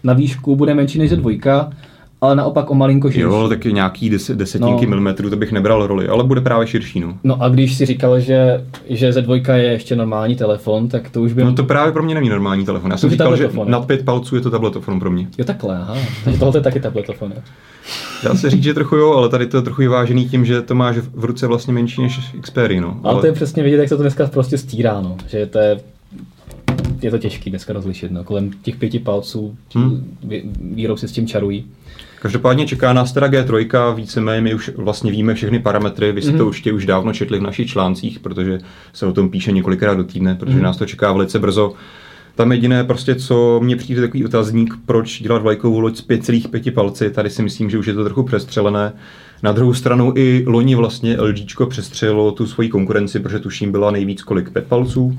na 0.04 0.12
výšku 0.12 0.56
bude 0.56 0.74
menší 0.74 0.98
než 0.98 1.10
dvojka, 1.10 1.72
ale 2.20 2.36
naopak 2.36 2.70
o 2.70 2.74
malinko 2.74 3.10
širší. 3.10 3.20
Jo, 3.20 3.48
taky 3.48 3.72
nějaký 3.72 4.10
deset, 4.10 4.38
desetinky 4.38 4.86
no. 4.86 4.90
milimetrů, 4.90 5.30
to 5.30 5.36
bych 5.36 5.52
nebral 5.52 5.86
roli, 5.86 6.08
ale 6.08 6.24
bude 6.24 6.40
právě 6.40 6.66
širší. 6.66 7.00
No, 7.00 7.18
no 7.24 7.42
a 7.42 7.48
když 7.48 7.74
si 7.74 7.86
říkal, 7.86 8.20
že, 8.20 8.64
že 8.88 9.10
Z2 9.10 9.54
je 9.54 9.64
ještě 9.64 9.96
normální 9.96 10.36
telefon, 10.36 10.88
tak 10.88 11.10
to 11.10 11.22
už 11.22 11.32
by... 11.32 11.44
No 11.44 11.54
to 11.54 11.64
právě 11.64 11.92
pro 11.92 12.02
mě 12.02 12.14
není 12.14 12.28
normální 12.28 12.64
telefon. 12.64 12.90
Já 12.90 12.96
jsem 12.96 13.10
říkal, 13.10 13.36
že 13.36 13.50
nad 13.64 13.86
pět 13.86 14.04
palců 14.04 14.34
je 14.34 14.40
to 14.40 14.50
tabletofon 14.50 15.00
pro 15.00 15.10
mě. 15.10 15.28
Jo 15.38 15.44
takhle, 15.44 15.76
aha. 15.78 15.96
Takže 16.24 16.38
tohle 16.38 16.58
je 16.58 16.62
taky 16.62 16.80
tabletofon. 16.80 17.32
Jo. 17.36 17.42
Dá 18.24 18.34
se 18.34 18.50
říct, 18.50 18.62
že 18.62 18.74
trochu 18.74 18.96
jo, 18.96 19.12
ale 19.12 19.28
tady 19.28 19.46
to 19.46 19.56
je 19.56 19.62
trochu 19.62 19.82
je 19.82 19.88
vážený 19.88 20.28
tím, 20.28 20.44
že 20.44 20.62
to 20.62 20.74
máš 20.74 20.96
v 20.96 21.24
ruce 21.24 21.46
vlastně 21.46 21.72
menší 21.72 22.02
než 22.02 22.20
Xperia. 22.40 22.80
No. 22.80 23.00
Ale, 23.02 23.12
ale 23.12 23.20
to 23.20 23.26
je 23.26 23.32
přesně 23.32 23.62
vidět, 23.62 23.76
jak 23.76 23.88
se 23.88 23.96
to 23.96 24.02
dneska 24.02 24.26
prostě 24.26 24.58
stírá, 24.58 25.00
no. 25.00 25.16
že 25.28 25.46
to 25.46 25.58
je 25.58 25.80
je 27.02 27.10
to 27.10 27.18
těžké 27.18 27.50
dneska 27.50 27.72
rozlišit. 27.72 28.10
No. 28.10 28.24
Kolem 28.24 28.50
těch 28.62 28.76
pěti 28.76 28.98
palců 28.98 29.56
hmm. 29.74 30.16
výrobci 30.74 31.08
s 31.08 31.12
tím 31.12 31.26
čarují. 31.26 31.64
Každopádně 32.26 32.66
čeká 32.66 32.92
nás 32.92 33.12
teda 33.12 33.28
G3, 33.28 33.94
víceméně 33.94 34.40
my 34.40 34.54
už 34.54 34.70
vlastně 34.76 35.10
víme 35.10 35.34
všechny 35.34 35.58
parametry, 35.58 36.12
vy 36.12 36.22
jste 36.22 36.32
mm-hmm. 36.32 36.38
to 36.38 36.46
určitě 36.46 36.72
už 36.72 36.86
dávno 36.86 37.12
četli 37.12 37.38
v 37.38 37.42
našich 37.42 37.68
článcích, 37.68 38.20
protože 38.20 38.58
se 38.92 39.06
o 39.06 39.12
tom 39.12 39.28
píše 39.28 39.52
několikrát 39.52 39.94
do 39.94 40.04
týdne, 40.04 40.34
protože 40.34 40.58
mm-hmm. 40.58 40.62
nás 40.62 40.76
to 40.76 40.86
čeká 40.86 41.12
velice 41.12 41.38
brzo. 41.38 41.74
Tam 42.34 42.52
jediné 42.52 42.84
prostě, 42.84 43.14
co 43.14 43.60
mě 43.62 43.76
přijde 43.76 44.00
takový 44.00 44.24
otazník, 44.24 44.74
proč 44.86 45.22
dělat 45.22 45.42
vlajkovou 45.42 45.80
loď 45.80 45.96
z 45.96 46.08
5,5 46.08 46.72
palci, 46.72 47.10
tady 47.10 47.30
si 47.30 47.42
myslím, 47.42 47.70
že 47.70 47.78
už 47.78 47.86
je 47.86 47.94
to 47.94 48.04
trochu 48.04 48.22
přestřelené. 48.22 48.92
Na 49.42 49.52
druhou 49.52 49.74
stranu 49.74 50.12
i 50.16 50.44
loni 50.46 50.74
vlastně 50.74 51.20
LG 51.20 51.68
přestřelilo 51.68 52.32
tu 52.32 52.46
svoji 52.46 52.68
konkurenci, 52.68 53.20
protože 53.20 53.38
tuším 53.38 53.72
byla 53.72 53.90
nejvíc 53.90 54.22
kolik, 54.22 54.50
5 54.50 54.66
palců 54.66 55.18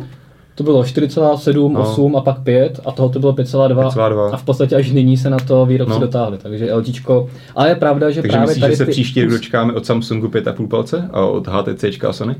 to 0.57 0.63
bylo 0.63 0.83
4,7, 0.83 1.71
no. 1.71 1.81
8 1.81 2.15
a 2.15 2.21
pak 2.21 2.39
5 2.39 2.79
a 2.85 2.91
toho 2.91 3.09
to 3.09 3.19
bylo 3.19 3.33
5,2 3.33 4.29
a 4.33 4.37
v 4.37 4.43
podstatě 4.43 4.75
až 4.75 4.91
nyní 4.91 5.17
se 5.17 5.29
na 5.29 5.37
to 5.37 5.65
výrobci 5.65 5.93
no. 5.93 5.99
dotáhli, 5.99 6.37
takže 6.37 6.73
LGčko, 6.73 7.29
ale 7.55 7.69
je 7.69 7.75
pravda, 7.75 8.09
že 8.09 8.21
takže 8.21 8.31
právě 8.31 8.47
myslíš, 8.47 8.61
tady 8.61 8.73
že 8.73 8.77
se 8.77 8.85
ty... 8.85 8.91
příští 8.91 9.23
rok 9.23 9.31
dočkáme 9.31 9.73
od 9.73 9.85
Samsungu 9.85 10.27
5,5 10.27 10.67
palce 10.67 11.09
a 11.11 11.25
od 11.25 11.47
HTC 11.47 12.03
a 12.07 12.13
Sony? 12.13 12.35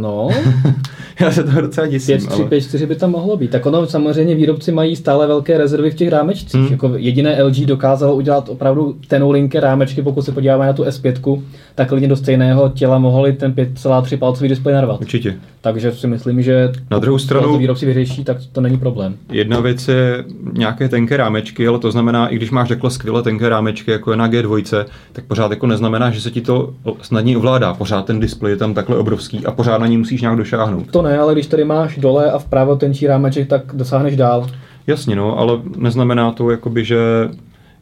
No. 0.00 0.28
Já 1.20 1.30
se 1.30 1.44
toho 1.44 1.60
docela 1.60 1.86
děsím. 1.86 2.18
5, 2.18 2.28
3, 2.28 2.40
ale... 2.40 2.48
5, 2.48 2.60
4 2.60 2.86
by 2.86 2.96
tam 2.96 3.10
mohlo 3.10 3.36
být. 3.36 3.50
Tak 3.50 3.66
ono 3.66 3.86
samozřejmě 3.86 4.34
výrobci 4.34 4.72
mají 4.72 4.96
stále 4.96 5.26
velké 5.26 5.58
rezervy 5.58 5.90
v 5.90 5.94
těch 5.94 6.08
rámečcích. 6.08 6.60
Hmm. 6.60 6.72
Jako 6.72 6.92
jediné 6.96 7.42
LG 7.42 7.56
dokázalo 7.56 8.14
udělat 8.14 8.48
opravdu 8.48 8.96
tenolinké 9.08 9.60
rámečky, 9.60 10.02
pokud 10.02 10.22
se 10.22 10.32
podíváme 10.32 10.66
na 10.66 10.72
tu 10.72 10.84
S5, 10.84 11.42
tak 11.74 11.92
lidi 11.92 12.08
do 12.08 12.16
stejného 12.16 12.68
těla 12.68 12.98
mohli 12.98 13.32
ten 13.32 13.52
5,3 13.52 14.18
palcový 14.18 14.48
displej 14.48 14.74
narvat. 14.74 15.00
Určitě. 15.00 15.34
Takže 15.60 15.92
si 15.92 16.06
myslím, 16.06 16.42
že 16.42 16.72
na 16.90 16.98
druhou 16.98 17.18
stranu 17.18 17.45
to 17.52 17.58
výrobci 17.58 17.86
vyřeší, 17.86 18.24
tak 18.24 18.36
to 18.52 18.60
není 18.60 18.78
problém. 18.78 19.16
Jedna 19.28 19.60
věc 19.60 19.88
je 19.88 20.24
nějaké 20.52 20.88
tenké 20.88 21.16
rámečky, 21.16 21.68
ale 21.68 21.78
to 21.78 21.90
znamená, 21.90 22.28
i 22.28 22.36
když 22.36 22.50
máš 22.50 22.68
takhle 22.68 22.90
skvělé 22.90 23.22
tenké 23.22 23.48
rámečky, 23.48 23.90
jako 23.90 24.10
je 24.10 24.16
na 24.16 24.28
G2, 24.28 24.84
tak 25.12 25.24
pořád 25.24 25.50
jako 25.50 25.66
neznamená, 25.66 26.10
že 26.10 26.20
se 26.20 26.30
ti 26.30 26.40
to 26.40 26.74
snadně 27.02 27.36
ovládá. 27.36 27.74
Pořád 27.74 28.06
ten 28.06 28.20
displej 28.20 28.52
je 28.52 28.56
tam 28.56 28.74
takhle 28.74 28.96
obrovský 28.96 29.46
a 29.46 29.50
pořád 29.50 29.78
na 29.78 29.86
ní 29.86 29.98
musíš 29.98 30.20
nějak 30.20 30.36
došáhnout. 30.36 30.90
To 30.90 31.02
ne, 31.02 31.18
ale 31.18 31.32
když 31.32 31.46
tady 31.46 31.64
máš 31.64 31.98
dole 31.98 32.30
a 32.32 32.38
vpravo 32.38 32.76
tenčí 32.76 33.06
rámeček, 33.06 33.48
tak 33.48 33.62
dosáhneš 33.72 34.16
dál. 34.16 34.46
Jasně, 34.86 35.16
no, 35.16 35.38
ale 35.38 35.60
neznamená 35.76 36.32
to, 36.32 36.50
jakoby, 36.50 36.84
že, 36.84 36.98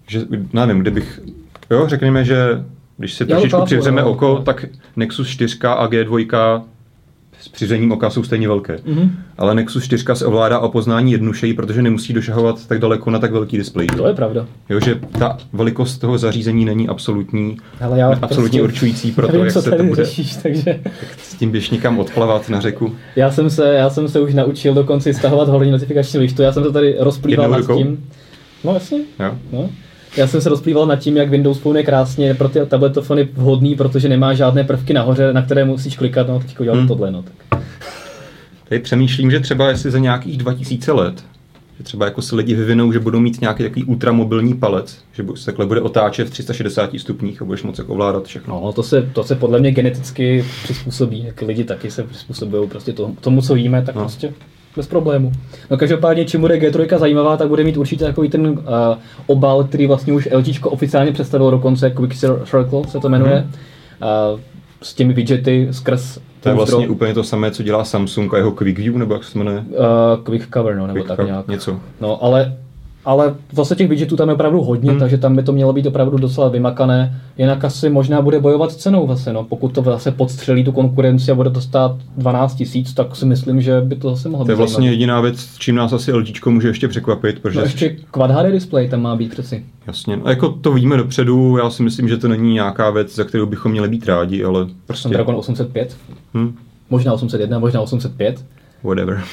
že 0.06 0.20
nevím, 0.52 0.78
kdybych, 0.78 1.20
jo, 1.70 1.84
řekněme, 1.88 2.24
že 2.24 2.64
když 2.96 3.14
se 3.14 3.26
trošičku 3.26 3.64
přivřeme 3.64 4.04
oko, 4.04 4.42
tak 4.44 4.66
Nexus 4.96 5.28
4 5.28 5.58
a 5.62 5.86
G2 5.86 6.62
s 7.44 7.48
přiřením 7.48 7.92
oka 7.92 8.10
jsou 8.10 8.22
stejně 8.22 8.48
velké. 8.48 8.76
Mm-hmm. 8.76 9.10
Ale 9.38 9.54
Nexus 9.54 9.84
4 9.84 10.04
se 10.14 10.26
ovládá 10.26 10.58
o 10.58 10.68
poznání 10.68 11.12
jednodušeji, 11.12 11.54
protože 11.54 11.82
nemusí 11.82 12.12
došahovat 12.12 12.66
tak 12.66 12.78
daleko 12.78 13.10
na 13.10 13.18
tak 13.18 13.32
velký 13.32 13.56
displej. 13.56 13.86
To 13.86 14.08
je 14.08 14.14
pravda. 14.14 14.46
Jo, 14.68 14.80
že 14.80 15.00
ta 15.18 15.38
velikost 15.52 15.98
toho 15.98 16.18
zařízení 16.18 16.64
není 16.64 16.88
absolutní, 16.88 17.56
Ale 17.80 17.98
já 17.98 18.08
absolutně 18.22 18.60
prostě 18.60 18.62
určující 18.62 19.12
pro 19.12 19.28
to, 19.28 19.36
jak 19.36 19.50
se 19.50 19.70
to 19.70 19.84
bude. 19.84 20.04
Řešíš, 20.04 20.36
takže... 20.36 20.80
s 21.18 21.34
tím 21.34 21.50
běž 21.50 21.70
někam 21.70 21.98
odplavat 21.98 22.48
na 22.48 22.60
řeku. 22.60 22.96
Já 23.16 23.30
jsem 23.30 23.50
se, 23.50 23.74
já 23.74 23.90
jsem 23.90 24.08
se 24.08 24.20
už 24.20 24.34
naučil 24.34 24.74
dokonce 24.74 25.14
stahovat 25.14 25.48
horní 25.48 25.70
notifikační 25.70 26.20
lištu. 26.20 26.42
Já 26.42 26.52
jsem 26.52 26.62
to 26.62 26.72
tady 26.72 26.96
rozplýval 26.98 27.50
nad 27.50 27.76
tím. 27.76 28.08
No 28.64 28.74
jasně. 28.74 28.98
Jo. 29.20 29.34
No. 29.52 29.70
Já 30.16 30.26
jsem 30.26 30.40
se 30.40 30.48
rozplýval 30.48 30.86
nad 30.86 30.96
tím, 30.96 31.16
jak 31.16 31.30
Windows 31.30 31.58
Phone 31.58 31.80
je 31.80 31.84
krásně 31.84 32.34
pro 32.34 32.48
ty 32.48 32.66
tabletofony 32.66 33.28
vhodný, 33.32 33.74
protože 33.74 34.08
nemá 34.08 34.34
žádné 34.34 34.64
prvky 34.64 34.92
nahoře, 34.92 35.32
na 35.32 35.42
které 35.42 35.64
musíš 35.64 35.96
klikat, 35.96 36.28
no 36.28 36.40
teď 36.40 36.60
udělal 36.60 36.78
hmm. 36.78 36.88
tohle, 36.88 37.10
no 37.10 37.22
tak. 37.22 37.60
Tady 38.68 38.80
přemýšlím, 38.80 39.30
že 39.30 39.40
třeba 39.40 39.68
jestli 39.68 39.90
za 39.90 39.98
nějakých 39.98 40.38
2000 40.38 40.92
let, 40.92 41.24
že 41.78 41.84
třeba 41.84 42.04
jako 42.04 42.22
se 42.22 42.36
lidi 42.36 42.54
vyvinou, 42.54 42.92
že 42.92 43.00
budou 43.00 43.20
mít 43.20 43.40
nějaký 43.40 43.62
takový 43.62 43.84
ultramobilní 43.84 44.54
palec, 44.54 44.98
že 45.12 45.24
se 45.34 45.46
takhle 45.46 45.66
bude 45.66 45.80
otáčet 45.80 46.28
v 46.28 46.30
360 46.30 46.90
stupních 46.98 47.42
a 47.42 47.44
budeš 47.44 47.62
moc 47.62 47.78
jako 47.78 47.92
ovládat 47.92 48.26
všechno. 48.26 48.60
No, 48.64 48.72
to 48.72 48.82
se, 48.82 49.10
to 49.12 49.24
se 49.24 49.34
podle 49.34 49.60
mě 49.60 49.70
geneticky 49.70 50.44
přizpůsobí, 50.62 51.24
jak 51.24 51.42
lidi 51.42 51.64
taky 51.64 51.90
se 51.90 52.02
přizpůsobují 52.02 52.68
prostě 52.68 52.92
tomu, 52.92 53.16
tomu 53.20 53.42
co 53.42 53.54
víme, 53.54 53.82
tak 53.82 53.94
no. 53.94 54.00
prostě 54.00 54.34
bez 54.76 54.86
problému. 54.86 55.32
No 55.70 55.76
každopádně, 55.76 56.24
čím 56.24 56.40
bude 56.40 56.56
G3 56.56 56.98
zajímavá, 56.98 57.36
tak 57.36 57.48
bude 57.48 57.64
mít 57.64 57.76
určitě 57.76 58.04
takový 58.04 58.28
ten 58.28 58.46
uh, 58.46 58.56
obal, 59.26 59.64
který 59.64 59.86
vlastně 59.86 60.12
už 60.12 60.28
LG 60.32 60.66
oficiálně 60.66 61.12
představilo 61.12 61.50
dokonce, 61.50 61.90
Quick 61.90 62.14
Circle 62.44 62.88
se 62.88 63.00
to 63.00 63.08
jmenuje, 63.08 63.46
mm-hmm. 64.00 64.32
uh, 64.34 64.40
s 64.82 64.94
těmi 64.94 65.14
widgety 65.14 65.68
skrz 65.70 66.18
to 66.44 66.50
je 66.50 66.54
vlastně 66.54 66.88
úplně 66.88 67.14
to 67.14 67.24
samé, 67.24 67.50
co 67.50 67.62
dělá 67.62 67.84
Samsung 67.84 68.34
a 68.34 68.36
jeho 68.36 68.52
Quick 68.52 68.78
View, 68.78 68.96
nebo 68.96 69.14
jak 69.14 69.24
se 69.24 69.38
jmenuje? 69.38 69.58
Uh, 69.58 70.24
quick 70.24 70.48
Cover, 70.54 70.76
no, 70.76 70.86
nebo 70.86 70.94
Quick 70.98 71.16
tak 71.16 71.26
nějak. 71.26 71.48
Něco. 71.48 71.80
No, 72.00 72.24
ale 72.24 72.56
ale 73.04 73.34
zase 73.52 73.76
těch 73.76 73.88
widgetů 73.88 74.16
tam 74.16 74.28
je 74.28 74.34
opravdu 74.34 74.60
hodně, 74.60 74.90
hmm. 74.90 75.00
takže 75.00 75.18
tam 75.18 75.36
by 75.36 75.42
to 75.42 75.52
mělo 75.52 75.72
být 75.72 75.86
opravdu 75.86 76.18
docela 76.18 76.48
vymakané. 76.48 77.20
Jinak 77.38 77.64
asi 77.64 77.90
možná 77.90 78.22
bude 78.22 78.40
bojovat 78.40 78.72
s 78.72 78.76
cenou 78.76 79.08
zase, 79.08 79.32
no. 79.32 79.44
Pokud 79.44 79.72
to 79.72 79.82
zase 79.82 80.10
podstřelí 80.10 80.64
tu 80.64 80.72
konkurenci 80.72 81.30
a 81.30 81.34
bude 81.34 81.50
to 81.50 81.60
stát 81.60 81.96
12 82.16 82.54
tisíc, 82.54 82.94
tak 82.94 83.16
si 83.16 83.26
myslím, 83.26 83.60
že 83.60 83.80
by 83.80 83.96
to 83.96 84.10
zase 84.10 84.28
mohlo 84.28 84.44
být. 84.44 84.46
To 84.46 84.52
je 84.52 84.56
vlastně 84.56 84.74
zajímavý. 84.74 84.94
jediná 84.94 85.20
věc, 85.20 85.48
čím 85.58 85.74
nás 85.74 85.92
asi 85.92 86.12
LG 86.12 86.46
může 86.46 86.68
ještě 86.68 86.88
překvapit. 86.88 87.38
Protože... 87.40 87.58
No 87.58 87.64
ještě 87.64 87.96
Quad 88.10 88.30
HD 88.30 88.52
display 88.52 88.88
tam 88.88 89.02
má 89.02 89.16
být 89.16 89.30
přeci. 89.30 89.64
Jasně, 89.86 90.16
no, 90.16 90.22
jako 90.28 90.48
to 90.48 90.72
víme 90.72 90.96
dopředu, 90.96 91.56
já 91.56 91.70
si 91.70 91.82
myslím, 91.82 92.08
že 92.08 92.16
to 92.16 92.28
není 92.28 92.52
nějaká 92.54 92.90
věc, 92.90 93.14
za 93.14 93.24
kterou 93.24 93.46
bychom 93.46 93.72
měli 93.72 93.88
být 93.88 94.06
rádi, 94.06 94.44
ale 94.44 94.66
prostě... 94.86 95.08
Dragon 95.08 95.34
805? 95.34 95.96
Hmm. 96.34 96.56
Možná 96.90 97.12
801, 97.12 97.58
možná 97.58 97.80
805. 97.80 98.44
Whatever. 98.82 99.24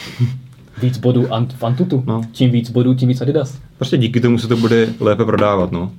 Víc 0.81 0.97
bodů 0.97 1.27
v 1.57 1.63
Antutu. 1.63 2.03
No. 2.07 2.21
Čím 2.31 2.51
víc 2.51 2.69
bodů, 2.69 2.93
tím 2.93 3.09
víc 3.09 3.21
Adidas. 3.21 3.59
Prostě 3.77 3.97
díky 3.97 4.19
tomu 4.19 4.37
se 4.37 4.47
to 4.47 4.57
bude 4.57 4.87
lépe 4.99 5.25
prodávat, 5.25 5.71
no. 5.71 5.91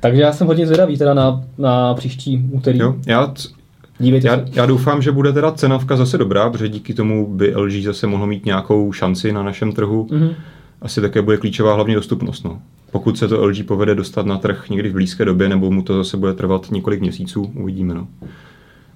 Takže 0.00 0.22
já 0.22 0.32
jsem 0.32 0.46
hodně 0.46 0.66
zvědavý 0.66 0.98
teda 0.98 1.14
na, 1.14 1.44
na 1.58 1.94
příští 1.94 2.48
úterý. 2.52 2.78
Jo, 2.78 2.96
já, 3.06 3.34
Dívejte 3.98 4.28
já, 4.28 4.36
se. 4.36 4.44
já 4.52 4.66
doufám, 4.66 5.02
že 5.02 5.12
bude 5.12 5.32
teda 5.32 5.52
cenovka 5.52 5.96
zase 5.96 6.18
dobrá, 6.18 6.50
protože 6.50 6.68
díky 6.68 6.94
tomu 6.94 7.34
by 7.34 7.54
LG 7.56 7.72
zase 7.72 8.06
mohlo 8.06 8.26
mít 8.26 8.46
nějakou 8.46 8.92
šanci 8.92 9.32
na 9.32 9.42
našem 9.42 9.72
trhu. 9.72 10.06
Mm-hmm. 10.10 10.34
Asi 10.82 11.00
také 11.00 11.22
bude 11.22 11.36
klíčová 11.36 11.74
hlavně 11.74 11.94
dostupnost. 11.94 12.44
No. 12.44 12.58
Pokud 12.92 13.18
se 13.18 13.28
to 13.28 13.44
LG 13.46 13.66
povede 13.66 13.94
dostat 13.94 14.26
na 14.26 14.38
trh 14.38 14.70
někdy 14.70 14.88
v 14.88 14.92
blízké 14.92 15.24
době, 15.24 15.48
nebo 15.48 15.70
mu 15.70 15.82
to 15.82 15.96
zase 15.96 16.16
bude 16.16 16.34
trvat 16.34 16.70
několik 16.70 17.00
měsíců, 17.00 17.52
uvidíme. 17.54 17.94
No. 17.94 18.08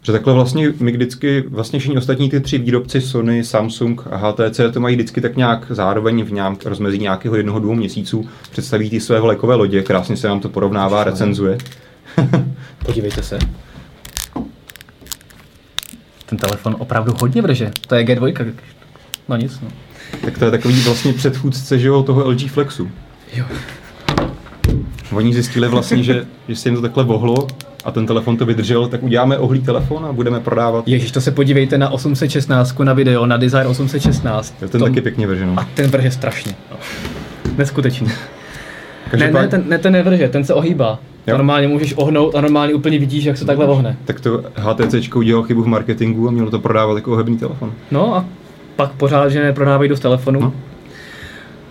Že 0.04 0.12
takhle 0.12 0.34
vlastně 0.34 0.72
my 0.80 0.92
vždycky, 0.92 1.44
vlastně 1.48 1.78
všichni 1.78 1.98
ostatní 1.98 2.30
ty 2.30 2.40
tři 2.40 2.58
výrobci 2.58 3.00
Sony, 3.00 3.44
Samsung 3.44 4.06
a 4.10 4.16
HTC 4.16 4.60
to 4.72 4.80
mají 4.80 4.96
vždycky 4.96 5.20
tak 5.20 5.36
nějak 5.36 5.66
zároveň 5.70 6.24
v 6.24 6.32
nějak 6.32 6.66
rozmezí 6.66 6.98
nějakého 6.98 7.36
jednoho, 7.36 7.58
dvou 7.58 7.74
měsíců, 7.74 8.28
představí 8.50 8.90
ty 8.90 9.00
své 9.00 9.20
vlajkové 9.20 9.54
lodě, 9.54 9.82
krásně 9.82 10.16
se 10.16 10.28
nám 10.28 10.40
to 10.40 10.48
porovnává, 10.48 11.04
recenzuje. 11.04 11.58
Podívejte 12.86 13.22
se. 13.22 13.38
Ten 16.26 16.38
telefon 16.38 16.76
opravdu 16.78 17.14
hodně 17.20 17.42
vrže. 17.42 17.70
To 17.86 17.94
je 17.94 18.04
G2. 18.04 18.52
No 19.28 19.36
nic, 19.36 19.60
no. 19.60 19.68
Tak 20.24 20.38
to 20.38 20.44
je 20.44 20.50
takový 20.50 20.80
vlastně 20.80 21.12
předchůdce, 21.12 21.78
že 21.78 21.88
jo, 21.88 22.02
toho 22.02 22.30
LG 22.30 22.50
Flexu. 22.50 22.90
Jo. 23.34 23.44
Oni 25.12 25.34
zjistili 25.34 25.68
vlastně, 25.68 26.02
že, 26.02 26.26
že 26.48 26.56
se 26.56 26.68
jim 26.68 26.76
to 26.76 26.82
takhle 26.82 27.04
vohlo 27.04 27.46
a 27.84 27.90
ten 27.90 28.06
telefon 28.06 28.36
to 28.36 28.46
vydržel, 28.46 28.88
tak 28.88 29.02
uděláme 29.02 29.38
ohlý 29.38 29.60
telefon 29.60 30.06
a 30.06 30.12
budeme 30.12 30.40
prodávat. 30.40 30.88
Ježíš, 30.88 31.10
to 31.10 31.20
se 31.20 31.30
podívejte 31.30 31.78
na 31.78 31.90
816 31.90 32.78
na 32.78 32.92
video, 32.92 33.26
na 33.26 33.36
Desire 33.36 33.66
816. 33.66 34.54
Je 34.62 34.68
ten 34.68 34.80
to... 34.80 34.86
taky 34.86 35.00
pěkně 35.00 35.26
vržen. 35.26 35.52
A 35.56 35.68
ten 35.74 35.90
vrže 35.90 36.10
strašně. 36.10 36.54
Neskutečný. 37.58 38.08
ne, 39.18 39.30
ne, 39.30 39.48
ten, 39.48 39.64
ne, 39.68 39.78
ten 39.78 39.92
nevrže, 39.92 40.28
ten 40.28 40.44
se 40.44 40.54
ohýbá. 40.54 40.98
Jo. 41.26 41.36
Normálně 41.36 41.68
můžeš 41.68 41.94
ohnout 41.96 42.34
a 42.34 42.40
normálně 42.40 42.74
úplně 42.74 42.98
vidíš, 42.98 43.24
jak 43.24 43.36
se 43.36 43.44
takhle 43.44 43.66
ohne. 43.66 43.96
Tak 44.04 44.20
to 44.20 44.44
HTC 44.54 45.14
udělal 45.14 45.42
chybu 45.42 45.62
v 45.62 45.66
marketingu 45.66 46.28
a 46.28 46.30
mělo 46.30 46.50
to 46.50 46.58
prodávat 46.58 46.94
jako 46.94 47.12
ohebný 47.12 47.38
telefon. 47.38 47.72
No 47.90 48.16
a 48.16 48.24
pak 48.76 48.92
pořád, 48.92 49.28
že 49.28 49.42
neprodávají 49.42 49.88
dost 49.88 50.00
telefonu. 50.00 50.40
No. 50.40 50.52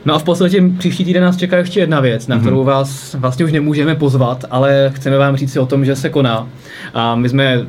No 0.05 0.15
a 0.15 0.19
v 0.19 0.23
podstatě 0.23 0.63
příští 0.77 1.05
týden 1.05 1.23
nás 1.23 1.37
čeká 1.37 1.57
ještě 1.57 1.79
jedna 1.79 1.99
věc, 1.99 2.27
na 2.27 2.35
mhm. 2.35 2.45
kterou 2.45 2.63
vás 2.63 3.15
vlastně 3.15 3.45
už 3.45 3.51
nemůžeme 3.51 3.95
pozvat, 3.95 4.45
ale 4.51 4.91
chceme 4.95 5.17
vám 5.17 5.35
říct 5.35 5.53
si 5.53 5.59
o 5.59 5.65
tom, 5.65 5.85
že 5.85 5.95
se 5.95 6.09
koná. 6.09 6.47
A 6.93 7.15
my 7.15 7.29
jsme 7.29 7.65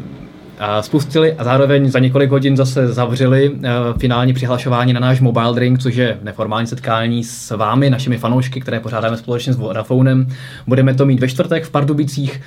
spustili 0.81 1.33
a 1.33 1.45
zároveň 1.45 1.91
za 1.91 1.99
několik 1.99 2.31
hodin 2.31 2.57
zase 2.57 2.89
zavřeli 2.93 3.53
finální 3.99 4.33
přihlašování 4.33 4.93
na 4.93 5.01
náš 5.01 5.21
Mobile 5.21 5.55
Drink, 5.55 5.79
což 5.79 5.95
je 5.95 6.19
neformální 6.23 6.67
setkání 6.67 7.25
s 7.25 7.57
vámi, 7.57 7.91
našimi 7.91 8.19
fanoušky, 8.19 8.61
které 8.61 8.81
pořádáme 8.81 9.17
společně 9.17 9.53
s 9.53 9.57
Vodafonem. 9.57 10.27
Budeme 10.67 10.95
to 10.95 11.07
mít 11.07 11.21
ve 11.21 11.29
čtvrtek 11.29 11.65
v 11.65 11.71
Pardubicích 11.71 12.41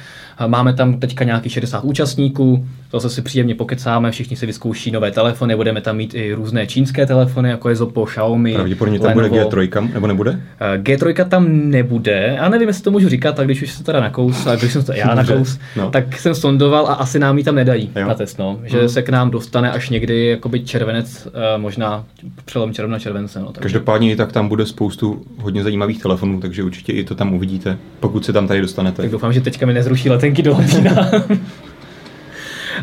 Máme 0.47 0.73
tam 0.73 0.99
teďka 0.99 1.23
nějaký 1.25 1.49
60 1.49 1.83
účastníků, 1.83 2.67
zase 2.93 3.09
si 3.09 3.21
příjemně 3.21 3.55
pokecáme, 3.55 4.11
všichni 4.11 4.37
si 4.37 4.45
vyzkouší 4.45 4.91
nové 4.91 5.11
telefony, 5.11 5.55
budeme 5.55 5.81
tam 5.81 5.97
mít 5.97 6.13
i 6.15 6.33
různé 6.33 6.67
čínské 6.67 7.05
telefony, 7.05 7.49
jako 7.49 7.69
je 7.69 7.75
Zopo, 7.75 8.05
Xiaomi, 8.05 8.53
Pravděpodobně 8.53 8.99
tam 8.99 9.17
Lenovo. 9.17 9.49
bude 9.49 9.65
G3, 9.65 9.93
nebo 9.93 10.07
nebude? 10.07 10.39
Eh, 10.59 10.77
G3 10.77 11.27
tam 11.27 11.69
nebude, 11.69 12.37
a 12.39 12.49
nevím, 12.49 12.67
jestli 12.67 12.83
to 12.83 12.91
můžu 12.91 13.09
říkat, 13.09 13.35
tak 13.35 13.45
když 13.47 13.61
už 13.61 13.71
se 13.71 13.83
teda 13.83 13.99
nakous, 13.99 14.47
a 14.47 14.55
když 14.55 14.73
jsem 14.73 14.83
to 14.83 14.93
já 14.93 15.15
nakous, 15.15 15.59
no. 15.75 15.91
tak 15.91 16.17
jsem 16.19 16.35
sondoval 16.35 16.87
a 16.87 16.93
asi 16.93 17.19
nám 17.19 17.37
ji 17.37 17.43
tam 17.43 17.55
nedají 17.55 17.89
Jo. 17.95 18.07
na 18.07 18.13
test, 18.13 18.39
no. 18.39 18.59
že 18.63 18.77
Mhm. 18.77 18.89
se 18.89 19.01
k 19.01 19.09
nám 19.09 19.31
dostane 19.31 19.71
až 19.71 19.89
někdy 19.89 20.25
jakoby 20.25 20.59
červenec, 20.59 21.27
eh, 21.27 21.57
možná 21.57 22.03
přelom 22.45 22.73
června, 22.73 22.99
července. 22.99 23.39
No, 23.39 23.45
takže. 23.45 23.59
Každopádně 23.61 24.15
tak 24.15 24.31
tam 24.31 24.47
bude 24.47 24.65
spoustu 24.65 25.25
hodně 25.39 25.63
zajímavých 25.63 26.01
telefonů, 26.01 26.39
takže 26.41 26.63
určitě 26.63 26.93
i 26.93 27.03
to 27.03 27.15
tam 27.15 27.33
uvidíte, 27.33 27.77
pokud 27.99 28.25
se 28.25 28.33
tam 28.33 28.47
tady 28.47 28.61
dostanete. 28.61 29.01
Tak 29.01 29.11
doufám, 29.11 29.33
že 29.33 29.41
teďka 29.41 29.65
mi 29.65 29.73
nezruší 29.73 30.09
letenky 30.25 30.41
do 30.41 30.51
Londýna. 30.51 31.11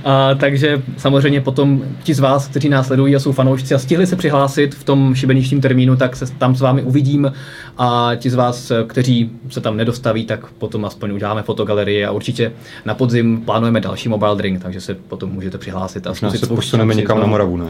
A, 0.04 0.34
takže 0.34 0.82
samozřejmě 0.96 1.40
potom 1.40 1.82
ti 2.02 2.14
z 2.14 2.20
vás, 2.20 2.48
kteří 2.48 2.68
nás 2.68 2.86
sledují 2.86 3.16
a 3.16 3.20
jsou 3.20 3.32
fanoušci 3.32 3.74
a 3.74 3.78
stihli 3.78 4.06
se 4.06 4.16
přihlásit 4.16 4.74
v 4.74 4.84
tom 4.84 5.14
šibeničním 5.14 5.60
termínu, 5.60 5.96
tak 5.96 6.16
se 6.16 6.26
tam 6.26 6.56
s 6.56 6.60
vámi 6.60 6.82
uvidím 6.82 7.32
a 7.78 8.10
ti 8.16 8.30
z 8.30 8.34
vás, 8.34 8.72
kteří 8.86 9.30
se 9.48 9.60
tam 9.60 9.76
nedostaví, 9.76 10.24
tak 10.24 10.46
potom 10.46 10.84
aspoň 10.84 11.12
uděláme 11.12 11.42
fotogalerii 11.42 12.04
a 12.04 12.10
určitě 12.10 12.52
na 12.84 12.94
podzim 12.94 13.40
plánujeme 13.40 13.80
další 13.80 14.08
mobile 14.08 14.36
drink, 14.36 14.62
takže 14.62 14.80
se 14.80 14.94
potom 14.94 15.30
můžete 15.30 15.58
přihlásit 15.58 16.06
a 16.06 16.14
zkusit 16.14 16.38
se 16.38 16.46
posuneme 16.46 16.94
někam 16.94 17.20
na. 17.20 17.26
Moravu, 17.26 17.56
ne? 17.56 17.66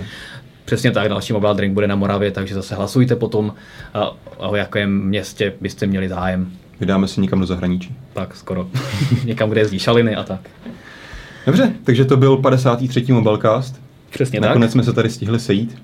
Přesně 0.65 0.91
tak, 0.91 1.09
další 1.09 1.33
mobile 1.33 1.55
drink 1.55 1.75
bude 1.75 1.87
na 1.87 1.97
Moravě, 1.97 2.31
takže 2.31 2.55
zase 2.55 2.75
hlasujte 2.75 3.17
potom, 3.17 3.55
o 4.37 4.57
jakém 4.57 5.05
městě 5.05 5.53
byste 5.61 5.87
měli 5.87 6.09
zájem. 6.09 6.51
Vydáme 6.81 7.09
se 7.09 7.21
někam 7.21 7.41
do 7.41 7.47
zahraničí. 7.47 7.97
Tak 8.13 8.37
skoro. 8.37 8.69
Někam, 9.25 9.51
kde 9.51 9.61
jezdí 9.61 9.79
šaliny 9.79 10.17
a 10.17 10.23
tak. 10.23 10.41
Dobře, 11.47 11.73
takže 11.85 12.05
to 12.05 12.17
byl 12.17 12.37
53. 12.37 13.13
Mobilecast. 13.13 13.81
Přesně 14.11 14.41
Nakonec 14.41 14.69
tak. 14.69 14.73
jsme 14.73 14.85
se 14.85 14.93
tady 14.93 15.11
stihli 15.11 15.41
sejít. 15.41 15.83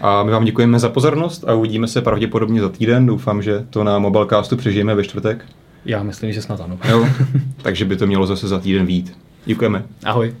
A 0.00 0.22
my 0.22 0.30
vám 0.30 0.44
děkujeme 0.44 0.78
za 0.78 0.88
pozornost 0.88 1.44
a 1.48 1.54
uvidíme 1.54 1.88
se 1.88 2.02
pravděpodobně 2.02 2.60
za 2.60 2.68
týden. 2.68 3.06
Doufám, 3.06 3.42
že 3.42 3.64
to 3.70 3.84
na 3.84 3.98
Mobilecastu 3.98 4.56
přežijeme 4.56 4.94
ve 4.94 5.04
čtvrtek. 5.04 5.44
Já 5.84 6.02
myslím, 6.02 6.32
že 6.32 6.42
snad 6.42 6.60
ano. 6.60 6.78
Jo? 6.88 7.08
Takže 7.62 7.84
by 7.84 7.96
to 7.96 8.06
mělo 8.06 8.26
zase 8.26 8.48
za 8.48 8.58
týden 8.58 8.86
vít. 8.86 9.18
Děkujeme. 9.44 9.84
Ahoj. 10.04 10.34